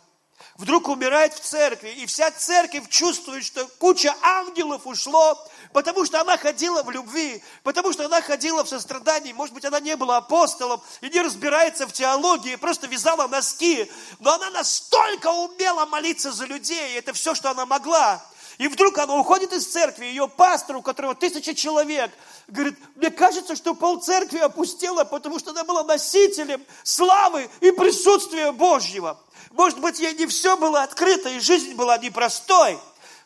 вдруг 0.55 0.87
умирает 0.87 1.33
в 1.33 1.39
церкви, 1.39 1.89
и 1.89 2.05
вся 2.05 2.29
церковь 2.31 2.89
чувствует, 2.89 3.43
что 3.43 3.67
куча 3.79 4.15
ангелов 4.21 4.85
ушло, 4.85 5.37
потому 5.73 6.05
что 6.05 6.21
она 6.21 6.37
ходила 6.37 6.83
в 6.83 6.91
любви, 6.91 7.43
потому 7.63 7.93
что 7.93 8.05
она 8.05 8.21
ходила 8.21 8.63
в 8.63 8.69
сострадании, 8.69 9.33
может 9.33 9.53
быть, 9.53 9.65
она 9.65 9.79
не 9.79 9.95
была 9.95 10.17
апостолом 10.17 10.81
и 11.01 11.09
не 11.09 11.21
разбирается 11.21 11.87
в 11.87 11.93
теологии, 11.93 12.55
просто 12.55 12.87
вязала 12.87 13.27
носки, 13.27 13.89
но 14.19 14.33
она 14.33 14.49
настолько 14.51 15.27
умела 15.27 15.85
молиться 15.85 16.31
за 16.31 16.45
людей, 16.45 16.97
это 16.97 17.13
все, 17.13 17.35
что 17.35 17.51
она 17.51 17.65
могла, 17.65 18.23
и 18.57 18.67
вдруг 18.67 18.97
она 18.99 19.15
уходит 19.15 19.53
из 19.53 19.65
церкви, 19.65 20.05
ее 20.05 20.27
пастор, 20.27 20.75
у 20.75 20.81
которого 20.81 21.15
тысяча 21.15 21.55
человек, 21.55 22.11
говорит, 22.47 22.77
мне 22.95 23.09
кажется, 23.09 23.55
что 23.55 23.73
пол 23.73 23.99
церкви 23.99 24.37
опустела, 24.37 25.03
потому 25.03 25.39
что 25.39 25.51
она 25.51 25.63
была 25.63 25.83
носителем 25.83 26.63
славы 26.83 27.49
и 27.61 27.71
присутствия 27.71 28.51
Божьего. 28.51 29.19
Может 29.51 29.79
быть, 29.79 29.99
ей 29.99 30.13
не 30.13 30.27
все 30.27 30.57
было 30.57 30.83
открыто, 30.83 31.29
и 31.29 31.39
жизнь 31.39 31.73
была 31.73 31.97
непростой, 31.97 32.77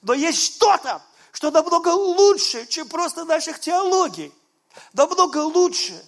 но 0.02 0.14
есть 0.14 0.42
что-то, 0.42 1.02
что 1.36 1.52
намного 1.52 1.90
лучше, 1.90 2.66
чем 2.66 2.88
просто 2.88 3.26
наших 3.26 3.60
теологий. 3.60 4.34
Намного 4.94 5.40
лучше. 5.40 6.02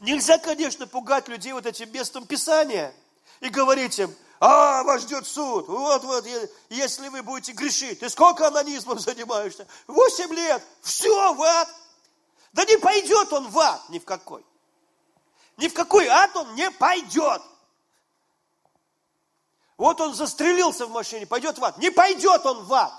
Нельзя, 0.00 0.36
конечно, 0.36 0.86
пугать 0.86 1.26
людей 1.28 1.54
вот 1.54 1.64
этим 1.64 1.90
местом 1.90 2.26
Писания 2.26 2.94
и 3.40 3.48
говорить 3.48 3.98
им, 3.98 4.14
а, 4.40 4.82
вас 4.82 5.02
ждет 5.02 5.26
суд. 5.26 5.68
Вот, 5.68 6.04
вот, 6.04 6.26
если 6.68 7.08
вы 7.08 7.22
будете 7.22 7.52
грешить. 7.52 8.00
Ты 8.00 8.10
сколько 8.10 8.46
анонизмом 8.46 8.98
занимаешься? 8.98 9.66
Восемь 9.86 10.34
лет. 10.34 10.62
Все, 10.82 11.32
в 11.32 11.40
ад. 11.42 11.68
Да 12.52 12.66
не 12.66 12.76
пойдет 12.76 13.32
он 13.32 13.48
в 13.48 13.58
ад 13.58 13.88
ни 13.88 13.98
в 13.98 14.04
какой. 14.04 14.44
Ни 15.56 15.68
в 15.68 15.72
какой 15.72 16.08
ад 16.08 16.36
он 16.36 16.54
не 16.56 16.70
пойдет. 16.72 17.40
Вот 19.78 19.98
он 20.02 20.12
застрелился 20.12 20.84
в 20.84 20.90
машине, 20.90 21.26
пойдет 21.26 21.56
в 21.56 21.64
ад. 21.64 21.78
Не 21.78 21.90
пойдет 21.90 22.44
он 22.44 22.64
в 22.64 22.74
ад. 22.74 22.92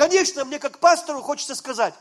Конечно, 0.00 0.46
мне 0.46 0.58
как 0.58 0.78
пастору 0.78 1.20
хочется 1.20 1.54
сказать, 1.54 1.92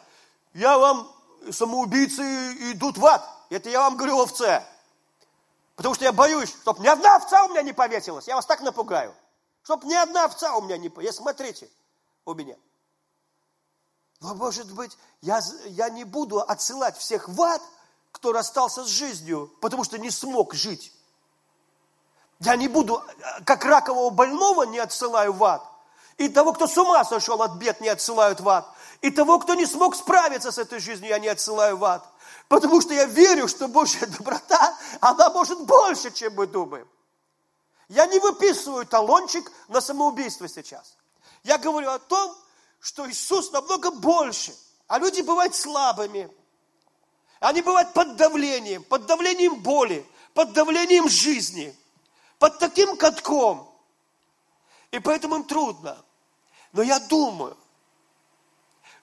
я 0.53 0.77
вам, 0.77 1.13
самоубийцы 1.51 2.23
идут 2.71 2.97
в 2.97 3.05
ад. 3.05 3.29
Это 3.49 3.69
я 3.69 3.81
вам 3.81 3.97
говорю 3.97 4.21
овце. 4.21 4.65
Потому 5.75 5.95
что 5.95 6.05
я 6.05 6.13
боюсь, 6.13 6.49
чтобы 6.61 6.79
ни 6.79 6.87
одна 6.87 7.17
овца 7.17 7.43
у 7.43 7.49
меня 7.49 7.61
не 7.61 7.73
повесилась. 7.73 8.25
Я 8.25 8.37
вас 8.37 8.45
так 8.45 8.61
напугаю. 8.61 9.13
Чтобы 9.63 9.85
ни 9.87 9.95
одна 9.95 10.23
овца 10.23 10.55
у 10.55 10.61
меня 10.61 10.77
не 10.77 10.87
повесилась. 10.87 11.17
Смотрите 11.17 11.69
у 12.23 12.33
меня. 12.33 12.55
Но, 14.21 14.33
может 14.33 14.71
быть, 14.73 14.97
я, 15.19 15.41
я 15.65 15.89
не 15.89 16.05
буду 16.05 16.39
отсылать 16.39 16.97
всех 16.97 17.27
в 17.27 17.41
ад, 17.41 17.61
кто 18.13 18.31
расстался 18.31 18.85
с 18.85 18.87
жизнью, 18.87 19.51
потому 19.59 19.83
что 19.83 19.97
не 19.97 20.09
смог 20.09 20.53
жить. 20.53 20.93
Я 22.39 22.55
не 22.55 22.69
буду, 22.69 23.03
как 23.43 23.65
ракового 23.65 24.09
больного 24.09 24.63
не 24.63 24.79
отсылаю 24.79 25.33
в 25.33 25.43
ад. 25.43 25.68
И 26.19 26.27
того, 26.27 26.51
кто 26.51 26.67
с 26.67 26.77
ума 26.77 27.05
сошел 27.05 27.41
от 27.41 27.53
бед, 27.53 27.79
не 27.79 27.87
отсылают 27.87 28.41
в 28.41 28.49
ад. 28.49 28.69
И 29.01 29.09
того, 29.09 29.39
кто 29.39 29.55
не 29.55 29.65
смог 29.65 29.95
справиться 29.95 30.51
с 30.51 30.57
этой 30.57 30.79
жизнью, 30.79 31.11
я 31.11 31.17
не 31.17 31.29
отсылаю 31.29 31.77
в 31.77 31.85
ад. 31.85 32.05
Потому 32.49 32.81
что 32.81 32.93
я 32.93 33.05
верю, 33.05 33.47
что 33.47 33.69
Божья 33.69 34.05
доброта, 34.05 34.77
она 34.99 35.29
может 35.29 35.61
больше, 35.61 36.11
чем 36.11 36.35
мы 36.35 36.45
думаем. 36.45 36.85
Я 37.87 38.05
не 38.05 38.19
выписываю 38.19 38.85
талончик 38.85 39.49
на 39.69 39.79
самоубийство 39.79 40.49
сейчас. 40.49 40.97
Я 41.43 41.57
говорю 41.57 41.89
о 41.89 41.99
том, 41.99 42.35
что 42.81 43.09
Иисус 43.09 43.53
намного 43.53 43.89
больше. 43.89 44.53
А 44.87 44.99
люди 44.99 45.21
бывают 45.21 45.55
слабыми. 45.55 46.29
Они 47.39 47.61
бывают 47.61 47.93
под 47.93 48.17
давлением, 48.17 48.83
под 48.83 49.05
давлением 49.05 49.55
боли, 49.61 50.05
под 50.33 50.51
давлением 50.51 51.07
жизни, 51.07 51.73
под 52.39 52.59
таким 52.59 52.97
катком. 52.97 53.73
И 54.91 54.99
поэтому 54.99 55.37
им 55.37 55.43
трудно. 55.45 56.03
Но 56.73 56.83
я 56.83 56.99
думаю, 56.99 57.55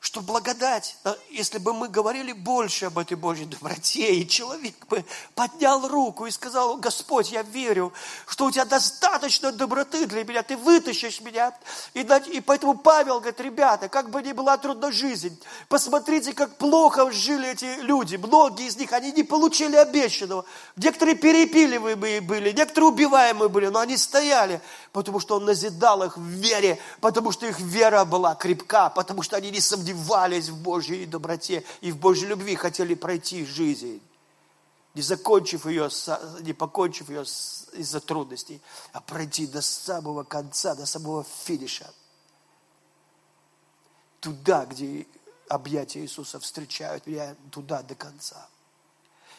что 0.06 0.20
благодать, 0.20 0.96
если 1.30 1.58
бы 1.58 1.72
мы 1.72 1.88
говорили 1.88 2.32
больше 2.32 2.84
об 2.84 2.96
этой 2.96 3.16
Божьей 3.16 3.46
доброте, 3.46 4.14
и 4.14 4.28
человек 4.28 4.86
бы 4.86 5.04
поднял 5.34 5.88
руку 5.88 6.26
и 6.26 6.30
сказал, 6.30 6.76
Господь, 6.76 7.32
я 7.32 7.42
верю, 7.42 7.92
что 8.28 8.44
у 8.44 8.52
тебя 8.52 8.64
достаточно 8.64 9.50
доброты 9.50 10.06
для 10.06 10.22
меня, 10.22 10.44
ты 10.44 10.56
вытащишь 10.56 11.20
меня. 11.22 11.52
И, 11.92 12.06
и 12.30 12.40
поэтому 12.40 12.74
Павел 12.74 13.18
говорит, 13.18 13.40
ребята, 13.40 13.88
как 13.88 14.10
бы 14.10 14.22
ни 14.22 14.30
была 14.30 14.56
трудна 14.58 14.92
жизнь, 14.92 15.36
посмотрите, 15.68 16.34
как 16.34 16.56
плохо 16.56 17.10
жили 17.10 17.48
эти 17.48 17.80
люди. 17.80 18.14
Многие 18.14 18.68
из 18.68 18.76
них, 18.76 18.92
они 18.92 19.10
не 19.10 19.24
получили 19.24 19.74
обещанного. 19.74 20.44
Некоторые 20.76 21.16
перепиливаемые 21.16 22.20
были, 22.20 22.52
некоторые 22.52 22.90
убиваемые 22.92 23.48
были, 23.48 23.66
но 23.66 23.80
они 23.80 23.96
стояли, 23.96 24.60
потому 24.92 25.18
что 25.18 25.34
он 25.34 25.46
назидал 25.46 26.04
их 26.04 26.16
в 26.16 26.28
вере, 26.28 26.78
потому 27.00 27.32
что 27.32 27.44
их 27.46 27.58
вера 27.58 28.04
была 28.04 28.36
крепка, 28.36 28.88
потому 28.90 29.22
что 29.22 29.34
они 29.34 29.50
не 29.50 29.60
сомневались 29.60 29.95
сомневались 29.96 30.48
в 30.48 30.62
Божьей 30.62 31.06
доброте 31.06 31.64
и 31.80 31.92
в 31.92 31.98
Божьей 31.98 32.28
любви, 32.28 32.54
хотели 32.54 32.94
пройти 32.94 33.44
жизнь, 33.44 34.00
не 34.94 35.02
закончив 35.02 35.66
ее, 35.66 35.90
не 36.40 36.52
покончив 36.52 37.08
ее 37.08 37.22
из-за 37.22 38.00
трудностей, 38.00 38.60
а 38.92 39.00
пройти 39.00 39.46
до 39.46 39.62
самого 39.62 40.24
конца, 40.24 40.74
до 40.74 40.86
самого 40.86 41.24
финиша. 41.44 41.92
Туда, 44.20 44.64
где 44.66 45.06
объятия 45.48 46.00
Иисуса 46.00 46.40
встречают 46.40 47.06
меня, 47.06 47.36
туда 47.50 47.82
до 47.82 47.94
конца. 47.94 48.48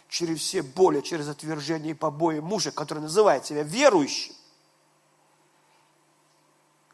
Через 0.09 0.39
все 0.39 0.61
боли, 0.61 1.01
через 1.01 1.27
отвержение 1.27 1.91
и 1.91 1.95
побои 1.95 2.39
мужа, 2.39 2.71
который 2.71 2.99
называет 2.99 3.45
себя 3.45 3.63
верующим, 3.63 4.33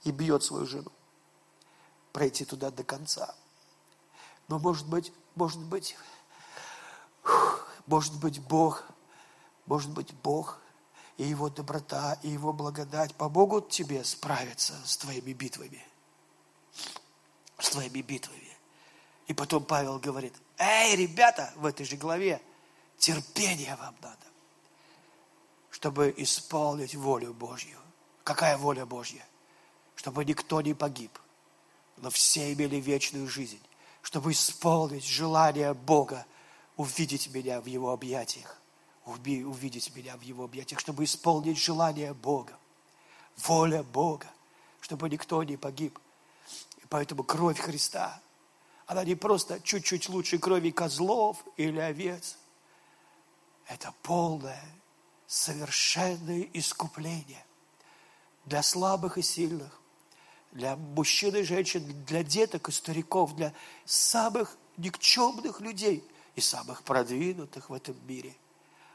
и 0.03 0.11
бьет 0.11 0.43
свою 0.43 0.66
жену. 0.66 0.91
Пройти 2.11 2.45
туда 2.45 2.72
до 2.72 2.84
конца. 2.84 3.36
Но 4.48 4.60
может 4.60 4.88
быть, 4.88 5.12
может 5.36 5.60
быть, 5.60 5.96
может 7.88 8.14
быть 8.20 8.39
Бог, 8.39 8.84
может 9.66 9.91
быть 9.91 10.14
Бог 10.14 10.60
и 11.18 11.24
Его 11.24 11.50
доброта, 11.50 12.18
и 12.24 12.30
Его 12.30 12.54
благодать 12.54 13.16
помогут 13.16 13.70
тебе 13.70 14.04
справиться 14.04 14.74
с 14.86 14.98
твоими 14.98 15.34
битвами. 15.34 15.86
С 17.60 17.70
твоими 17.70 18.02
битвами. 18.02 18.58
И 19.28 19.34
потом 19.34 19.64
Павел 19.64 20.00
говорит, 20.00 20.34
эй, 20.58 20.96
ребята, 20.96 21.54
в 21.56 21.66
этой 21.66 21.86
же 21.86 21.96
главе, 21.96 22.41
терпение 22.98 23.76
вам 23.78 23.96
надо, 24.02 24.26
чтобы 25.72 26.14
исполнить 26.18 26.96
волю 26.96 27.34
Божью. 27.34 27.80
Какая 28.24 28.58
воля 28.58 28.86
Божья? 28.86 29.26
Чтобы 29.96 30.26
никто 30.26 30.62
не 30.62 30.74
погиб, 30.74 31.18
но 31.98 32.10
все 32.10 32.52
имели 32.52 32.78
вечную 32.78 33.28
жизнь 33.28 33.62
чтобы 34.04 34.34
исполнить 34.34 35.06
желание 35.06 35.74
Бога 35.74 36.28
увидеть 36.78 37.34
меня 37.34 37.62
в 37.62 37.66
Его 37.66 37.91
объятиях. 37.91 38.58
Увидеть 39.06 39.95
меня 39.95 40.16
в 40.18 40.22
Его 40.22 40.43
объятиях, 40.43 40.80
чтобы 40.80 41.06
исполнить 41.06 41.58
желание 41.58 42.14
Бога. 42.14 42.54
Воля 43.38 43.82
Бога, 43.82 44.28
чтобы 44.82 45.10
никто 45.10 45.41
не 45.43 45.58
погиб. 45.58 45.97
И 46.78 46.86
поэтому 46.89 47.24
кровь 47.24 47.60
Христа, 47.60 48.22
она 48.86 49.04
не 49.04 49.16
просто 49.16 49.60
чуть-чуть 49.62 50.10
лучше 50.10 50.38
крови 50.38 50.72
козлов 50.72 51.43
или 51.58 51.80
овец. 51.80 52.38
Это 53.68 53.93
полное, 54.04 54.64
совершенное 55.26 56.47
искупление 56.54 57.43
для 58.45 58.62
слабых 58.62 59.18
и 59.18 59.22
сильных, 59.22 59.80
для 60.54 60.76
мужчин 60.76 61.36
и 61.36 61.43
женщин, 61.43 61.84
для 62.06 62.24
деток 62.24 62.70
и 62.70 62.72
стариков, 62.72 63.36
для 63.36 63.54
самых 63.86 64.56
никчемных 64.78 65.60
людей 65.60 66.08
и 66.36 66.41
самых 66.41 66.84
продвинутых 66.84 67.70
в 67.70 67.74
этом 67.74 67.95
мире. 68.08 68.36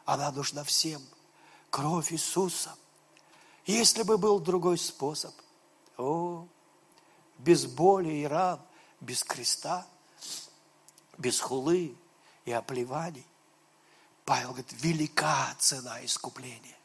Она 0.04 0.30
нужна 0.30 0.64
всем. 0.64 1.02
Кровь 1.70 2.12
Иисуса. 2.12 2.74
Если 3.66 4.02
бы 4.02 4.16
был 4.16 4.38
другой 4.38 4.78
способ, 4.78 5.34
о, 5.98 6.46
без 7.38 7.66
боли 7.66 8.08
и 8.08 8.24
ран, 8.24 8.60
без 9.00 9.22
креста, 9.22 9.86
без 11.18 11.40
хулы 11.40 11.94
и 12.44 12.52
оплеваний, 12.52 13.26
Павел 14.24 14.50
говорит, 14.50 14.72
велика 14.72 15.54
цена 15.58 16.04
искупления. 16.04 16.76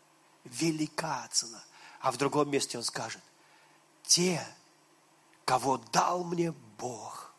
Велика 0.43 1.27
цена. 1.31 1.63
А 2.01 2.11
в 2.11 2.17
другом 2.17 2.49
месте 2.49 2.77
он 2.77 2.83
скажет, 2.83 3.21
те, 4.03 4.45
кого 5.45 5.77
дал 5.77 6.23
мне 6.23 6.51
Бог, 6.51 7.33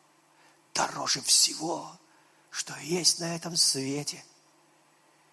дороже 0.75 1.21
всего, 1.23 1.91
что 2.51 2.77
есть 2.79 3.21
на 3.21 3.35
этом 3.35 3.57
свете. 3.57 4.25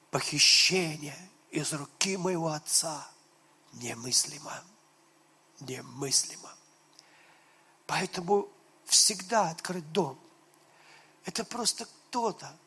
Похищение 0.10 1.18
из 1.52 1.74
руки 1.74 2.18
моего 2.18 2.50
отца 2.50 3.08
немыслимо, 3.74 4.64
немыслимо. 5.60 6.54
Поэтому 7.88 8.50
всегда 8.86 9.50
открыть 9.50 9.90
дом. 9.92 10.20
Это 11.26 11.44
просто 11.44 11.86
кто-то, 11.86 12.58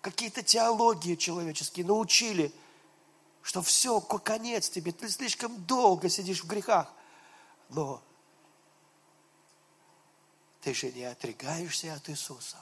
какие-то 0.00 0.42
теологии 0.42 1.14
человеческие 1.14 1.86
научили, 1.86 2.52
что 3.42 3.62
все, 3.62 4.00
конец 4.00 4.68
тебе, 4.70 4.92
ты 4.92 5.08
слишком 5.08 5.64
долго 5.64 6.08
сидишь 6.08 6.42
в 6.42 6.46
грехах. 6.46 6.92
Но 7.68 8.02
ты 10.60 10.74
же 10.74 10.92
не 10.92 11.04
отрегаешься 11.04 11.94
от 11.94 12.08
Иисуса. 12.08 12.58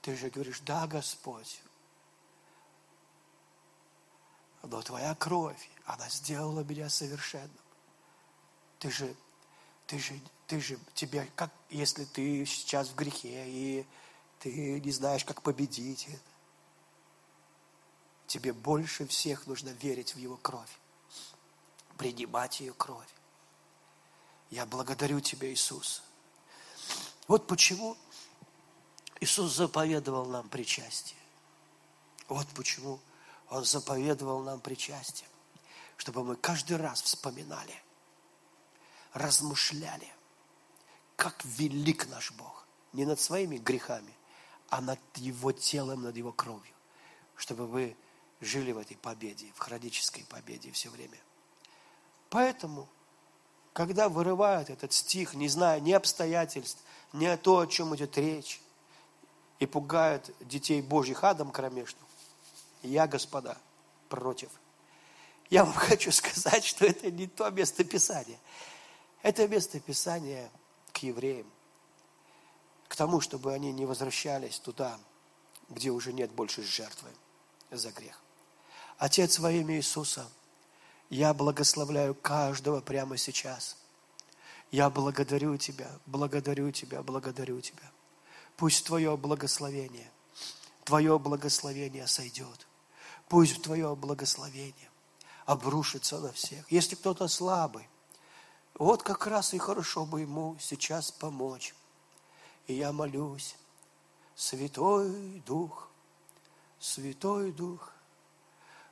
Ты 0.00 0.16
же 0.16 0.30
говоришь, 0.30 0.60
да, 0.60 0.86
Господь. 0.86 1.60
Но 4.62 4.80
Твоя 4.82 5.14
кровь, 5.14 5.68
она 5.86 6.08
сделала 6.08 6.60
меня 6.62 6.88
совершенным. 6.88 7.50
Ты 8.78 8.90
же, 8.90 9.14
ты 9.86 9.98
же, 9.98 10.20
ты 10.46 10.60
же, 10.60 10.78
тебе, 10.94 11.28
как, 11.34 11.52
если 11.68 12.04
ты 12.04 12.44
сейчас 12.46 12.88
в 12.88 12.94
грехе, 12.94 13.44
и 13.48 13.86
ты 14.38 14.80
не 14.80 14.90
знаешь, 14.92 15.24
как 15.24 15.42
победить 15.42 16.06
это, 16.08 16.20
тебе 18.26 18.52
больше 18.52 19.06
всех 19.06 19.46
нужно 19.46 19.70
верить 19.70 20.14
в 20.14 20.18
Его 20.18 20.36
кровь, 20.36 20.78
принимать 21.96 22.60
ее 22.60 22.72
кровь. 22.72 23.08
Я 24.50 24.64
благодарю 24.66 25.20
Тебя, 25.20 25.52
Иисус, 25.52 26.02
вот 27.28 27.46
почему 27.46 27.96
Иисус 29.20 29.52
заповедовал 29.54 30.26
нам 30.26 30.48
причастие. 30.48 31.18
Вот 32.28 32.46
почему 32.48 33.00
Он 33.48 33.64
заповедовал 33.64 34.42
нам 34.42 34.60
причастие. 34.60 35.28
Чтобы 35.96 36.24
мы 36.24 36.36
каждый 36.36 36.76
раз 36.76 37.02
вспоминали, 37.02 37.74
размышляли, 39.12 40.12
как 41.16 41.44
велик 41.44 42.08
наш 42.08 42.32
Бог. 42.32 42.66
Не 42.92 43.04
над 43.04 43.20
своими 43.20 43.56
грехами, 43.56 44.12
а 44.68 44.80
над 44.80 44.98
Его 45.16 45.52
телом, 45.52 46.02
над 46.02 46.16
Его 46.16 46.32
кровью. 46.32 46.74
Чтобы 47.36 47.68
мы 47.68 47.96
жили 48.40 48.72
в 48.72 48.78
этой 48.78 48.96
победе, 48.96 49.52
в 49.54 49.60
хронической 49.60 50.24
победе 50.24 50.72
все 50.72 50.90
время. 50.90 51.18
Поэтому, 52.28 52.88
когда 53.72 54.08
вырывают 54.08 54.70
этот 54.70 54.92
стих, 54.92 55.34
не 55.34 55.48
зная 55.48 55.80
ни 55.80 55.92
обстоятельств, 55.92 56.82
не 57.12 57.36
то, 57.36 57.58
о 57.60 57.66
чем 57.66 57.94
идет 57.96 58.16
речь, 58.18 58.60
и 59.58 59.66
пугают 59.66 60.30
детей 60.40 60.82
Божьих 60.82 61.24
адом 61.24 61.50
кромешным. 61.50 62.04
Я, 62.82 63.06
господа, 63.06 63.56
против. 64.08 64.50
Я 65.50 65.64
вам 65.64 65.74
хочу 65.74 66.10
сказать, 66.12 66.64
что 66.64 66.86
это 66.86 67.10
не 67.10 67.26
то 67.26 67.48
место 67.50 67.84
Писания. 67.84 68.38
Это 69.22 69.46
место 69.46 69.78
Писания 69.78 70.50
к 70.92 70.98
евреям, 70.98 71.46
к 72.88 72.96
тому, 72.96 73.20
чтобы 73.20 73.52
они 73.52 73.72
не 73.72 73.86
возвращались 73.86 74.58
туда, 74.58 74.98
где 75.68 75.90
уже 75.90 76.12
нет 76.12 76.32
больше 76.32 76.62
жертвы 76.62 77.08
за 77.70 77.90
грех. 77.92 78.20
Отец 78.98 79.38
во 79.38 79.50
имя 79.52 79.76
Иисуса, 79.76 80.28
я 81.14 81.32
благословляю 81.32 82.14
каждого 82.14 82.80
прямо 82.80 83.16
сейчас– 83.16 83.76
я 84.72 84.88
благодарю 84.88 85.58
Тебя, 85.58 85.90
благодарю 86.06 86.72
Тебя, 86.72 87.02
благодарю 87.02 87.60
Тебя. 87.60 87.92
Пусть 88.56 88.86
Твое 88.86 89.18
благословение, 89.18 90.10
Твое 90.84 91.18
благословение 91.18 92.06
сойдет. 92.06 92.66
Пусть 93.28 93.62
Твое 93.62 93.94
благословение 93.94 94.90
обрушится 95.44 96.18
на 96.20 96.32
всех. 96.32 96.72
Если 96.72 96.94
кто-то 96.94 97.28
слабый, 97.28 97.86
вот 98.74 99.02
как 99.02 99.26
раз 99.26 99.52
и 99.52 99.58
хорошо 99.58 100.06
бы 100.06 100.22
ему 100.22 100.56
сейчас 100.58 101.10
помочь. 101.10 101.74
И 102.66 102.72
я 102.72 102.92
молюсь, 102.92 103.56
Святой 104.34 105.42
Дух, 105.44 105.90
Святой 106.80 107.52
Дух, 107.52 107.92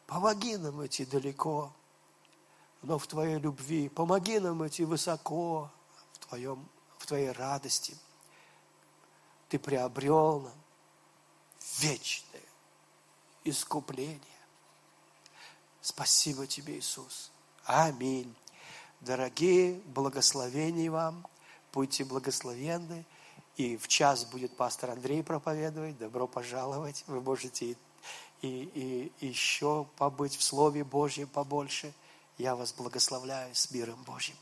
помоги 0.07 0.59
нам 0.59 0.85
идти 0.85 1.07
далеко, 1.07 1.73
но 2.83 2.99
в 2.99 3.07
Твоей 3.07 3.39
любви. 3.39 3.89
Помоги 3.89 4.39
нам 4.39 4.67
идти 4.67 4.85
высоко 4.85 5.71
в, 6.13 6.27
твоем, 6.27 6.67
в 6.99 7.07
Твоей 7.07 7.31
радости. 7.31 7.97
Ты 9.49 9.59
приобрел 9.59 10.41
нам 10.41 10.53
вечное 11.79 12.43
искупление. 13.45 14.21
Спасибо 15.81 16.47
Тебе, 16.47 16.79
Иисус. 16.79 17.31
Аминь. 17.65 18.35
Дорогие, 19.01 19.81
благословений 19.87 20.89
вам. 20.89 21.27
Будьте 21.73 22.05
благословенны. 22.05 23.05
И 23.57 23.77
в 23.77 23.89
час 23.89 24.25
будет 24.25 24.57
пастор 24.57 24.91
Андрей 24.91 25.23
проповедовать. 25.23 25.99
Добро 25.99 26.27
пожаловать. 26.27 27.05
Вы 27.07 27.21
можете 27.21 27.67
и, 27.71 27.77
и, 28.43 29.13
и 29.21 29.27
еще 29.27 29.87
побыть 29.97 30.37
в 30.37 30.43
Слове 30.43 30.85
Божьем 30.85 31.29
побольше. 31.29 31.93
Я 32.41 32.55
вас 32.55 32.73
благословляю 32.73 33.55
с 33.55 33.71
миром 33.71 34.03
Божьим. 34.07 34.35